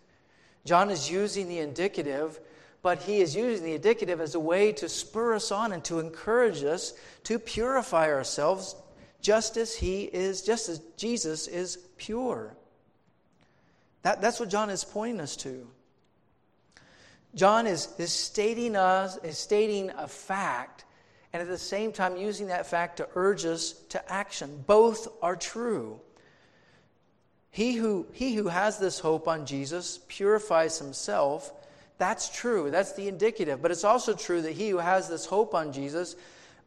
John 0.65 0.89
is 0.89 1.09
using 1.09 1.47
the 1.47 1.59
indicative, 1.59 2.41
but 2.81 3.03
he 3.03 3.19
is 3.19 3.35
using 3.35 3.65
the 3.65 3.75
indicative 3.75 4.21
as 4.21 4.35
a 4.35 4.39
way 4.39 4.71
to 4.73 4.87
spur 4.87 5.35
us 5.35 5.51
on 5.51 5.71
and 5.71 5.83
to 5.85 5.99
encourage 5.99 6.63
us 6.63 6.93
to 7.23 7.39
purify 7.39 8.07
ourselves 8.07 8.75
just 9.21 9.57
as 9.57 9.75
he 9.75 10.03
is, 10.03 10.41
just 10.41 10.69
as 10.69 10.79
Jesus 10.95 11.47
is 11.47 11.77
pure. 11.97 12.55
That, 14.03 14.21
that's 14.21 14.39
what 14.39 14.49
John 14.49 14.69
is 14.69 14.83
pointing 14.83 15.19
us 15.19 15.35
to. 15.37 15.67
John 17.35 17.67
is, 17.67 17.89
is 17.97 18.11
stating 18.11 18.75
us, 18.75 19.17
is 19.17 19.37
stating 19.37 19.91
a 19.91 20.07
fact, 20.07 20.85
and 21.33 21.41
at 21.41 21.47
the 21.47 21.57
same 21.57 21.91
time 21.91 22.17
using 22.17 22.47
that 22.47 22.67
fact 22.67 22.97
to 22.97 23.09
urge 23.15 23.45
us 23.45 23.73
to 23.89 24.11
action. 24.11 24.63
Both 24.65 25.07
are 25.21 25.35
true. 25.35 25.99
He 27.51 27.73
who, 27.73 28.07
he 28.13 28.35
who 28.35 28.47
has 28.47 28.79
this 28.79 28.99
hope 28.99 29.27
on 29.27 29.45
Jesus 29.45 29.99
purifies 30.07 30.79
himself. 30.79 31.51
That's 31.97 32.29
true. 32.29 32.69
That's 32.69 32.93
the 32.93 33.07
indicative. 33.07 33.61
But 33.61 33.71
it's 33.71 33.83
also 33.83 34.13
true 34.13 34.41
that 34.41 34.51
he 34.51 34.69
who 34.69 34.77
has 34.77 35.09
this 35.09 35.25
hope 35.25 35.55
on 35.55 35.71
Jesus 35.71 36.15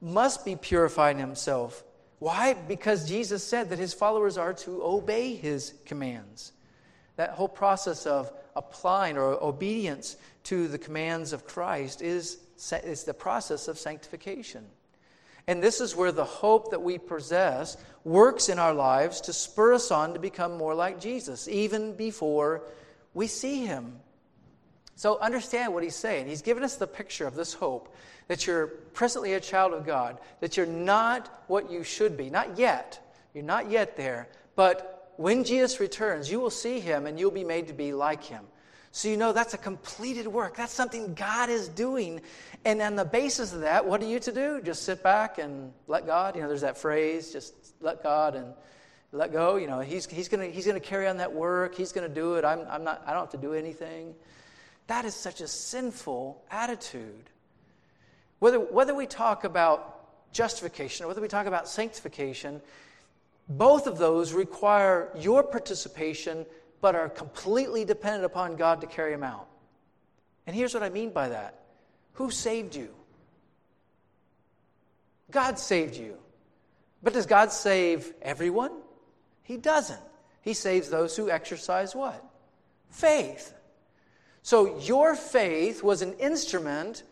must 0.01 0.45
be 0.45 0.57
purifying 0.57 1.19
himself. 1.19 1.85
Why? 2.19 2.55
Because 2.55 3.09
Jesus 3.09 3.45
said 3.45 3.71
that 3.71 3.79
his 3.79 3.95
followers 3.95 4.37
are 4.37 4.53
to 4.55 4.83
obey 4.83 5.35
his 5.35 5.75
commands. 5.87 6.53
That 7.17 7.31
whole 7.31 7.49
process 7.49 8.07
of 8.07 8.33
applying 8.57 9.17
or 9.17 9.43
obedience 9.43 10.17
to 10.45 10.69
the 10.69 10.79
commands 10.79 11.33
of 11.33 11.47
Christ 11.47 12.03
is, 12.03 12.39
is 12.85 13.05
the 13.05 13.15
process 13.15 13.69
of 13.69 13.79
sanctification. 13.79 14.67
And 15.47 15.63
this 15.63 15.81
is 15.81 15.97
where 15.97 16.13
the 16.13 16.25
hope 16.25 16.71
that 16.71 16.83
we 16.83 16.99
possess 16.99 17.77
works 18.05 18.49
in 18.49 18.59
our 18.59 18.75
lives 18.75 19.23
to 19.23 19.33
spur 19.33 19.75
us 19.75 19.91
on 19.91 20.15
to 20.15 20.21
become 20.21 20.57
more 20.57 20.75
like 20.75 21.01
Jesus, 21.01 21.49
even 21.49 21.95
before 21.95 22.63
we 23.15 23.27
see 23.27 23.65
him. 23.67 23.99
So 25.01 25.19
understand 25.19 25.73
what 25.73 25.83
he's 25.83 25.97
saying. 25.97 26.27
He's 26.27 26.43
given 26.43 26.63
us 26.63 26.77
the 26.77 26.87
picture 26.87 27.27
of 27.27 27.35
this 27.35 27.55
hope 27.55 27.97
that 28.29 28.47
you're 28.47 28.67
presently 28.67 29.33
a 29.33 29.41
child 29.41 29.73
of 29.73 29.87
God, 29.87 30.19
that 30.41 30.59
you're 30.59 30.67
not 30.67 31.43
what 31.47 31.71
you 31.71 31.83
should 31.83 32.19
be. 32.19 32.29
Not 32.29 32.59
yet. 32.59 33.01
You're 33.33 33.43
not 33.43 33.71
yet 33.71 33.97
there. 33.97 34.29
But 34.57 35.15
when 35.17 35.43
Jesus 35.45 35.81
returns, 35.81 36.31
you 36.31 36.39
will 36.39 36.51
see 36.51 36.81
him 36.81 37.07
and 37.07 37.19
you'll 37.19 37.31
be 37.31 37.45
made 37.45 37.69
to 37.69 37.73
be 37.73 37.95
like 37.95 38.23
him. 38.23 38.45
So 38.93 39.09
you 39.09 39.17
know 39.17 39.33
that's 39.33 39.55
a 39.55 39.57
completed 39.57 40.27
work. 40.27 40.55
That's 40.55 40.75
something 40.75 41.15
God 41.15 41.49
is 41.49 41.69
doing. 41.69 42.21
And 42.67 42.83
on 42.83 42.95
the 42.95 43.07
basis 43.07 43.55
of 43.55 43.63
that, 43.63 43.87
what 43.87 44.03
are 44.03 44.07
you 44.07 44.21
to 44.21 44.33
do? 44.33 44.61
Just 44.61 44.83
sit 44.83 45.03
back 45.03 45.39
and 45.39 45.73
let 45.87 46.05
God? 46.05 46.37
You 46.37 46.43
know, 46.43 46.49
there's 46.49 46.61
that 46.61 46.77
phrase, 46.77 47.33
just 47.33 47.55
let 47.81 48.03
God 48.03 48.35
and 48.35 48.53
let 49.13 49.33
go. 49.33 49.57
You 49.57 49.67
know, 49.67 49.81
he's, 49.81 50.05
he's 50.05 50.29
going 50.29 50.53
he's 50.53 50.67
gonna 50.67 50.79
carry 50.79 51.09
on 51.09 51.17
that 51.17 51.33
work. 51.33 51.75
He's 51.75 51.93
going 51.93 52.07
to 52.07 52.15
do 52.15 52.35
it. 52.35 52.45
I'm, 52.45 52.67
I'm 52.69 52.85
not, 52.85 53.03
I 53.07 53.15
don't 53.15 53.23
have 53.23 53.31
to 53.31 53.39
do 53.39 53.55
anything. 53.55 54.15
That 54.91 55.05
is 55.05 55.15
such 55.15 55.41
a 55.41 55.47
sinful 55.47 56.43
attitude. 56.51 57.31
Whether, 58.41 58.59
whether 58.59 58.93
we 58.93 59.07
talk 59.07 59.45
about 59.45 60.33
justification 60.33 61.05
or 61.05 61.07
whether 61.07 61.21
we 61.21 61.29
talk 61.29 61.47
about 61.47 61.69
sanctification, 61.69 62.61
both 63.49 63.87
of 63.87 63.99
those 63.99 64.33
require 64.33 65.09
your 65.17 65.45
participation 65.45 66.45
but 66.81 66.97
are 66.97 67.09
completely 67.09 67.85
dependent 67.85 68.25
upon 68.25 68.57
God 68.57 68.81
to 68.81 68.89
carry 68.89 69.13
them 69.13 69.23
out. 69.23 69.47
And 70.49 70.57
here's 70.57 70.75
what 70.75 70.83
I 70.83 70.89
mean 70.89 71.11
by 71.11 71.29
that 71.29 71.61
Who 72.15 72.33
saved 72.33 72.75
you? 72.75 72.93
God 75.31 75.61
saved 75.61 75.95
you. 75.95 76.17
But 77.01 77.13
does 77.13 77.27
God 77.27 77.53
save 77.53 78.13
everyone? 78.23 78.73
He 79.45 79.57
doesn't. 79.57 80.03
He 80.43 80.53
saves 80.53 80.91
those 80.91 81.17
who 81.17 81.31
exercise 81.31 81.95
what? 81.95 82.25
Faith. 82.89 83.55
So 84.43 84.79
your 84.81 85.15
faith 85.15 85.83
was 85.83 86.03
an 86.03 86.15
instrument 86.15 87.03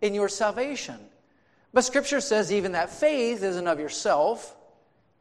in 0.00 0.14
your 0.14 0.28
salvation. 0.28 0.98
But 1.72 1.84
Scripture 1.84 2.20
says 2.20 2.52
even 2.52 2.72
that 2.72 2.90
faith 2.90 3.42
isn't 3.42 3.66
of 3.66 3.78
yourself, 3.78 4.56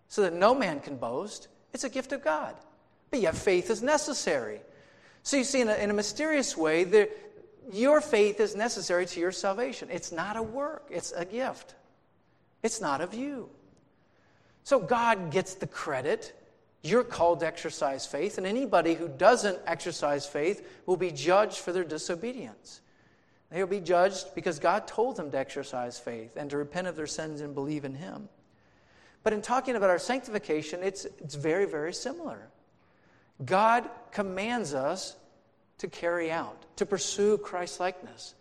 so 0.07 0.21
that 0.21 0.33
no 0.33 0.55
man 0.55 0.79
can 0.79 0.97
boast. 0.97 1.47
It's 1.73 1.83
a 1.83 1.89
gift 1.89 2.11
of 2.11 2.23
God. 2.23 2.55
But 3.11 3.21
yet, 3.21 3.35
faith 3.35 3.69
is 3.69 3.83
necessary. 3.83 4.61
So 5.23 5.37
you 5.37 5.43
see, 5.43 5.61
in 5.61 5.69
a, 5.69 5.75
in 5.75 5.89
a 5.89 5.93
mysterious 5.93 6.55
way, 6.55 6.83
there, 6.83 7.09
your 7.71 8.01
faith 8.01 8.39
is 8.39 8.55
necessary 8.55 9.05
to 9.05 9.19
your 9.19 9.31
salvation. 9.31 9.89
It's 9.91 10.11
not 10.11 10.37
a 10.37 10.43
work, 10.43 10.87
it's 10.89 11.11
a 11.11 11.25
gift. 11.25 11.75
It's 12.63 12.81
not 12.81 13.01
of 13.01 13.13
you. 13.13 13.49
So 14.63 14.79
God 14.79 15.31
gets 15.31 15.55
the 15.55 15.67
credit. 15.67 16.33
You're 16.87 17.03
called 17.03 17.41
to 17.41 17.47
exercise 17.47 18.05
faith, 18.05 18.37
and 18.37 18.47
anybody 18.47 18.93
who 18.93 19.07
doesn't 19.07 19.59
exercise 19.65 20.25
faith 20.25 20.67
will 20.85 20.97
be 20.97 21.11
judged 21.11 21.57
for 21.57 21.71
their 21.71 21.83
disobedience. 21.83 22.81
They 23.51 23.61
will 23.61 23.69
be 23.69 23.79
judged 23.79 24.35
because 24.35 24.59
God 24.59 24.87
told 24.87 25.15
them 25.15 25.31
to 25.31 25.37
exercise 25.37 25.99
faith 25.99 26.35
and 26.35 26.49
to 26.49 26.57
repent 26.57 26.87
of 26.87 26.95
their 26.95 27.07
sins 27.07 27.41
and 27.41 27.53
believe 27.53 27.85
in 27.85 27.95
Him. 27.95 28.29
But 29.23 29.33
in 29.33 29.41
talking 29.41 29.75
about 29.75 29.89
our 29.89 29.99
sanctification, 29.99 30.83
it's, 30.83 31.05
it's 31.05 31.35
very, 31.35 31.65
very 31.65 31.93
similar. 31.93 32.49
God 33.43 33.89
commands 34.11 34.73
us 34.73 35.15
to 35.79 35.87
carry 35.87 36.31
out, 36.31 36.65
to 36.77 36.85
pursue 36.85 37.37
Christ 37.37 37.79
likeness. 37.79 38.35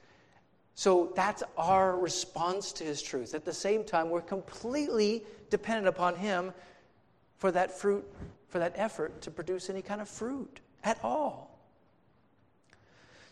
So 0.75 1.13
that's 1.17 1.43
our 1.57 1.97
response 1.97 2.73
to 2.75 2.85
his 2.85 3.03
truth. 3.03 3.35
At 3.35 3.45
the 3.45 3.53
same 3.53 3.83
time, 3.83 4.11
we're 4.11 4.21
completely 4.21 5.25
dependent 5.51 5.89
upon 5.89 6.17
him 6.17 6.53
for 7.39 7.51
that 7.51 7.79
fruit, 7.79 8.05
for 8.49 8.59
that 8.59 8.73
effort 8.77 9.23
to 9.23 9.31
produce 9.31 9.71
any 9.71 9.83
kind 9.83 10.01
of 10.01 10.09
fruit 10.09 10.61
at 10.85 10.99
all. 11.03 11.59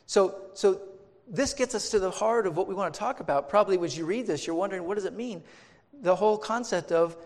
So, 0.06 0.36
so 0.54 0.80
this 1.28 1.54
gets 1.54 1.74
us 1.74 1.90
to 1.90 1.98
the 1.98 2.10
heart 2.10 2.46
of 2.46 2.56
what 2.56 2.68
we 2.68 2.74
want 2.74 2.92
to 2.92 3.00
talk 3.00 3.20
about. 3.20 3.48
Probably 3.48 3.78
as 3.78 3.96
you 3.96 4.04
read 4.04 4.26
this, 4.26 4.46
you're 4.46 4.56
wondering, 4.56 4.84
what 4.84 4.96
does 4.96 5.04
it 5.04 5.14
mean? 5.14 5.42
The 6.02 6.14
whole 6.14 6.36
concept 6.36 6.92
of, 6.92 7.16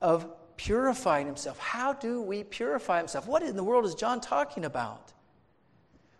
of 0.00 0.26
purifying 0.56 1.26
himself. 1.26 1.58
How 1.58 1.92
do 1.92 2.22
we 2.22 2.44
purify 2.44 2.98
himself? 2.98 3.26
What 3.26 3.42
in 3.42 3.56
the 3.56 3.64
world 3.64 3.84
is 3.84 3.94
John 3.94 4.20
talking 4.20 4.64
about? 4.64 5.12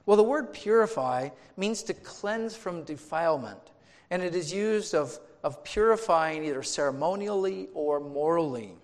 Well, 0.06 0.16
the 0.16 0.22
word 0.22 0.52
purify 0.52 1.30
means 1.56 1.82
to 1.84 1.94
cleanse 1.94 2.54
from 2.54 2.84
defilement, 2.84 3.60
and 4.10 4.22
it 4.22 4.34
is 4.34 4.52
used 4.52 4.94
of, 4.94 5.18
of 5.42 5.64
purifying 5.64 6.44
either 6.44 6.62
ceremonially 6.62 7.68
or 7.74 8.00
morally. 8.00 8.74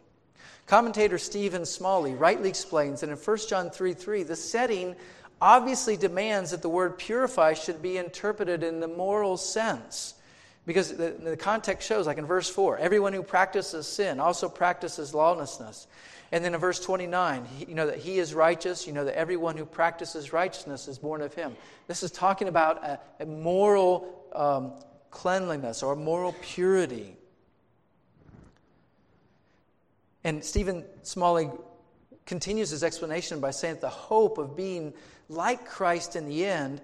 Commentator 0.70 1.18
Stephen 1.18 1.66
Smalley 1.66 2.14
rightly 2.14 2.48
explains 2.48 3.00
that 3.00 3.10
in 3.10 3.16
1 3.16 3.38
John 3.48 3.70
3 3.70 3.92
3, 3.92 4.22
the 4.22 4.36
setting 4.36 4.94
obviously 5.40 5.96
demands 5.96 6.52
that 6.52 6.62
the 6.62 6.68
word 6.68 6.96
purify 6.96 7.54
should 7.54 7.82
be 7.82 7.98
interpreted 7.98 8.62
in 8.62 8.78
the 8.78 8.86
moral 8.86 9.36
sense. 9.36 10.14
Because 10.66 10.96
the, 10.96 11.10
the 11.10 11.36
context 11.36 11.88
shows, 11.88 12.06
like 12.06 12.18
in 12.18 12.24
verse 12.24 12.48
4, 12.48 12.78
everyone 12.78 13.12
who 13.12 13.24
practices 13.24 13.88
sin 13.88 14.20
also 14.20 14.48
practices 14.48 15.12
lawlessness. 15.12 15.88
And 16.30 16.44
then 16.44 16.54
in 16.54 16.60
verse 16.60 16.78
29, 16.78 17.46
you 17.66 17.74
know 17.74 17.86
that 17.86 17.98
he 17.98 18.20
is 18.20 18.32
righteous. 18.32 18.86
You 18.86 18.92
know 18.92 19.04
that 19.06 19.18
everyone 19.18 19.56
who 19.56 19.64
practices 19.64 20.32
righteousness 20.32 20.86
is 20.86 21.00
born 21.00 21.20
of 21.20 21.34
him. 21.34 21.56
This 21.88 22.04
is 22.04 22.12
talking 22.12 22.46
about 22.46 22.84
a, 22.84 23.00
a 23.18 23.26
moral 23.26 24.24
um, 24.36 24.74
cleanliness 25.10 25.82
or 25.82 25.96
moral 25.96 26.32
purity. 26.40 27.16
And 30.24 30.44
Stephen 30.44 30.84
Smalley 31.02 31.50
continues 32.26 32.70
his 32.70 32.84
explanation 32.84 33.40
by 33.40 33.50
saying 33.50 33.74
that 33.74 33.80
the 33.80 33.88
hope 33.88 34.38
of 34.38 34.56
being 34.56 34.92
like 35.28 35.66
Christ 35.66 36.16
in 36.16 36.26
the 36.26 36.44
end 36.44 36.80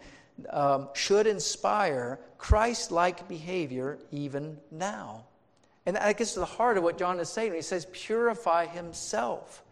um, 0.50 0.88
should 0.94 1.26
inspire 1.26 2.18
Christ 2.38 2.90
like 2.90 3.28
behavior 3.28 3.98
even 4.10 4.58
now. 4.70 5.24
And 5.84 5.96
that 5.96 6.18
gets 6.18 6.34
to 6.34 6.40
the 6.40 6.46
heart 6.46 6.76
of 6.76 6.82
what 6.82 6.98
John 6.98 7.20
is 7.20 7.28
saying. 7.28 7.54
He 7.54 7.62
says, 7.62 7.86
purify 7.92 8.66
himself. 8.66 9.62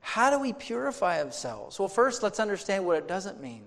How 0.00 0.30
do 0.30 0.38
we 0.38 0.52
purify 0.52 1.22
ourselves? 1.22 1.78
Well, 1.78 1.88
first, 1.88 2.22
let's 2.22 2.38
understand 2.38 2.86
what 2.86 2.98
it 2.98 3.08
doesn't 3.08 3.40
mean. 3.40 3.64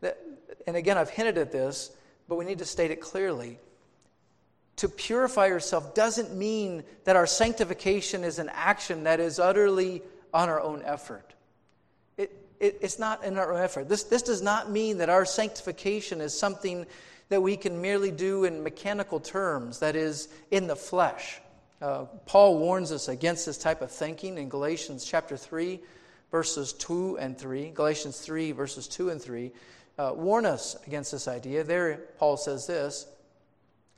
That, 0.00 0.18
and 0.66 0.76
again, 0.76 0.96
I've 0.96 1.10
hinted 1.10 1.38
at 1.38 1.52
this, 1.52 1.90
but 2.28 2.36
we 2.36 2.44
need 2.44 2.58
to 2.58 2.64
state 2.64 2.90
it 2.90 3.00
clearly. 3.00 3.58
To 4.76 4.88
purify 4.88 5.46
yourself 5.46 5.94
doesn't 5.94 6.36
mean 6.36 6.84
that 7.04 7.16
our 7.16 7.26
sanctification 7.26 8.24
is 8.24 8.38
an 8.38 8.50
action 8.52 9.04
that 9.04 9.20
is 9.20 9.38
utterly 9.38 10.02
on 10.34 10.48
our 10.48 10.60
own 10.60 10.82
effort 10.84 11.34
it, 12.60 12.78
it's 12.80 12.98
not 12.98 13.24
in 13.24 13.38
our 13.38 13.52
own 13.52 13.60
effort. 13.60 13.88
This, 13.88 14.04
this 14.04 14.22
does 14.22 14.42
not 14.42 14.70
mean 14.70 14.98
that 14.98 15.08
our 15.08 15.24
sanctification 15.24 16.20
is 16.20 16.38
something 16.38 16.86
that 17.28 17.40
we 17.40 17.56
can 17.56 17.80
merely 17.80 18.10
do 18.10 18.44
in 18.44 18.62
mechanical 18.62 19.20
terms, 19.20 19.80
that 19.80 19.96
is, 19.96 20.28
in 20.50 20.66
the 20.66 20.76
flesh. 20.76 21.40
Uh, 21.82 22.04
Paul 22.24 22.58
warns 22.58 22.92
us 22.92 23.08
against 23.08 23.46
this 23.46 23.58
type 23.58 23.82
of 23.82 23.90
thinking 23.90 24.38
in 24.38 24.48
Galatians 24.48 25.04
chapter 25.04 25.36
3, 25.36 25.80
verses 26.30 26.72
2 26.74 27.18
and 27.18 27.36
3. 27.36 27.70
Galatians 27.70 28.20
3, 28.20 28.52
verses 28.52 28.86
2 28.88 29.10
and 29.10 29.20
3 29.20 29.52
uh, 29.98 30.12
warn 30.14 30.46
us 30.46 30.76
against 30.86 31.12
this 31.12 31.26
idea. 31.26 31.64
There, 31.64 32.00
Paul 32.18 32.36
says 32.36 32.66
this 32.66 33.06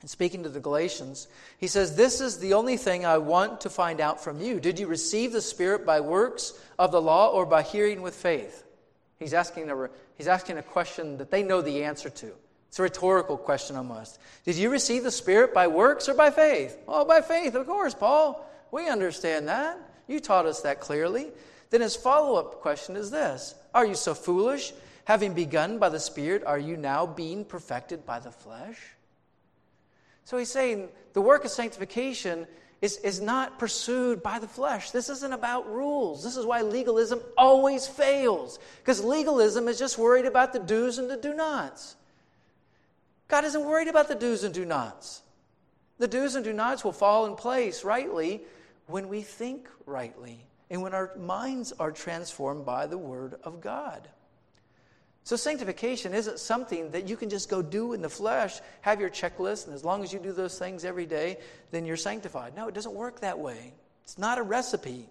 and 0.01 0.09
speaking 0.09 0.43
to 0.43 0.49
the 0.49 0.61
Galatians, 0.61 1.27
he 1.57 1.67
says, 1.67 1.95
This 1.95 2.21
is 2.21 2.39
the 2.39 2.53
only 2.53 2.77
thing 2.77 3.05
I 3.05 3.17
want 3.17 3.61
to 3.61 3.69
find 3.69 3.99
out 3.99 4.23
from 4.23 4.39
you. 4.39 4.59
Did 4.59 4.79
you 4.79 4.87
receive 4.87 5.33
the 5.33 5.41
Spirit 5.41 5.85
by 5.85 5.99
works 5.99 6.53
of 6.77 6.91
the 6.91 7.01
law 7.01 7.31
or 7.31 7.45
by 7.45 7.63
hearing 7.63 8.01
with 8.01 8.15
faith? 8.15 8.63
He's 9.17 9.33
asking 9.33 9.69
a, 9.69 9.89
he's 10.15 10.27
asking 10.27 10.57
a 10.57 10.63
question 10.63 11.17
that 11.17 11.31
they 11.31 11.43
know 11.43 11.61
the 11.61 11.83
answer 11.83 12.09
to. 12.09 12.31
It's 12.69 12.79
a 12.79 12.83
rhetorical 12.83 13.35
question 13.35 13.75
almost. 13.75 14.19
Did 14.45 14.55
you 14.55 14.69
receive 14.69 15.03
the 15.03 15.11
Spirit 15.11 15.53
by 15.53 15.67
works 15.67 16.07
or 16.07 16.13
by 16.13 16.29
faith? 16.29 16.77
Oh, 16.87 17.03
by 17.03 17.19
faith, 17.19 17.55
of 17.55 17.65
course, 17.65 17.93
Paul. 17.93 18.47
We 18.71 18.87
understand 18.87 19.49
that. 19.49 19.77
You 20.07 20.19
taught 20.19 20.45
us 20.45 20.61
that 20.61 20.79
clearly. 20.79 21.27
Then 21.71 21.81
his 21.81 21.95
follow 21.95 22.35
up 22.35 22.61
question 22.61 22.95
is 22.95 23.11
this 23.11 23.55
Are 23.73 23.85
you 23.85 23.95
so 23.95 24.13
foolish? 24.13 24.71
Having 25.05 25.33
begun 25.33 25.79
by 25.79 25.89
the 25.89 25.99
Spirit, 25.99 26.43
are 26.45 26.59
you 26.59 26.77
now 26.77 27.07
being 27.07 27.43
perfected 27.43 28.05
by 28.05 28.19
the 28.19 28.31
flesh? 28.31 28.77
So 30.29 30.37
he's 30.37 30.51
saying 30.51 30.89
the 31.13 31.23
work 31.23 31.43
of 31.43 31.49
sanctification 31.49 32.45
is, 32.83 32.97
is 32.97 33.19
not 33.19 33.57
pursued 33.57 34.21
by 34.21 34.37
the 34.37 34.47
flesh. 34.47 34.91
This 34.91 35.09
isn't 35.09 35.33
about 35.33 35.67
rules. 35.73 36.23
This 36.23 36.37
is 36.37 36.45
why 36.45 36.61
legalism 36.61 37.19
always 37.35 37.87
fails, 37.87 38.59
because 38.77 39.03
legalism 39.03 39.67
is 39.67 39.79
just 39.79 39.97
worried 39.97 40.27
about 40.27 40.53
the 40.53 40.59
do's 40.59 40.99
and 40.99 41.09
the 41.09 41.17
do 41.17 41.33
nots. 41.33 41.95
God 43.27 43.43
isn't 43.43 43.65
worried 43.65 43.87
about 43.87 44.07
the 44.07 44.13
do's 44.13 44.43
and 44.43 44.53
do 44.53 44.65
nots. 44.65 45.23
The 45.97 46.07
do's 46.07 46.35
and 46.35 46.45
do 46.45 46.53
nots 46.53 46.83
will 46.83 46.91
fall 46.91 47.25
in 47.25 47.35
place 47.35 47.83
rightly 47.83 48.41
when 48.85 49.09
we 49.09 49.23
think 49.23 49.67
rightly 49.87 50.45
and 50.69 50.83
when 50.83 50.93
our 50.93 51.09
minds 51.17 51.73
are 51.79 51.91
transformed 51.91 52.67
by 52.67 52.85
the 52.85 52.99
Word 52.99 53.33
of 53.43 53.61
God. 53.61 54.07
So, 55.29 55.35
sanctification 55.35 56.15
isn't 56.15 56.39
something 56.39 56.89
that 56.89 57.07
you 57.07 57.15
can 57.15 57.29
just 57.29 57.49
go 57.49 57.61
do 57.61 57.93
in 57.93 58.01
the 58.01 58.09
flesh, 58.09 58.61
have 58.81 58.99
your 58.99 59.11
checklist, 59.11 59.67
and 59.67 59.75
as 59.75 59.85
long 59.85 60.03
as 60.03 60.11
you 60.11 60.17
do 60.17 60.31
those 60.31 60.57
things 60.57 60.83
every 60.83 61.05
day, 61.05 61.37
then 61.69 61.85
you're 61.85 61.97
sanctified. 61.97 62.55
No, 62.55 62.67
it 62.67 62.73
doesn't 62.73 62.95
work 62.95 63.19
that 63.19 63.37
way. 63.37 63.73
It's 64.03 64.17
not 64.17 64.39
a 64.39 64.41
recipe. 64.41 65.07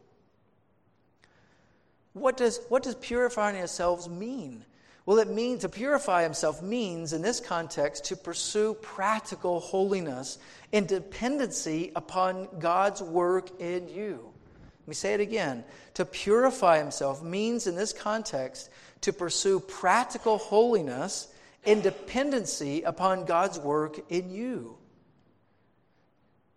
What 2.14 2.37
does, 2.37 2.59
what 2.69 2.83
does 2.83 2.97
purifying 2.97 3.59
ourselves 3.59 4.09
mean? 4.09 4.64
Well, 5.07 5.21
it 5.21 5.29
means 5.29 5.61
to 5.61 5.69
purify 5.69 6.25
himself 6.25 6.62
means, 6.62 7.12
in 7.12 7.23
this 7.23 7.39
context, 7.39 8.07
to 8.07 8.16
pursue 8.16 8.75
practical 8.75 9.61
holiness 9.61 10.39
in 10.73 10.87
dependency 10.87 11.93
upon 11.95 12.49
God's 12.59 13.01
work 13.01 13.61
in 13.61 13.87
you. 13.87 14.33
Let 14.81 14.89
me 14.89 14.95
say 14.95 15.14
it 15.14 15.21
again. 15.21 15.64
To 15.95 16.05
purify 16.05 16.79
himself 16.79 17.23
means, 17.23 17.69
in 17.69 17.77
this 17.77 17.93
context, 17.93 18.71
to 19.03 19.13
pursue 19.13 19.61
practical 19.61 20.39
holiness 20.39 21.29
in 21.65 21.81
dependency 21.81 22.83
upon 22.83 23.25
God's 23.25 23.59
work 23.59 24.01
in 24.11 24.31
you. 24.31 24.79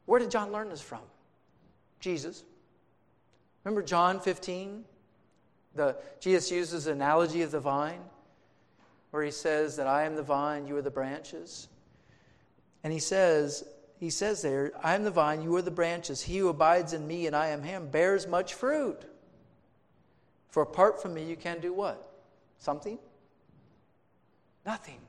Where 0.06 0.20
did 0.20 0.32
John 0.32 0.52
learn 0.52 0.70
this 0.70 0.82
from? 0.82 1.02
Jesus. 2.00 2.44
Remember 3.64 3.84
John 3.84 4.20
15? 4.20 4.84
The, 5.76 5.96
Jesus 6.20 6.52
uses 6.52 6.86
the 6.86 6.92
analogy 6.92 7.44
of 7.44 7.52
the 7.52 7.60
vine 7.60 8.02
where 9.12 9.24
he 9.24 9.32
says 9.32 9.76
that 9.76 9.88
I 9.88 10.04
am 10.04 10.16
the 10.16 10.24
vine, 10.24 10.68
you 10.68 10.76
are 10.78 10.82
the 10.82 10.89
branches. 10.89 11.68
And 12.84 12.92
he 12.92 13.00
says, 13.00 13.64
he 14.00 14.10
says 14.10 14.42
there, 14.42 14.72
I 14.82 14.96
am 14.96 15.04
the 15.04 15.12
vine, 15.12 15.42
you 15.42 15.56
are 15.56 15.62
the 15.62 15.70
branches. 15.70 16.22
He 16.22 16.39
who 16.39 16.48
abides 16.50 16.94
in 16.94 17.06
me 17.06 17.28
and 17.28 17.36
I 17.36 17.48
am 17.48 17.62
him 17.62 17.89
bears 17.89 18.26
much 18.26 18.54
fruit. 18.54 19.04
For 20.50 20.64
apart 20.64 21.02
from 21.02 21.14
me, 21.14 21.24
you 21.26 21.36
can 21.36 21.60
do 21.60 21.74
what? 21.74 22.11
Something? 22.62 22.99
Nothing. 24.68 24.99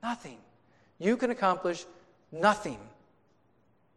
Nothing. 0.00 0.38
You 1.00 1.16
can 1.16 1.30
accomplish 1.30 1.84
nothing 2.30 2.78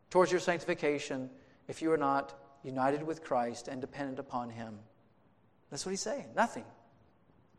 towards 0.09 0.31
your 0.31 0.39
sanctification 0.41 1.29
if 1.67 1.81
you 1.84 1.91
are 1.91 1.97
not 1.97 2.34
united 2.63 3.03
with 3.03 3.23
Christ 3.23 3.67
and 3.67 3.79
dependent 3.79 4.17
upon 4.17 4.49
Him. 4.49 4.79
That's 5.69 5.86
what 5.86 5.91
he's 5.91 6.01
saying. 6.01 6.25
Nothing. 6.36 6.65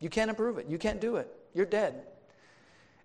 You 0.01 0.11
can't 0.11 0.29
improve 0.29 0.59
it. 0.59 0.67
You 0.69 0.79
can't 0.79 1.01
do 1.01 1.17
it. 1.17 1.29
You're 1.55 1.67
dead. 1.67 2.03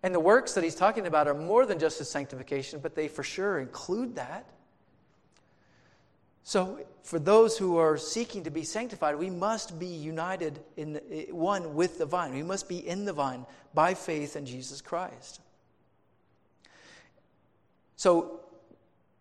And 0.02 0.14
the 0.14 0.20
works 0.20 0.54
that 0.54 0.64
he's 0.64 0.76
talking 0.76 1.06
about 1.06 1.28
are 1.28 1.36
more 1.36 1.68
than 1.68 1.78
just 1.78 2.00
his 2.00 2.10
sanctification, 2.10 2.80
but 2.80 2.96
they 2.96 3.08
for 3.08 3.22
sure 3.22 3.60
include 3.60 4.16
that. 4.16 4.50
So, 6.50 6.80
for 7.04 7.20
those 7.20 7.60
who 7.60 7.78
are 7.78 7.96
seeking 7.96 8.46
to 8.46 8.50
be 8.50 8.64
sanctified, 8.64 9.20
we 9.20 9.30
must 9.30 9.78
be 9.78 9.86
united 9.86 10.60
in 10.78 10.96
one 11.30 11.76
with 11.76 12.00
the 12.00 12.08
vine. 12.08 12.34
We 12.34 12.42
must 12.42 12.68
be 12.68 12.80
in 12.80 13.06
the 13.06 13.14
vine 13.14 13.46
by 13.76 13.94
faith 13.94 14.36
in 14.36 14.48
Jesus 14.48 14.82
Christ. 14.82 15.42
So, 17.98 18.40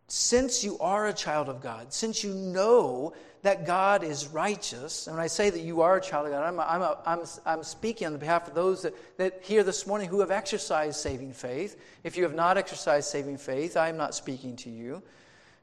since 0.07 0.64
you 0.64 0.79
are 0.79 1.07
a 1.07 1.12
child 1.12 1.51
of 1.51 1.61
God, 1.61 1.93
since 1.93 2.24
you 2.24 2.33
know 2.33 3.12
that 3.43 3.66
God 3.66 4.05
is 4.05 4.29
righteous, 4.29 5.07
and 5.07 5.14
when 5.14 5.22
I 5.22 5.26
say 5.26 5.51
that 5.51 5.61
you 5.61 5.83
are 5.83 5.99
a 5.99 6.01
child 6.01 6.29
of 6.29 6.33
God, 6.33 6.45
I'm, 6.45 6.59
I'm, 6.59 6.97
I'm, 7.05 7.26
I'm 7.45 7.62
speaking 7.62 8.07
on 8.07 8.16
behalf 8.16 8.49
of 8.49 8.55
those 8.55 8.81
that, 8.81 8.95
that 9.18 9.41
here 9.43 9.64
this 9.64 9.87
morning 9.87 10.09
who 10.09 10.20
have 10.20 10.31
exercised 10.31 10.97
saving 10.97 11.35
faith. 11.35 11.79
If 12.05 12.16
you 12.16 12.22
have 12.22 12.35
not 12.35 12.57
exercised 12.57 13.11
saving 13.11 13.37
faith, 13.37 13.76
I 13.76 13.91
am 13.91 13.99
not 13.99 14.14
speaking 14.14 14.57
to 14.57 14.70
you, 14.70 15.03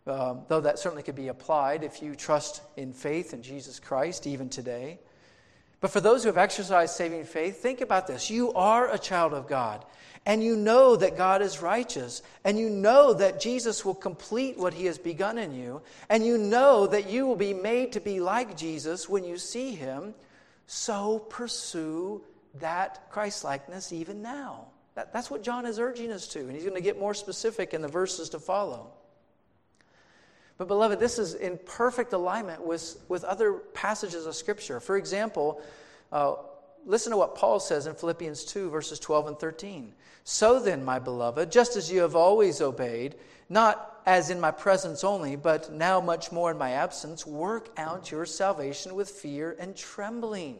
um, 0.08 0.42
though 0.48 0.62
that 0.62 0.80
certainly 0.80 1.04
could 1.04 1.16
be 1.16 1.30
applied 1.30 1.84
if 1.84 2.02
you 2.02 2.16
trust 2.16 2.62
in 2.78 2.94
faith 2.94 3.34
in 3.34 3.42
Jesus 3.42 3.80
Christ 3.80 4.28
even 4.28 4.50
today. 4.50 5.00
But 5.82 5.92
for 5.92 6.00
those 6.00 6.24
who 6.24 6.30
have 6.30 6.38
exercised 6.38 6.96
saving 6.96 7.26
faith, 7.26 7.62
think 7.62 7.82
about 7.82 8.08
this. 8.08 8.30
You 8.30 8.54
are 8.54 8.92
a 8.92 8.98
child 8.98 9.34
of 9.34 9.48
God 9.48 9.86
and 10.26 10.44
you 10.44 10.56
know 10.56 10.96
that 10.96 11.18
God 11.18 11.42
is 11.42 11.62
righteous, 11.62 12.24
and 12.44 12.58
you 12.58 12.70
know 12.70 13.14
that 13.14 13.40
Jesus 13.40 13.86
will 13.86 13.94
complete 13.94 14.58
what 14.58 14.74
he 14.74 14.86
has 14.86 14.98
begun 14.98 15.38
in 15.38 15.54
you, 15.54 15.82
and 16.10 16.26
you 16.26 16.38
know 16.38 16.88
that 16.88 17.10
you 17.10 17.28
will 17.28 17.36
be 17.36 17.54
made 17.54 17.92
to 17.92 18.00
be 18.00 18.20
like 18.20 18.58
Jesus 18.58 19.08
when 19.08 19.24
you 19.24 19.38
see 19.38 19.76
him, 19.76 20.16
so 20.66 21.20
pursue 21.20 22.24
that 22.56 23.08
Christlikeness 23.12 23.94
even 23.94 24.24
now. 24.24 24.66
That, 24.96 25.14
that's 25.14 25.30
what 25.30 25.44
John 25.44 25.66
is 25.66 25.78
urging 25.78 26.12
us 26.12 26.28
to, 26.30 26.40
and 26.40 26.54
he's 26.54 26.64
going 26.64 26.76
to 26.76 26.82
get 26.82 27.00
more 27.00 27.14
specific 27.14 27.76
in 27.76 27.84
the 27.84 27.88
verses 27.88 28.30
to 28.30 28.40
follow. 28.40 28.94
But, 30.58 30.68
beloved, 30.68 31.00
this 31.00 31.20
is 31.20 31.34
in 31.34 31.60
perfect 31.66 32.14
alignment 32.14 32.66
with, 32.66 32.98
with 33.10 33.24
other 33.24 33.54
passages 33.74 34.26
of 34.26 34.36
Scripture. 34.36 34.80
For 34.80 34.96
example, 34.96 35.62
uh, 36.12 36.36
listen 36.86 37.12
to 37.12 37.18
what 37.18 37.36
Paul 37.36 37.60
says 37.60 37.88
in 37.88 37.96
Philippians 37.96 38.46
2, 38.46 38.70
verses 38.70 39.00
12 39.00 39.28
and 39.28 39.40
13. 39.40 39.94
So 40.24 40.60
then, 40.60 40.84
my 40.86 41.00
beloved, 41.00 41.52
just 41.52 41.76
as 41.76 41.92
you 41.92 42.02
have 42.02 42.16
always 42.16 42.62
obeyed, 42.62 43.16
not 43.50 44.02
as 44.06 44.30
in 44.30 44.40
my 44.40 44.52
presence 44.52 45.04
only, 45.04 45.36
but 45.36 45.72
now 45.72 46.00
much 46.00 46.32
more 46.32 46.52
in 46.52 46.58
my 46.58 46.72
absence, 46.72 47.26
work 47.26 47.70
out 47.78 48.12
your 48.12 48.26
salvation 48.26 48.96
with 48.96 49.10
fear 49.10 49.56
and 49.60 49.76
trembling. 49.76 50.58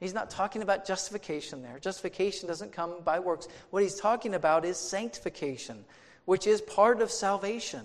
He's 0.00 0.14
not 0.14 0.30
talking 0.30 0.62
about 0.62 0.86
justification 0.86 1.62
there. 1.62 1.78
Justification 1.78 2.48
doesn't 2.48 2.72
come 2.72 3.00
by 3.04 3.18
works. 3.18 3.48
What 3.70 3.82
he's 3.82 3.98
talking 3.98 4.34
about 4.34 4.64
is 4.64 4.76
sanctification, 4.76 5.84
which 6.24 6.46
is 6.46 6.60
part 6.60 7.00
of 7.00 7.10
salvation. 7.10 7.84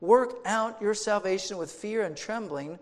Work 0.00 0.38
out 0.44 0.80
your 0.80 0.94
salvation 0.94 1.56
with 1.58 1.70
fear 1.70 2.02
and 2.02 2.16
trembling. 2.16 2.78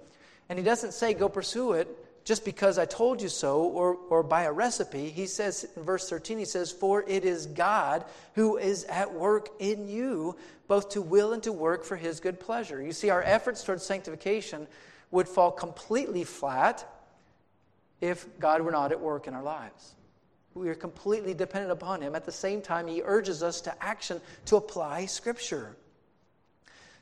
And 0.48 0.58
he 0.58 0.64
doesn't 0.64 0.92
say 0.92 1.14
go 1.14 1.28
pursue 1.28 1.72
it 1.72 1.88
just 2.24 2.44
because 2.44 2.78
I 2.78 2.86
told 2.86 3.20
you 3.20 3.28
so 3.28 3.62
or, 3.62 3.94
or 3.94 4.22
by 4.22 4.44
a 4.44 4.52
recipe. 4.52 5.10
He 5.10 5.26
says 5.26 5.66
in 5.76 5.82
verse 5.82 6.08
13, 6.08 6.38
he 6.38 6.44
says, 6.44 6.72
For 6.72 7.04
it 7.06 7.24
is 7.24 7.46
God 7.46 8.04
who 8.34 8.56
is 8.56 8.84
at 8.84 9.12
work 9.12 9.50
in 9.58 9.88
you, 9.88 10.36
both 10.66 10.90
to 10.90 11.02
will 11.02 11.34
and 11.34 11.42
to 11.42 11.52
work 11.52 11.84
for 11.84 11.96
his 11.96 12.20
good 12.20 12.40
pleasure. 12.40 12.82
You 12.82 12.92
see, 12.92 13.10
our 13.10 13.22
efforts 13.22 13.62
towards 13.62 13.84
sanctification 13.84 14.66
would 15.10 15.28
fall 15.28 15.52
completely 15.52 16.24
flat 16.24 16.86
if 18.00 18.26
God 18.38 18.62
were 18.62 18.72
not 18.72 18.90
at 18.90 19.00
work 19.00 19.28
in 19.28 19.34
our 19.34 19.42
lives. 19.42 19.94
We 20.54 20.68
are 20.68 20.74
completely 20.74 21.34
dependent 21.34 21.72
upon 21.72 22.00
him. 22.00 22.14
At 22.14 22.24
the 22.24 22.32
same 22.32 22.62
time, 22.62 22.86
he 22.86 23.02
urges 23.04 23.42
us 23.42 23.60
to 23.62 23.84
action 23.84 24.20
to 24.46 24.56
apply 24.56 25.06
Scripture. 25.06 25.76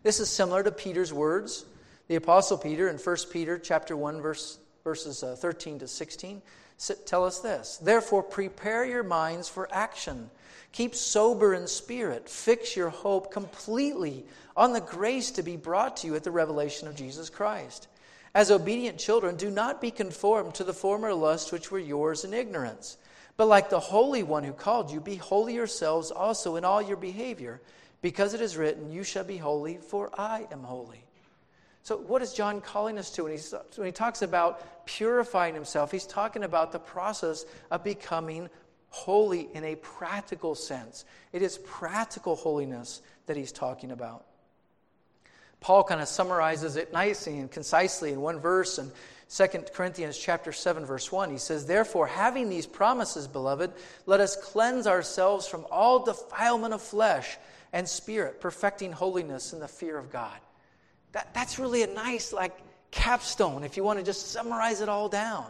This 0.02 0.20
is 0.20 0.28
similar 0.28 0.62
to 0.62 0.72
Peter's 0.72 1.12
words. 1.12 1.64
The 2.08 2.16
Apostle 2.16 2.58
Peter 2.58 2.88
in 2.88 2.96
1 2.96 3.16
Peter 3.30 3.58
chapter 3.58 3.96
1, 3.96 4.20
verse 4.20 4.58
verses 4.84 5.22
uh, 5.22 5.36
13 5.36 5.78
to 5.80 5.88
16, 5.88 6.42
tell 7.06 7.24
us 7.24 7.38
this 7.38 7.78
Therefore, 7.78 8.22
prepare 8.22 8.84
your 8.84 9.04
minds 9.04 9.48
for 9.48 9.68
action. 9.72 10.30
Keep 10.72 10.94
sober 10.94 11.54
in 11.54 11.66
spirit. 11.66 12.28
Fix 12.28 12.76
your 12.76 12.88
hope 12.88 13.32
completely 13.32 14.24
on 14.56 14.72
the 14.72 14.80
grace 14.80 15.30
to 15.32 15.42
be 15.42 15.56
brought 15.56 15.98
to 15.98 16.06
you 16.06 16.16
at 16.16 16.24
the 16.24 16.30
revelation 16.30 16.88
of 16.88 16.96
Jesus 16.96 17.28
Christ. 17.30 17.88
As 18.34 18.50
obedient 18.50 18.98
children, 18.98 19.36
do 19.36 19.50
not 19.50 19.80
be 19.82 19.90
conformed 19.90 20.54
to 20.54 20.64
the 20.64 20.72
former 20.72 21.12
lusts 21.12 21.52
which 21.52 21.70
were 21.70 21.78
yours 21.78 22.24
in 22.24 22.32
ignorance. 22.32 22.96
But 23.36 23.48
like 23.48 23.68
the 23.68 23.80
Holy 23.80 24.22
One 24.22 24.44
who 24.44 24.52
called 24.52 24.90
you, 24.90 25.00
be 25.00 25.16
holy 25.16 25.54
yourselves 25.54 26.10
also 26.10 26.56
in 26.56 26.64
all 26.64 26.80
your 26.80 26.96
behavior, 26.96 27.60
because 28.02 28.34
it 28.34 28.40
is 28.40 28.56
written, 28.56 28.92
You 28.92 29.04
shall 29.04 29.24
be 29.24 29.38
holy, 29.38 29.78
for 29.78 30.10
I 30.18 30.46
am 30.50 30.64
holy. 30.64 31.04
So, 31.84 31.96
what 31.96 32.22
is 32.22 32.32
John 32.32 32.60
calling 32.60 32.98
us 32.98 33.10
to? 33.12 33.24
When, 33.24 33.32
he's, 33.32 33.54
when 33.76 33.86
he 33.86 33.92
talks 33.92 34.22
about 34.22 34.86
purifying 34.86 35.54
himself, 35.54 35.90
he's 35.90 36.06
talking 36.06 36.44
about 36.44 36.72
the 36.72 36.78
process 36.78 37.44
of 37.70 37.82
becoming 37.82 38.50
holy 38.90 39.48
in 39.54 39.64
a 39.64 39.76
practical 39.76 40.54
sense. 40.54 41.04
It 41.32 41.42
is 41.42 41.58
practical 41.64 42.36
holiness 42.36 43.00
that 43.26 43.36
he's 43.36 43.50
talking 43.50 43.90
about. 43.90 44.26
Paul 45.60 45.84
kind 45.84 46.00
of 46.00 46.08
summarizes 46.08 46.76
it 46.76 46.92
nicely 46.92 47.38
and 47.38 47.50
concisely 47.50 48.12
in 48.12 48.20
one 48.20 48.40
verse 48.40 48.78
in 48.78 48.90
2 49.34 49.46
Corinthians 49.72 50.18
chapter 50.18 50.52
7 50.52 50.84
verse 50.84 51.10
1 51.10 51.30
he 51.30 51.38
says 51.38 51.64
therefore 51.66 52.08
having 52.08 52.48
these 52.48 52.66
promises 52.66 53.28
beloved 53.28 53.72
let 54.04 54.18
us 54.18 54.36
cleanse 54.36 54.88
ourselves 54.88 55.46
from 55.46 55.64
all 55.70 56.04
defilement 56.04 56.74
of 56.74 56.82
flesh 56.82 57.38
and 57.72 57.88
spirit 57.88 58.40
perfecting 58.40 58.92
holiness 58.92 59.52
in 59.52 59.60
the 59.60 59.68
fear 59.68 59.98
of 59.98 60.10
God. 60.10 60.38
That, 61.12 61.32
that's 61.34 61.58
really 61.58 61.82
a 61.82 61.86
nice 61.86 62.32
like 62.32 62.56
capstone 62.90 63.64
if 63.64 63.76
you 63.76 63.84
want 63.84 63.98
to 63.98 64.04
just 64.04 64.30
summarize 64.30 64.80
it 64.80 64.88
all 64.88 65.08
down. 65.08 65.46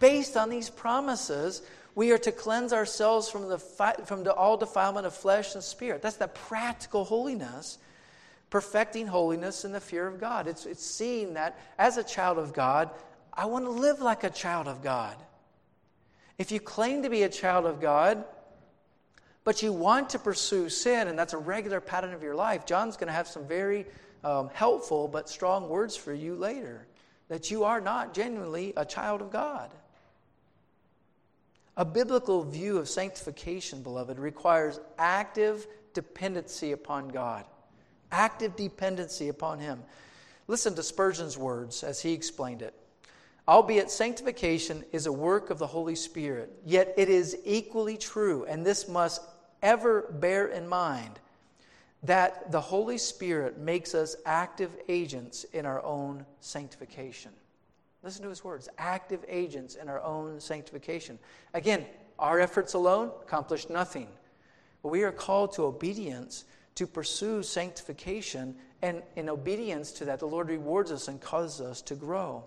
Based 0.00 0.36
on 0.36 0.50
these 0.50 0.70
promises 0.70 1.62
we 1.94 2.10
are 2.10 2.18
to 2.18 2.32
cleanse 2.32 2.72
ourselves 2.72 3.28
from 3.28 3.48
the 3.48 3.58
from 3.58 4.24
the, 4.24 4.32
all 4.32 4.56
defilement 4.56 5.06
of 5.06 5.14
flesh 5.14 5.54
and 5.54 5.62
spirit. 5.62 6.02
That's 6.02 6.16
the 6.16 6.28
practical 6.28 7.04
holiness 7.04 7.78
perfecting 8.50 9.06
holiness 9.06 9.64
in 9.64 9.72
the 9.72 9.80
fear 9.80 10.06
of 10.06 10.20
God. 10.20 10.46
It's, 10.46 10.66
it's 10.66 10.84
seeing 10.84 11.32
that 11.34 11.58
as 11.78 11.96
a 11.96 12.04
child 12.04 12.36
of 12.36 12.52
God 12.52 12.90
I 13.32 13.46
want 13.46 13.64
to 13.64 13.70
live 13.70 14.00
like 14.00 14.24
a 14.24 14.30
child 14.30 14.68
of 14.68 14.82
God. 14.82 15.16
If 16.36 16.52
you 16.52 16.60
claim 16.60 17.02
to 17.02 17.10
be 17.10 17.22
a 17.22 17.28
child 17.28 17.66
of 17.66 17.80
God, 17.80 18.24
but 19.44 19.62
you 19.62 19.72
want 19.72 20.10
to 20.10 20.18
pursue 20.18 20.68
sin, 20.68 21.08
and 21.08 21.18
that's 21.18 21.32
a 21.32 21.38
regular 21.38 21.80
pattern 21.80 22.14
of 22.14 22.22
your 22.22 22.34
life, 22.34 22.64
John's 22.64 22.96
going 22.96 23.08
to 23.08 23.12
have 23.12 23.26
some 23.26 23.46
very 23.46 23.86
um, 24.24 24.50
helpful 24.52 25.08
but 25.08 25.28
strong 25.28 25.68
words 25.68 25.96
for 25.96 26.12
you 26.12 26.34
later 26.34 26.86
that 27.28 27.50
you 27.50 27.64
are 27.64 27.80
not 27.80 28.14
genuinely 28.14 28.72
a 28.76 28.84
child 28.84 29.20
of 29.22 29.30
God. 29.30 29.70
A 31.76 31.84
biblical 31.84 32.44
view 32.44 32.76
of 32.76 32.88
sanctification, 32.88 33.82
beloved, 33.82 34.18
requires 34.18 34.78
active 34.98 35.66
dependency 35.94 36.72
upon 36.72 37.08
God, 37.08 37.46
active 38.10 38.54
dependency 38.54 39.28
upon 39.28 39.58
Him. 39.58 39.82
Listen 40.46 40.74
to 40.74 40.82
Spurgeon's 40.82 41.38
words 41.38 41.82
as 41.82 42.02
he 42.02 42.12
explained 42.12 42.60
it. 42.60 42.74
Albeit 43.48 43.90
sanctification 43.90 44.84
is 44.92 45.06
a 45.06 45.12
work 45.12 45.50
of 45.50 45.58
the 45.58 45.66
Holy 45.66 45.94
Spirit, 45.94 46.52
yet 46.64 46.92
it 46.96 47.08
is 47.08 47.36
equally 47.44 47.96
true, 47.96 48.44
and 48.44 48.64
this 48.64 48.86
must 48.86 49.22
ever 49.62 50.02
bear 50.10 50.48
in 50.48 50.68
mind, 50.68 51.18
that 52.02 52.50
the 52.50 52.60
Holy 52.60 52.98
Spirit 52.98 53.58
makes 53.58 53.94
us 53.94 54.16
active 54.26 54.70
agents 54.88 55.44
in 55.52 55.64
our 55.66 55.82
own 55.84 56.26
sanctification. 56.40 57.30
Listen 58.02 58.24
to 58.24 58.28
his 58.28 58.42
words 58.42 58.68
active 58.78 59.24
agents 59.28 59.76
in 59.76 59.88
our 59.88 60.02
own 60.02 60.40
sanctification. 60.40 61.18
Again, 61.54 61.86
our 62.18 62.40
efforts 62.40 62.74
alone 62.74 63.12
accomplish 63.22 63.68
nothing. 63.68 64.08
But 64.82 64.88
we 64.88 65.04
are 65.04 65.12
called 65.12 65.52
to 65.54 65.64
obedience 65.64 66.44
to 66.74 66.86
pursue 66.86 67.42
sanctification, 67.42 68.56
and 68.80 69.02
in 69.16 69.28
obedience 69.28 69.92
to 69.92 70.04
that, 70.06 70.18
the 70.18 70.26
Lord 70.26 70.48
rewards 70.48 70.90
us 70.90 71.08
and 71.08 71.20
causes 71.20 71.60
us 71.60 71.82
to 71.82 71.94
grow. 71.94 72.44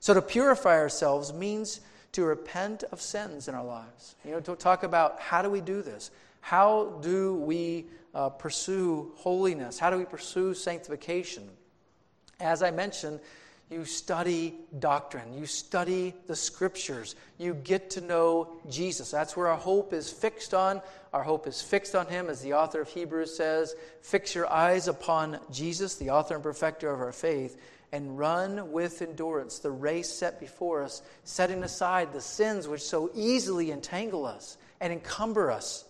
So 0.00 0.14
to 0.14 0.22
purify 0.22 0.76
ourselves 0.76 1.32
means 1.32 1.80
to 2.12 2.24
repent 2.24 2.84
of 2.84 3.00
sins 3.00 3.48
in 3.48 3.54
our 3.54 3.64
lives. 3.64 4.16
You 4.24 4.32
know, 4.32 4.40
to 4.40 4.56
talk 4.56 4.82
about 4.82 5.20
how 5.20 5.42
do 5.42 5.50
we 5.50 5.60
do 5.60 5.82
this? 5.82 6.10
How 6.48 6.98
do 7.02 7.34
we 7.34 7.84
uh, 8.14 8.30
pursue 8.30 9.12
holiness? 9.16 9.78
How 9.78 9.90
do 9.90 9.98
we 9.98 10.06
pursue 10.06 10.54
sanctification? 10.54 11.46
As 12.40 12.62
I 12.62 12.70
mentioned, 12.70 13.20
you 13.70 13.84
study 13.84 14.54
doctrine, 14.78 15.34
you 15.34 15.44
study 15.44 16.14
the 16.26 16.34
scriptures, 16.34 17.16
you 17.36 17.52
get 17.52 17.90
to 17.90 18.00
know 18.00 18.48
Jesus. 18.70 19.10
That's 19.10 19.36
where 19.36 19.48
our 19.48 19.58
hope 19.58 19.92
is 19.92 20.10
fixed 20.10 20.54
on. 20.54 20.80
Our 21.12 21.22
hope 21.22 21.46
is 21.46 21.60
fixed 21.60 21.94
on 21.94 22.06
Him, 22.06 22.30
as 22.30 22.40
the 22.40 22.54
author 22.54 22.80
of 22.80 22.88
Hebrews 22.88 23.36
says 23.36 23.74
Fix 24.00 24.34
your 24.34 24.50
eyes 24.50 24.88
upon 24.88 25.40
Jesus, 25.52 25.96
the 25.96 26.08
author 26.08 26.32
and 26.32 26.42
perfecter 26.42 26.90
of 26.90 27.02
our 27.02 27.12
faith 27.12 27.60
and 27.92 28.18
run 28.18 28.72
with 28.72 29.02
endurance 29.02 29.58
the 29.58 29.70
race 29.70 30.08
set 30.08 30.40
before 30.40 30.82
us, 30.82 31.02
setting 31.24 31.62
aside 31.62 32.14
the 32.14 32.22
sins 32.22 32.66
which 32.66 32.80
so 32.80 33.10
easily 33.14 33.70
entangle 33.70 34.24
us 34.24 34.56
and 34.80 34.94
encumber 34.94 35.50
us. 35.50 35.84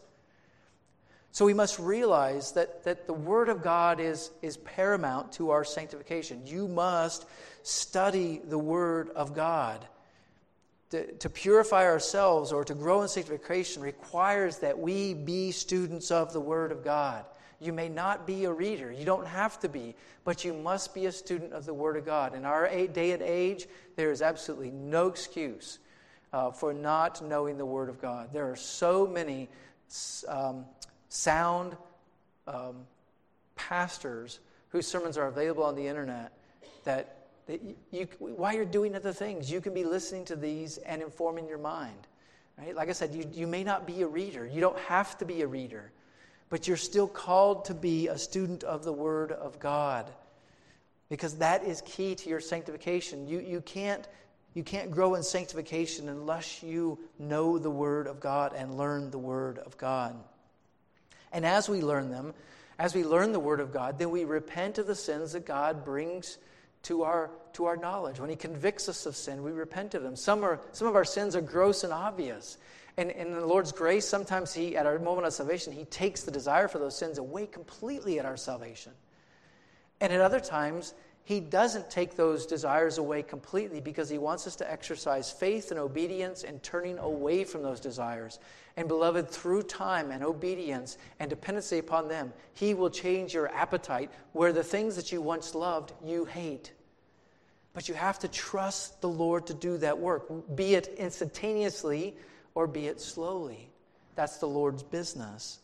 So 1.32 1.44
we 1.44 1.54
must 1.54 1.78
realize 1.78 2.52
that, 2.52 2.84
that 2.84 3.06
the 3.06 3.12
Word 3.12 3.48
of 3.48 3.62
God 3.62 4.00
is, 4.00 4.30
is 4.42 4.56
paramount 4.56 5.32
to 5.32 5.50
our 5.50 5.64
sanctification. 5.64 6.42
You 6.46 6.66
must 6.68 7.26
study 7.62 8.40
the 8.44 8.58
Word 8.58 9.10
of 9.10 9.34
God. 9.34 9.86
To, 10.90 11.06
to 11.12 11.28
purify 11.28 11.84
ourselves 11.84 12.50
or 12.50 12.64
to 12.64 12.74
grow 12.74 13.02
in 13.02 13.08
sanctification 13.08 13.82
requires 13.82 14.58
that 14.58 14.78
we 14.78 15.12
be 15.12 15.52
students 15.52 16.10
of 16.10 16.32
the 16.32 16.40
Word 16.40 16.72
of 16.72 16.82
God. 16.82 17.24
You 17.60 17.72
may 17.72 17.88
not 17.88 18.26
be 18.26 18.44
a 18.44 18.52
reader. 18.52 18.90
You 18.90 19.04
don't 19.04 19.26
have 19.26 19.58
to 19.60 19.68
be, 19.68 19.94
but 20.24 20.44
you 20.44 20.54
must 20.54 20.94
be 20.94 21.06
a 21.06 21.12
student 21.12 21.52
of 21.52 21.66
the 21.66 21.74
Word 21.74 21.96
of 21.96 22.06
God. 22.06 22.34
In 22.34 22.44
our 22.44 22.68
day 22.86 23.10
and 23.12 23.22
age, 23.22 23.66
there 23.96 24.10
is 24.10 24.22
absolutely 24.22 24.70
no 24.70 25.08
excuse 25.08 25.78
uh, 26.32 26.52
for 26.52 26.72
not 26.72 27.20
knowing 27.22 27.58
the 27.58 27.66
Word 27.66 27.88
of 27.88 28.00
God. 28.00 28.32
There 28.32 28.50
are 28.50 28.56
so 28.56 29.06
many 29.06 29.48
um, 30.26 30.64
sound 31.08 31.76
um, 32.46 32.76
pastors 33.56 34.40
whose 34.70 34.86
sermons 34.86 35.16
are 35.16 35.26
available 35.26 35.64
on 35.64 35.74
the 35.74 35.86
internet 35.86 36.32
that, 36.84 37.26
that 37.46 37.60
you, 37.90 38.06
while 38.18 38.54
you're 38.54 38.64
doing 38.64 38.94
other 38.94 39.12
things, 39.12 39.50
you 39.50 39.60
can 39.60 39.74
be 39.74 39.84
listening 39.84 40.24
to 40.26 40.36
these 40.36 40.78
and 40.78 41.02
informing 41.02 41.48
your 41.48 41.58
mind. 41.58 42.06
Right? 42.58 42.74
Like 42.74 42.88
I 42.88 42.92
said, 42.92 43.14
you, 43.14 43.28
you 43.32 43.46
may 43.46 43.64
not 43.64 43.86
be 43.86 44.02
a 44.02 44.06
reader. 44.06 44.46
You 44.46 44.60
don't 44.60 44.78
have 44.80 45.16
to 45.18 45.24
be 45.24 45.42
a 45.42 45.46
reader 45.46 45.92
but 46.50 46.66
you're 46.66 46.76
still 46.76 47.08
called 47.08 47.66
to 47.66 47.74
be 47.74 48.08
a 48.08 48.18
student 48.18 48.64
of 48.64 48.84
the 48.84 48.92
Word 48.92 49.32
of 49.32 49.58
God 49.58 50.10
because 51.08 51.34
that 51.36 51.64
is 51.64 51.82
key 51.82 52.14
to 52.14 52.28
your 52.28 52.40
sanctification. 52.40 53.26
You, 53.26 53.40
you, 53.40 53.60
can't, 53.60 54.06
you 54.54 54.62
can't 54.62 54.90
grow 54.90 55.14
in 55.14 55.22
sanctification 55.22 56.08
unless 56.08 56.62
you 56.62 56.98
know 57.18 57.58
the 57.58 57.70
Word 57.70 58.06
of 58.06 58.20
God 58.20 58.54
and 58.56 58.76
learn 58.76 59.10
the 59.10 59.18
Word 59.18 59.58
of 59.58 59.76
God. 59.76 60.16
And 61.32 61.44
as 61.44 61.68
we 61.68 61.80
learn 61.80 62.10
them, 62.10 62.34
as 62.78 62.94
we 62.94 63.04
learn 63.04 63.32
the 63.32 63.40
Word 63.40 63.60
of 63.60 63.72
God, 63.72 63.98
then 63.98 64.10
we 64.10 64.24
repent 64.24 64.78
of 64.78 64.86
the 64.86 64.94
sins 64.94 65.32
that 65.32 65.44
God 65.44 65.84
brings 65.84 66.38
to 66.84 67.02
our, 67.02 67.30
to 67.54 67.64
our 67.64 67.76
knowledge. 67.76 68.20
When 68.20 68.30
He 68.30 68.36
convicts 68.36 68.88
us 68.88 69.04
of 69.06 69.16
sin, 69.16 69.42
we 69.42 69.50
repent 69.50 69.94
of 69.94 70.02
them. 70.02 70.14
Some, 70.14 70.44
are, 70.44 70.60
some 70.72 70.86
of 70.86 70.94
our 70.94 71.04
sins 71.04 71.34
are 71.34 71.40
gross 71.40 71.84
and 71.84 71.92
obvious. 71.92 72.56
And 72.96 73.10
in 73.10 73.32
the 73.32 73.46
Lord's 73.46 73.72
grace, 73.72 74.06
sometimes 74.06 74.54
He, 74.54 74.76
at 74.76 74.86
our 74.86 74.98
moment 74.98 75.26
of 75.26 75.32
salvation, 75.32 75.72
He 75.72 75.84
takes 75.86 76.22
the 76.22 76.30
desire 76.30 76.68
for 76.68 76.78
those 76.78 76.96
sins 76.96 77.18
away 77.18 77.46
completely 77.46 78.18
at 78.18 78.24
our 78.24 78.36
salvation. 78.36 78.92
And 80.00 80.12
at 80.12 80.20
other 80.20 80.40
times, 80.40 80.94
He 81.24 81.40
doesn't 81.40 81.90
take 81.90 82.16
those 82.16 82.46
desires 82.46 82.98
away 82.98 83.22
completely 83.22 83.80
because 83.80 84.08
He 84.08 84.18
wants 84.18 84.46
us 84.46 84.56
to 84.56 84.70
exercise 84.70 85.32
faith 85.32 85.72
and 85.72 85.80
obedience 85.80 86.44
and 86.44 86.62
turning 86.62 86.98
away 86.98 87.44
from 87.44 87.62
those 87.62 87.80
desires. 87.80 88.38
And 88.78 88.86
beloved, 88.86 89.28
through 89.28 89.64
time 89.64 90.12
and 90.12 90.22
obedience 90.22 90.98
and 91.18 91.28
dependency 91.28 91.78
upon 91.78 92.06
them, 92.06 92.32
He 92.54 92.74
will 92.74 92.90
change 92.90 93.34
your 93.34 93.48
appetite 93.48 94.08
where 94.34 94.52
the 94.52 94.62
things 94.62 94.94
that 94.94 95.10
you 95.10 95.20
once 95.20 95.56
loved, 95.56 95.94
you 96.04 96.24
hate. 96.24 96.70
But 97.74 97.88
you 97.88 97.96
have 97.96 98.20
to 98.20 98.28
trust 98.28 99.00
the 99.00 99.08
Lord 99.08 99.48
to 99.48 99.54
do 99.54 99.78
that 99.78 99.98
work, 99.98 100.30
be 100.54 100.76
it 100.76 100.94
instantaneously 100.96 102.14
or 102.54 102.68
be 102.68 102.86
it 102.86 103.00
slowly. 103.00 103.68
That's 104.14 104.36
the 104.36 104.46
Lord's 104.46 104.84
business. 104.84 105.58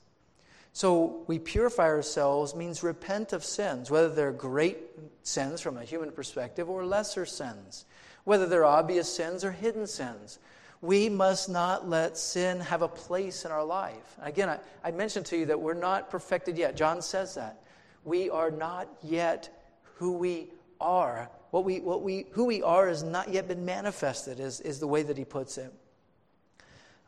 So 0.73 1.23
we 1.29 1.39
purify 1.39 1.85
ourselves 1.85 2.57
means 2.57 2.83
repent 2.83 3.33
of 3.33 3.45
sins, 3.45 3.93
whether 3.93 4.09
they're 4.09 4.33
great 4.33 4.79
sins 5.23 5.61
from 5.61 5.79
a 5.79 5.85
human 5.85 6.11
perspective 6.11 6.69
or 6.69 6.85
lesser 6.85 7.27
sins, 7.27 7.85
whether 8.25 8.47
they're 8.47 8.65
obvious 8.65 9.15
sins 9.15 9.45
or 9.45 9.53
hidden 9.53 9.87
sins. 9.87 10.41
We 10.85 11.09
must 11.09 11.49
not 11.49 11.89
let 11.89 12.19
sin 12.19 12.61
have 12.61 12.83
a 12.83 12.89
place 12.89 13.47
in 13.47 13.51
our 13.51 13.65
life. 13.65 14.19
Again, 14.21 14.51
I, 14.51 14.59
I 14.85 14.91
mentioned 14.91 15.25
to 15.27 15.37
you 15.39 15.47
that 15.47 15.59
we're 15.59 15.73
not 15.73 16.11
perfected 16.11 16.59
yet. 16.59 16.77
John 16.77 17.01
says 17.01 17.37
that. 17.37 17.63
We 18.05 18.29
are 18.29 18.51
not 18.51 18.87
yet 19.03 19.49
who 19.95 20.13
we 20.13 20.51
are. 20.83 21.31
What 21.53 21.65
we, 21.65 21.81
what 21.81 22.03
we, 22.03 22.27
who 22.33 22.45
we 22.45 22.63
are 22.63 22.87
has 22.87 23.03
not 23.03 23.31
yet 23.31 23.49
been 23.49 23.65
manifested, 23.65 24.39
is, 24.39 24.61
is 24.61 24.79
the 24.79 24.87
way 24.87 25.03
that 25.03 25.17
he 25.17 25.25
puts 25.25 25.57
it. 25.57 25.73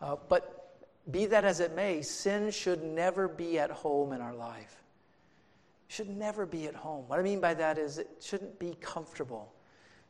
Uh, 0.01 0.17
but 0.27 0.87
be 1.11 1.27
that 1.27 1.45
as 1.45 1.61
it 1.61 1.77
may, 1.77 2.01
sin 2.01 2.51
should 2.53 2.83
never 2.83 3.29
be 3.29 3.59
at 3.59 3.71
home 3.71 4.15
in 4.15 4.23
our 4.23 4.35
life. 4.35 4.75
Should 5.89 6.09
never 6.09 6.47
be 6.47 6.67
at 6.67 6.75
home. 6.75 7.05
What 7.09 7.19
I 7.19 7.23
mean 7.23 7.41
by 7.41 7.53
that 7.53 7.77
is 7.77 7.99
it 7.99 8.09
shouldn't 8.23 8.59
be 8.59 8.75
comfortable. 8.81 9.53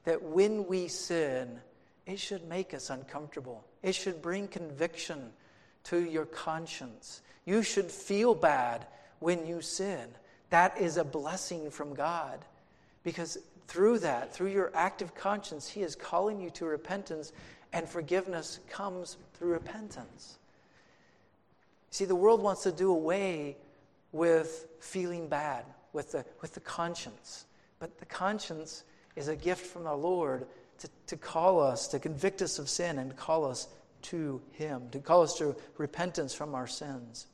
That 0.04 0.22
when 0.22 0.68
we 0.68 0.86
sin, 0.86 1.58
it 2.06 2.20
should 2.20 2.48
make 2.48 2.72
us 2.72 2.90
uncomfortable. 2.90 3.64
It 3.82 3.94
should 3.94 4.22
bring 4.22 4.48
conviction 4.48 5.30
to 5.84 6.00
your 6.04 6.26
conscience. 6.26 7.20
You 7.44 7.62
should 7.62 7.90
feel 7.90 8.34
bad 8.34 8.86
when 9.18 9.46
you 9.46 9.60
sin. 9.60 10.08
That 10.50 10.80
is 10.80 10.96
a 10.96 11.04
blessing 11.04 11.70
from 11.70 11.94
God. 11.94 12.44
Because 13.02 13.38
through 13.66 14.00
that, 14.00 14.32
through 14.32 14.48
your 14.48 14.70
active 14.74 15.14
conscience, 15.14 15.68
He 15.68 15.82
is 15.82 15.96
calling 15.96 16.40
you 16.40 16.50
to 16.50 16.64
repentance 16.64 17.32
and 17.72 17.88
forgiveness 17.88 18.60
comes 18.70 19.16
through 19.34 19.52
repentance. 19.52 20.38
See, 21.90 22.04
the 22.04 22.14
world 22.14 22.40
wants 22.40 22.62
to 22.62 22.72
do 22.72 22.90
away 22.90 23.56
with 24.12 24.66
feeling 24.80 25.28
bad, 25.28 25.64
with 25.92 26.12
the, 26.12 26.24
with 26.40 26.54
the 26.54 26.60
conscience. 26.60 27.46
But 27.78 27.98
the 27.98 28.06
conscience 28.06 28.84
is 29.16 29.28
a 29.28 29.36
gift 29.36 29.66
from 29.66 29.84
the 29.84 29.94
Lord 29.94 30.46
to, 30.78 30.88
to 31.08 31.16
call 31.16 31.60
us, 31.60 31.88
to 31.88 31.98
convict 31.98 32.42
us 32.42 32.58
of 32.58 32.68
sin, 32.68 32.98
and 32.98 33.16
call 33.16 33.44
us 33.44 33.68
to 34.02 34.40
Him, 34.52 34.88
to 34.92 34.98
call 34.98 35.22
us 35.22 35.38
to 35.38 35.56
repentance 35.78 36.34
from 36.34 36.54
our 36.54 36.66
sins. 36.66 37.26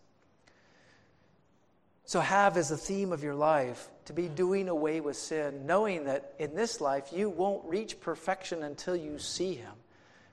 So, 2.05 2.21
have 2.21 2.57
as 2.57 2.69
the 2.69 2.77
theme 2.77 3.13
of 3.13 3.23
your 3.23 3.35
life 3.35 3.89
to 4.07 4.13
be 4.13 4.29
doing 4.29 4.69
away 4.69 5.01
with 5.01 5.17
sin, 5.17 5.67
knowing 5.67 6.05
that 6.05 6.35
in 6.39 6.55
this 6.55 6.81
life 6.81 7.13
you 7.13 7.31
won't 7.31 7.65
reach 7.65 8.01
perfection 8.01 8.63
until 8.63 8.97
you 8.97 9.19
see 9.19 9.55
Him. 9.55 9.73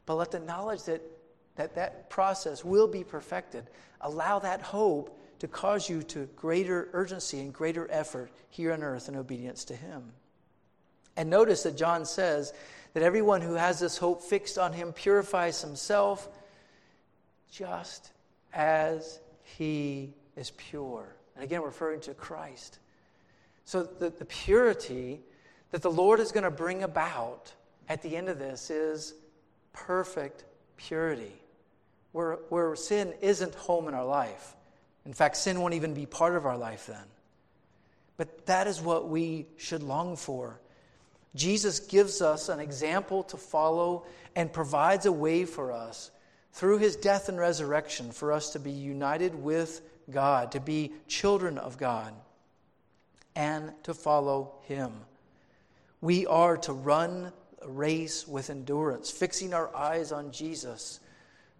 But 0.05 0.15
let 0.15 0.31
the 0.31 0.39
knowledge 0.39 0.83
that 0.83 1.01
that, 1.59 1.75
that 1.75 2.09
process 2.09 2.63
will 2.63 2.87
be 2.87 3.03
perfected, 3.03 3.65
allow 3.99 4.39
that 4.39 4.61
hope 4.61 5.19
to 5.39 5.47
cause 5.47 5.89
you 5.89 6.01
to 6.03 6.25
greater 6.37 6.87
urgency 6.93 7.41
and 7.41 7.53
greater 7.53 7.85
effort 7.91 8.31
here 8.49 8.71
on 8.71 8.81
earth 8.81 9.09
in 9.09 9.17
obedience 9.17 9.65
to 9.65 9.75
Him. 9.75 10.13
And 11.17 11.29
notice 11.29 11.63
that 11.63 11.75
John 11.75 12.05
says 12.05 12.53
that 12.93 13.03
everyone 13.03 13.41
who 13.41 13.53
has 13.53 13.79
this 13.79 13.97
hope 13.97 14.21
fixed 14.21 14.57
on 14.57 14.73
Him 14.73 14.93
purifies 14.93 15.61
himself 15.61 16.27
just 17.51 18.11
as 18.53 19.19
He 19.43 20.13
is 20.35 20.51
pure. 20.51 21.15
And 21.35 21.43
again, 21.43 21.61
referring 21.61 22.01
to 22.01 22.13
Christ. 22.13 22.79
So 23.65 23.83
the, 23.83 24.09
the 24.09 24.25
purity 24.25 25.21
that 25.71 25.81
the 25.81 25.91
Lord 25.91 26.19
is 26.19 26.31
going 26.31 26.43
to 26.43 26.51
bring 26.51 26.83
about 26.83 27.53
at 27.87 28.01
the 28.01 28.15
end 28.15 28.29
of 28.29 28.39
this 28.39 28.69
is 28.69 29.13
perfect 29.73 30.43
purity, 30.77 31.33
where, 32.11 32.39
where 32.49 32.75
sin 32.75 33.13
isn't 33.21 33.53
home 33.55 33.87
in 33.87 33.93
our 33.93 34.05
life. 34.05 34.55
In 35.05 35.13
fact, 35.13 35.37
sin 35.37 35.59
won't 35.61 35.73
even 35.73 35.93
be 35.93 36.05
part 36.05 36.35
of 36.35 36.45
our 36.45 36.57
life 36.57 36.87
then. 36.87 37.05
But 38.17 38.45
that 38.47 38.67
is 38.67 38.81
what 38.81 39.07
we 39.07 39.47
should 39.57 39.81
long 39.81 40.15
for. 40.15 40.59
Jesus 41.35 41.79
gives 41.79 42.21
us 42.21 42.49
an 42.49 42.59
example 42.59 43.23
to 43.23 43.37
follow 43.37 44.05
and 44.35 44.51
provides 44.51 45.05
a 45.05 45.11
way 45.11 45.45
for 45.45 45.71
us 45.71 46.11
through 46.53 46.79
his 46.79 46.95
death 46.95 47.29
and 47.29 47.37
resurrection 47.37 48.11
for 48.11 48.31
us 48.31 48.51
to 48.51 48.59
be 48.59 48.71
united 48.71 49.35
with 49.35 49.81
God, 50.11 50.51
to 50.53 50.59
be 50.59 50.93
children 51.07 51.57
of 51.57 51.77
God, 51.77 52.13
and 53.35 53.71
to 53.83 53.93
follow 53.93 54.55
Him. 54.63 54.91
We 56.01 56.25
are 56.25 56.57
to 56.57 56.73
run 56.73 57.31
a 57.61 57.69
race 57.69 58.27
with 58.27 58.49
endurance, 58.49 59.11
fixing 59.11 59.53
our 59.53 59.73
eyes 59.75 60.11
on 60.11 60.31
Jesus, 60.31 60.99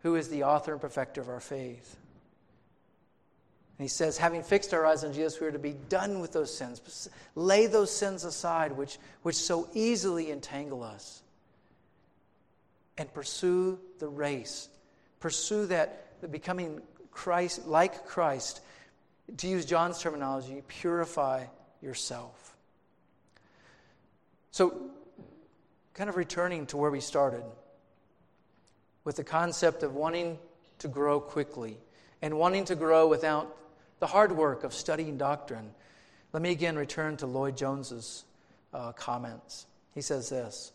who 0.02 0.16
is 0.16 0.30
the 0.30 0.44
author 0.44 0.72
and 0.72 0.82
perfecter 0.82 1.22
of 1.22 1.30
our 1.30 1.40
faith. 1.40 1.98
And 3.80 3.86
he 3.86 3.90
says, 3.90 4.18
having 4.18 4.44
fixed 4.44 4.74
our 4.74 4.86
eyes 4.86 5.06
on 5.06 5.14
Jesus, 5.14 5.40
we 5.40 5.48
are 5.48 5.54
to 5.54 5.58
be 5.58 5.74
done 5.88 6.20
with 6.20 6.34
those 6.34 6.54
sins. 6.54 7.10
Lay 7.34 7.66
those 7.66 7.90
sins 7.90 8.26
aside, 8.26 8.74
which, 8.74 8.98
which 9.22 9.38
so 9.38 9.70
easily 9.74 10.32
entangle 10.32 10.84
us. 10.84 11.22
And 12.98 13.12
pursue 13.14 13.80
the 14.00 14.10
race. 14.10 14.68
Pursue 15.22 15.68
that, 15.68 16.30
becoming 16.30 16.82
Christ, 17.12 17.68
like 17.68 18.06
Christ, 18.06 18.60
to 19.38 19.48
use 19.48 19.64
John's 19.64 20.02
terminology, 20.02 20.62
purify 20.68 21.46
yourself. 21.82 22.58
So, 24.52 24.90
kind 25.94 26.10
of 26.10 26.18
returning 26.18 26.66
to 26.66 26.76
where 26.76 26.92
we 26.92 27.00
started 27.00 27.44
with 29.06 29.16
the 29.16 29.24
concept 29.24 29.84
of 29.84 29.96
wanting 29.96 30.38
to 30.80 30.90
grow 30.90 31.22
quickly 31.22 31.78
and 32.22 32.38
wanting 32.38 32.66
to 32.66 32.76
grow 32.76 33.08
without 33.08 33.56
the 34.00 34.08
hard 34.08 34.32
work 34.32 34.64
of 34.64 34.74
studying 34.74 35.18
doctrine. 35.18 35.72
Let 36.34 36.42
me 36.42 36.52
again 36.52 36.76
return 36.76 37.18
to 37.18 37.28
Lloyd-Jones's 37.28 38.26
uh, 38.74 38.92
comments. 38.94 39.66
He 39.94 40.02
says 40.02 40.30
this 40.30 40.72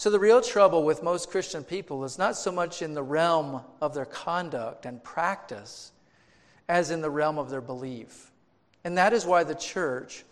so, 0.00 0.08
the 0.08 0.18
real 0.18 0.40
trouble 0.40 0.82
with 0.82 1.02
most 1.02 1.30
Christian 1.30 1.62
people 1.62 2.04
is 2.04 2.16
not 2.16 2.34
so 2.34 2.50
much 2.50 2.80
in 2.80 2.94
the 2.94 3.02
realm 3.02 3.60
of 3.82 3.92
their 3.92 4.06
conduct 4.06 4.86
and 4.86 5.04
practice 5.04 5.92
as 6.70 6.90
in 6.90 7.02
the 7.02 7.10
realm 7.10 7.38
of 7.38 7.50
their 7.50 7.60
belief. 7.60 8.30
And 8.82 8.96
that 8.96 9.12
is 9.12 9.26
why 9.26 9.44
the 9.44 9.54
church, 9.54 10.24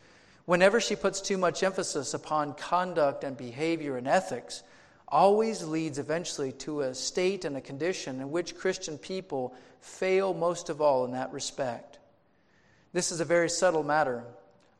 whenever 0.47 0.81
she 0.81 0.97
puts 0.97 1.21
too 1.21 1.37
much 1.37 1.63
emphasis 1.63 2.15
upon 2.15 2.55
conduct 2.55 3.25
and 3.25 3.37
behavior 3.37 3.99
and 3.99 4.09
ethics, 4.09 4.63
always 5.07 5.63
leads 5.63 5.99
eventually 5.99 6.53
to 6.53 6.81
a 6.81 6.95
state 6.95 7.45
and 7.45 7.57
a 7.57 7.61
condition 7.61 8.21
in 8.21 8.31
which 8.31 8.57
Christian 8.57 8.97
people 8.97 9.55
fail 9.81 10.33
most 10.33 10.71
of 10.71 10.81
all 10.81 11.05
in 11.05 11.13
that 11.13 11.33
respect. 11.33 11.88
This 12.93 13.13
is 13.13 13.21
a 13.21 13.25
very 13.25 13.51
subtle 13.51 13.83
matter. 13.83 14.25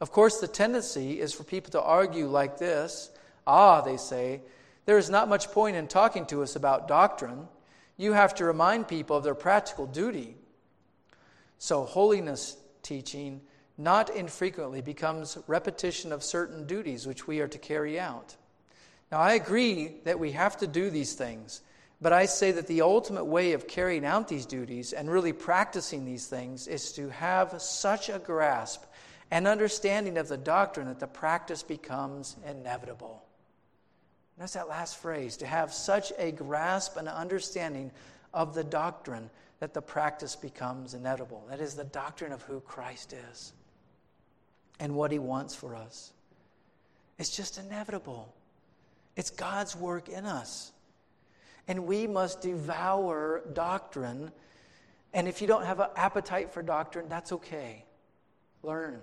Of 0.01 0.13
course, 0.13 0.39
the 0.39 0.49
tendency 0.49 1.21
is 1.21 1.33
for 1.33 1.45
people 1.45 1.73
to 1.73 1.83
argue 1.83 2.27
like 2.27 2.59
this 2.59 3.11
Ah, 3.47 3.81
they 3.81 3.97
say, 3.97 4.43
there 4.85 4.99
is 4.99 5.09
not 5.09 5.29
much 5.29 5.51
point 5.53 5.77
in 5.77 5.89
talking 5.89 6.27
to 6.27 6.43
us 6.43 6.55
about 6.55 6.87
doctrine. 6.87 7.49
You 7.97 8.13
have 8.13 8.35
to 8.37 8.45
remind 8.45 8.89
people 8.89 9.17
of 9.17 9.25
their 9.25 9.35
practical 9.35 9.87
duty. 9.87 10.37
So, 11.59 11.85
holiness 11.85 12.57
teaching 12.83 13.41
not 13.79 14.11
infrequently 14.11 14.83
becomes 14.83 15.39
repetition 15.47 16.13
of 16.13 16.23
certain 16.23 16.67
duties 16.67 17.07
which 17.07 17.27
we 17.27 17.41
are 17.41 17.49
to 17.49 17.59
carry 17.59 17.99
out. 17.99 18.37
Now, 19.11 19.19
I 19.21 19.33
agree 19.33 19.95
that 20.05 20.19
we 20.19 20.33
have 20.33 20.59
to 20.59 20.67
do 20.67 20.91
these 20.91 21.15
things, 21.15 21.63
but 22.01 22.13
I 22.13 22.27
say 22.27 22.53
that 22.53 22.67
the 22.67 22.83
ultimate 22.83 23.25
way 23.25 23.53
of 23.53 23.67
carrying 23.67 24.05
out 24.05 24.29
these 24.29 24.47
duties 24.47 24.93
and 24.93 25.11
really 25.11 25.33
practicing 25.33 26.05
these 26.05 26.27
things 26.27 26.69
is 26.69 26.93
to 26.93 27.09
have 27.09 27.61
such 27.61 28.09
a 28.09 28.19
grasp 28.19 28.85
and 29.31 29.47
understanding 29.47 30.17
of 30.17 30.29
the 30.29 30.37
doctrine 30.37 30.87
that 30.87 31.01
the 31.01 31.07
practice 31.07 31.63
becomes 31.63 32.37
inevitable. 32.49 33.23
That's 34.39 34.53
that 34.53 34.69
last 34.69 34.99
phrase 34.99 35.37
to 35.39 35.47
have 35.47 35.73
such 35.73 36.13
a 36.17 36.31
grasp 36.31 36.97
and 36.97 37.09
understanding 37.09 37.91
of 38.33 38.55
the 38.55 38.63
doctrine 38.63 39.31
that 39.59 39.75
the 39.75 39.83
practice 39.83 40.37
becomes 40.37 40.95
inevitable. 40.95 41.45
That 41.51 41.61
is 41.61 41.75
the 41.75 41.85
doctrine 41.85 42.31
of 42.31 42.43
who 42.43 42.61
Christ 42.61 43.13
is 43.33 43.53
and 44.79 44.95
what 44.95 45.11
he 45.11 45.19
wants 45.19 45.57
for 45.57 45.75
us. 45.75 46.13
It's 47.19 47.37
just 47.37 47.59
inevitable. 47.59 48.33
It's 49.17 49.31
God's 49.31 49.75
work 49.75 50.09
in 50.09 50.25
us. 50.25 50.71
And 51.69 51.87
we 51.87 52.07
must 52.07 52.41
devour 52.41 53.43
doctrine. 53.53 54.33
And 55.15 55.29
if 55.29 55.41
you 55.41 55.47
don't 55.47 55.65
have 55.65 55.81
an 55.81 55.91
appetite 55.97 56.53
for 56.53 56.63
doctrine, 56.63 57.09
that's 57.09 57.31
okay. 57.33 57.85
Learn. 58.63 59.01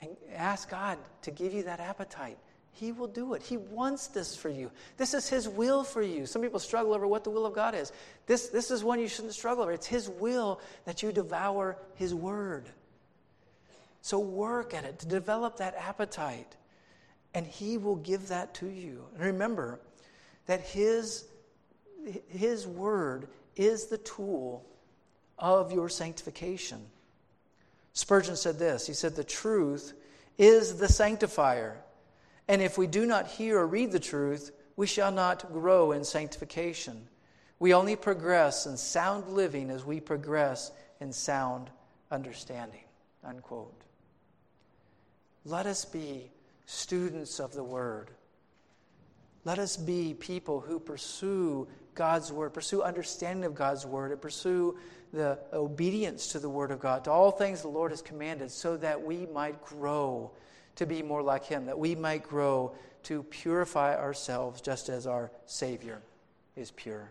And 0.00 0.16
ask 0.34 0.68
God 0.70 0.98
to 1.22 1.30
give 1.30 1.52
you 1.52 1.62
that 1.64 1.80
appetite. 1.80 2.38
He 2.72 2.92
will 2.92 3.06
do 3.06 3.32
it. 3.32 3.42
He 3.42 3.56
wants 3.56 4.08
this 4.08 4.36
for 4.36 4.50
you. 4.50 4.70
This 4.98 5.14
is 5.14 5.28
His 5.28 5.48
will 5.48 5.82
for 5.82 6.02
you. 6.02 6.26
Some 6.26 6.42
people 6.42 6.60
struggle 6.60 6.92
over 6.92 7.06
what 7.06 7.24
the 7.24 7.30
will 7.30 7.46
of 7.46 7.54
God 7.54 7.74
is. 7.74 7.90
This, 8.26 8.48
this 8.48 8.70
is 8.70 8.84
one 8.84 9.00
you 9.00 9.08
shouldn't 9.08 9.32
struggle 9.32 9.62
over. 9.62 9.72
It's 9.72 9.86
His 9.86 10.10
will 10.10 10.60
that 10.84 11.02
you 11.02 11.10
devour 11.10 11.78
His 11.94 12.14
Word. 12.14 12.68
So 14.02 14.18
work 14.18 14.74
at 14.74 14.84
it 14.84 14.98
to 14.98 15.06
develop 15.06 15.56
that 15.56 15.74
appetite, 15.74 16.54
and 17.32 17.46
He 17.46 17.78
will 17.78 17.96
give 17.96 18.28
that 18.28 18.52
to 18.56 18.66
you. 18.66 19.06
And 19.14 19.24
remember 19.24 19.80
that 20.44 20.60
His, 20.60 21.24
His 22.28 22.66
Word 22.66 23.28
is 23.56 23.86
the 23.86 23.98
tool 23.98 24.64
of 25.38 25.72
your 25.72 25.88
sanctification. 25.88 26.84
Spurgeon 27.92 28.36
said 28.36 28.58
this 28.58 28.86
He 28.86 28.92
said, 28.92 29.16
The 29.16 29.24
truth 29.24 29.94
is 30.38 30.78
the 30.78 30.88
sanctifier. 30.88 31.78
And 32.48 32.62
if 32.62 32.78
we 32.78 32.86
do 32.86 33.06
not 33.06 33.26
hear 33.26 33.58
or 33.58 33.66
read 33.66 33.90
the 33.90 33.98
truth, 33.98 34.52
we 34.76 34.86
shall 34.86 35.10
not 35.10 35.52
grow 35.52 35.92
in 35.92 36.04
sanctification. 36.04 37.08
We 37.58 37.74
only 37.74 37.96
progress 37.96 38.66
in 38.66 38.76
sound 38.76 39.28
living 39.28 39.70
as 39.70 39.84
we 39.84 39.98
progress 39.98 40.70
in 41.00 41.12
sound 41.12 41.70
understanding. 42.10 42.84
Unquote. 43.24 43.82
Let 45.44 45.66
us 45.66 45.84
be 45.84 46.30
students 46.66 47.40
of 47.40 47.52
the 47.52 47.64
Word. 47.64 48.10
Let 49.44 49.58
us 49.58 49.76
be 49.76 50.14
people 50.14 50.60
who 50.60 50.78
pursue 50.78 51.66
God's 51.96 52.30
Word, 52.30 52.54
pursue 52.54 52.82
understanding 52.82 53.44
of 53.44 53.56
God's 53.56 53.84
Word, 53.84 54.12
and 54.12 54.20
pursue 54.20 54.78
the 55.12 55.38
obedience 55.52 56.28
to 56.28 56.38
the 56.38 56.48
Word 56.48 56.70
of 56.70 56.78
God, 56.78 57.02
to 57.04 57.10
all 57.10 57.32
things 57.32 57.62
the 57.62 57.68
Lord 57.68 57.90
has 57.90 58.02
commanded, 58.02 58.52
so 58.52 58.76
that 58.76 59.02
we 59.02 59.26
might 59.26 59.60
grow 59.64 60.30
to 60.76 60.86
be 60.86 61.02
more 61.02 61.22
like 61.22 61.44
Him, 61.44 61.66
that 61.66 61.78
we 61.78 61.96
might 61.96 62.22
grow 62.22 62.74
to 63.04 63.24
purify 63.24 63.96
ourselves 63.96 64.60
just 64.60 64.88
as 64.88 65.06
our 65.06 65.32
Savior 65.46 66.00
is 66.54 66.70
pure. 66.70 67.10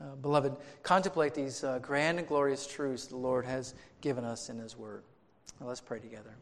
Uh, 0.00 0.16
beloved, 0.16 0.56
contemplate 0.82 1.34
these 1.34 1.62
uh, 1.62 1.78
grand 1.78 2.18
and 2.18 2.26
glorious 2.26 2.66
truths 2.66 3.06
the 3.06 3.16
Lord 3.16 3.44
has 3.44 3.74
given 4.00 4.24
us 4.24 4.48
in 4.48 4.58
His 4.58 4.76
Word. 4.76 5.04
Now, 5.60 5.68
let's 5.68 5.80
pray 5.80 6.00
together. 6.00 6.34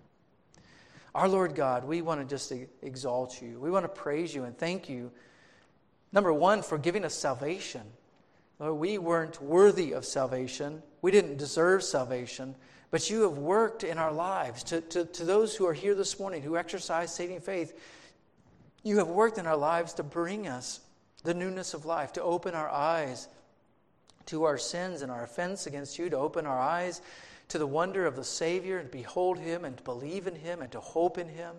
Our 1.15 1.29
Lord 1.29 1.55
God, 1.55 1.85
we 1.85 2.01
want 2.01 2.21
to 2.21 2.27
just 2.27 2.53
exalt 2.81 3.43
you. 3.43 3.61
We 3.61 3.71
want 3.71 3.85
to 3.85 3.89
praise 3.89 4.35
you 4.35 4.45
and 4.45 4.57
thank 4.57 4.89
you, 4.89 5.11
number 6.13 6.33
one, 6.33 6.63
for 6.63 6.79
giving 6.79 7.05
us 7.05 7.15
salvation. 7.15 7.83
Lord, 8.59 8.75
we 8.75 8.99
weren't 8.99 9.43
worthy 9.43 9.93
of 9.93 10.05
salvation, 10.05 10.83
we 11.01 11.11
didn't 11.11 11.39
deserve 11.39 11.83
salvation 11.83 12.55
but 12.93 13.09
you 13.09 13.23
have 13.23 13.39
worked 13.39 13.85
in 13.85 13.97
our 13.97 14.13
lives. 14.13 14.63
To, 14.65 14.83
to, 14.83 15.07
to 15.07 15.25
those 15.25 15.57
who 15.57 15.67
are 15.67 15.73
here 15.73 15.95
this 15.95 16.21
morning 16.21 16.43
who 16.43 16.59
exercise 16.59 17.13
saving 17.13 17.41
faith, 17.41 17.77
You 18.85 18.99
have 18.99 19.09
worked 19.09 19.39
in 19.39 19.47
our 19.47 19.57
lives 19.57 19.95
to 19.95 20.03
bring 20.03 20.47
us 20.47 20.81
the 21.25 21.33
newness 21.33 21.73
of 21.73 21.87
life, 21.87 22.13
to 22.13 22.23
open 22.23 22.55
our 22.55 22.69
eyes 22.69 23.29
to 24.27 24.45
our 24.45 24.59
sins 24.59 25.03
and 25.03 25.11
our 25.11 25.25
offense 25.25 25.67
against 25.67 25.99
you, 25.99 26.11
to 26.11 26.19
open 26.19 26.47
our 26.47 26.61
eyes 26.61 27.01
to 27.49 27.59
the 27.59 27.67
wonder 27.67 28.05
of 28.07 28.15
the 28.15 28.25
Savior 28.25 28.79
and 28.79 28.91
behold 28.91 29.39
Him 29.39 29.65
and 29.65 29.77
to 29.77 29.83
believe 29.83 30.27
in 30.27 30.35
Him 30.35 30.61
and 30.61 30.71
to 30.73 30.81
hope 30.81 31.17
in 31.17 31.29
Him. 31.29 31.57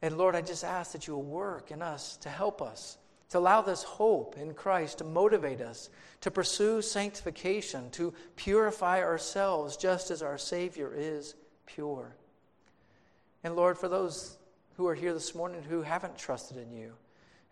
And 0.00 0.16
Lord, 0.16 0.34
I 0.34 0.40
just 0.40 0.64
ask 0.64 0.92
that 0.92 1.06
you 1.06 1.14
will 1.14 1.22
work 1.22 1.70
in 1.70 1.82
us 1.82 2.16
to 2.18 2.30
help 2.30 2.62
us, 2.62 2.96
to 3.30 3.38
allow 3.38 3.62
this 3.62 3.82
hope 3.82 4.36
in 4.36 4.54
Christ 4.54 4.98
to 4.98 5.04
motivate 5.04 5.60
us 5.60 5.90
to 6.20 6.30
pursue 6.30 6.82
sanctification, 6.82 7.90
to 7.90 8.12
purify 8.36 9.02
ourselves 9.02 9.76
just 9.76 10.10
as 10.10 10.22
our 10.22 10.38
Savior 10.38 10.92
is 10.94 11.34
pure. 11.66 12.14
And 13.42 13.56
Lord, 13.56 13.78
for 13.78 13.88
those 13.88 14.36
who 14.76 14.86
are 14.86 14.94
here 14.94 15.14
this 15.14 15.34
morning 15.34 15.62
who 15.62 15.82
haven't 15.82 16.18
trusted 16.18 16.58
in 16.58 16.72
you, 16.72 16.92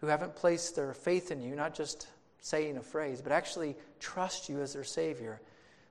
who 0.00 0.06
haven't 0.06 0.36
placed 0.36 0.76
their 0.76 0.92
faith 0.92 1.30
in 1.30 1.40
you, 1.40 1.54
not 1.54 1.74
just 1.74 2.08
saying 2.40 2.76
a 2.76 2.82
phrase, 2.82 3.22
but 3.22 3.32
actually 3.32 3.74
trust 4.00 4.48
you 4.48 4.60
as 4.60 4.74
their 4.74 4.84
Savior, 4.84 5.40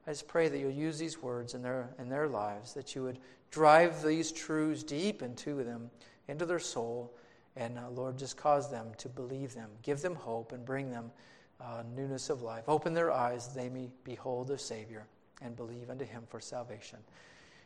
I 0.05 0.11
just 0.11 0.27
pray 0.27 0.47
that 0.47 0.57
you'll 0.57 0.71
use 0.71 0.97
these 0.97 1.21
words 1.21 1.53
in 1.53 1.61
their, 1.61 1.89
in 1.99 2.09
their 2.09 2.27
lives, 2.27 2.73
that 2.75 2.95
you 2.95 3.03
would 3.03 3.19
drive 3.51 4.03
these 4.03 4.31
truths 4.31 4.83
deep 4.83 5.21
into 5.21 5.63
them, 5.63 5.89
into 6.27 6.45
their 6.45 6.59
soul, 6.59 7.11
and 7.57 7.77
uh, 7.77 7.89
Lord, 7.89 8.17
just 8.17 8.37
cause 8.37 8.69
them 8.69 8.87
to 8.97 9.09
believe 9.09 9.53
them, 9.53 9.69
give 9.81 10.01
them 10.01 10.15
hope, 10.15 10.51
and 10.51 10.63
bring 10.63 10.91
them 10.91 11.11
uh, 11.59 11.83
newness 11.95 12.29
of 12.29 12.41
life. 12.41 12.63
Open 12.67 12.93
their 12.93 13.11
eyes, 13.11 13.53
they 13.53 13.69
may 13.69 13.89
behold 14.03 14.47
their 14.47 14.57
Savior 14.57 15.05
and 15.41 15.55
believe 15.55 15.89
unto 15.89 16.05
Him 16.05 16.23
for 16.29 16.39
salvation. 16.39 16.99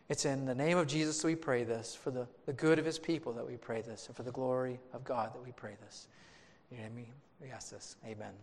It's 0.09 0.25
in 0.25 0.45
the 0.45 0.55
name 0.55 0.77
of 0.77 0.87
Jesus 0.87 1.21
that 1.21 1.27
we 1.27 1.35
pray 1.35 1.63
this, 1.63 1.95
for 1.95 2.11
the, 2.11 2.27
the 2.45 2.53
good 2.53 2.79
of 2.79 2.85
His 2.85 2.99
people 2.99 3.33
that 3.33 3.45
we 3.45 3.57
pray 3.57 3.81
this, 3.81 4.07
and 4.07 4.15
for 4.15 4.23
the 4.23 4.31
glory 4.31 4.79
of 4.93 5.03
God 5.03 5.33
that 5.33 5.43
we 5.43 5.51
pray 5.51 5.75
this. 5.85 6.07
You 6.69 6.77
know 6.77 6.83
what 6.83 6.91
I 6.91 6.95
mean? 6.95 7.13
We 7.41 7.49
ask 7.49 7.71
this. 7.71 7.97
Amen. 8.05 8.33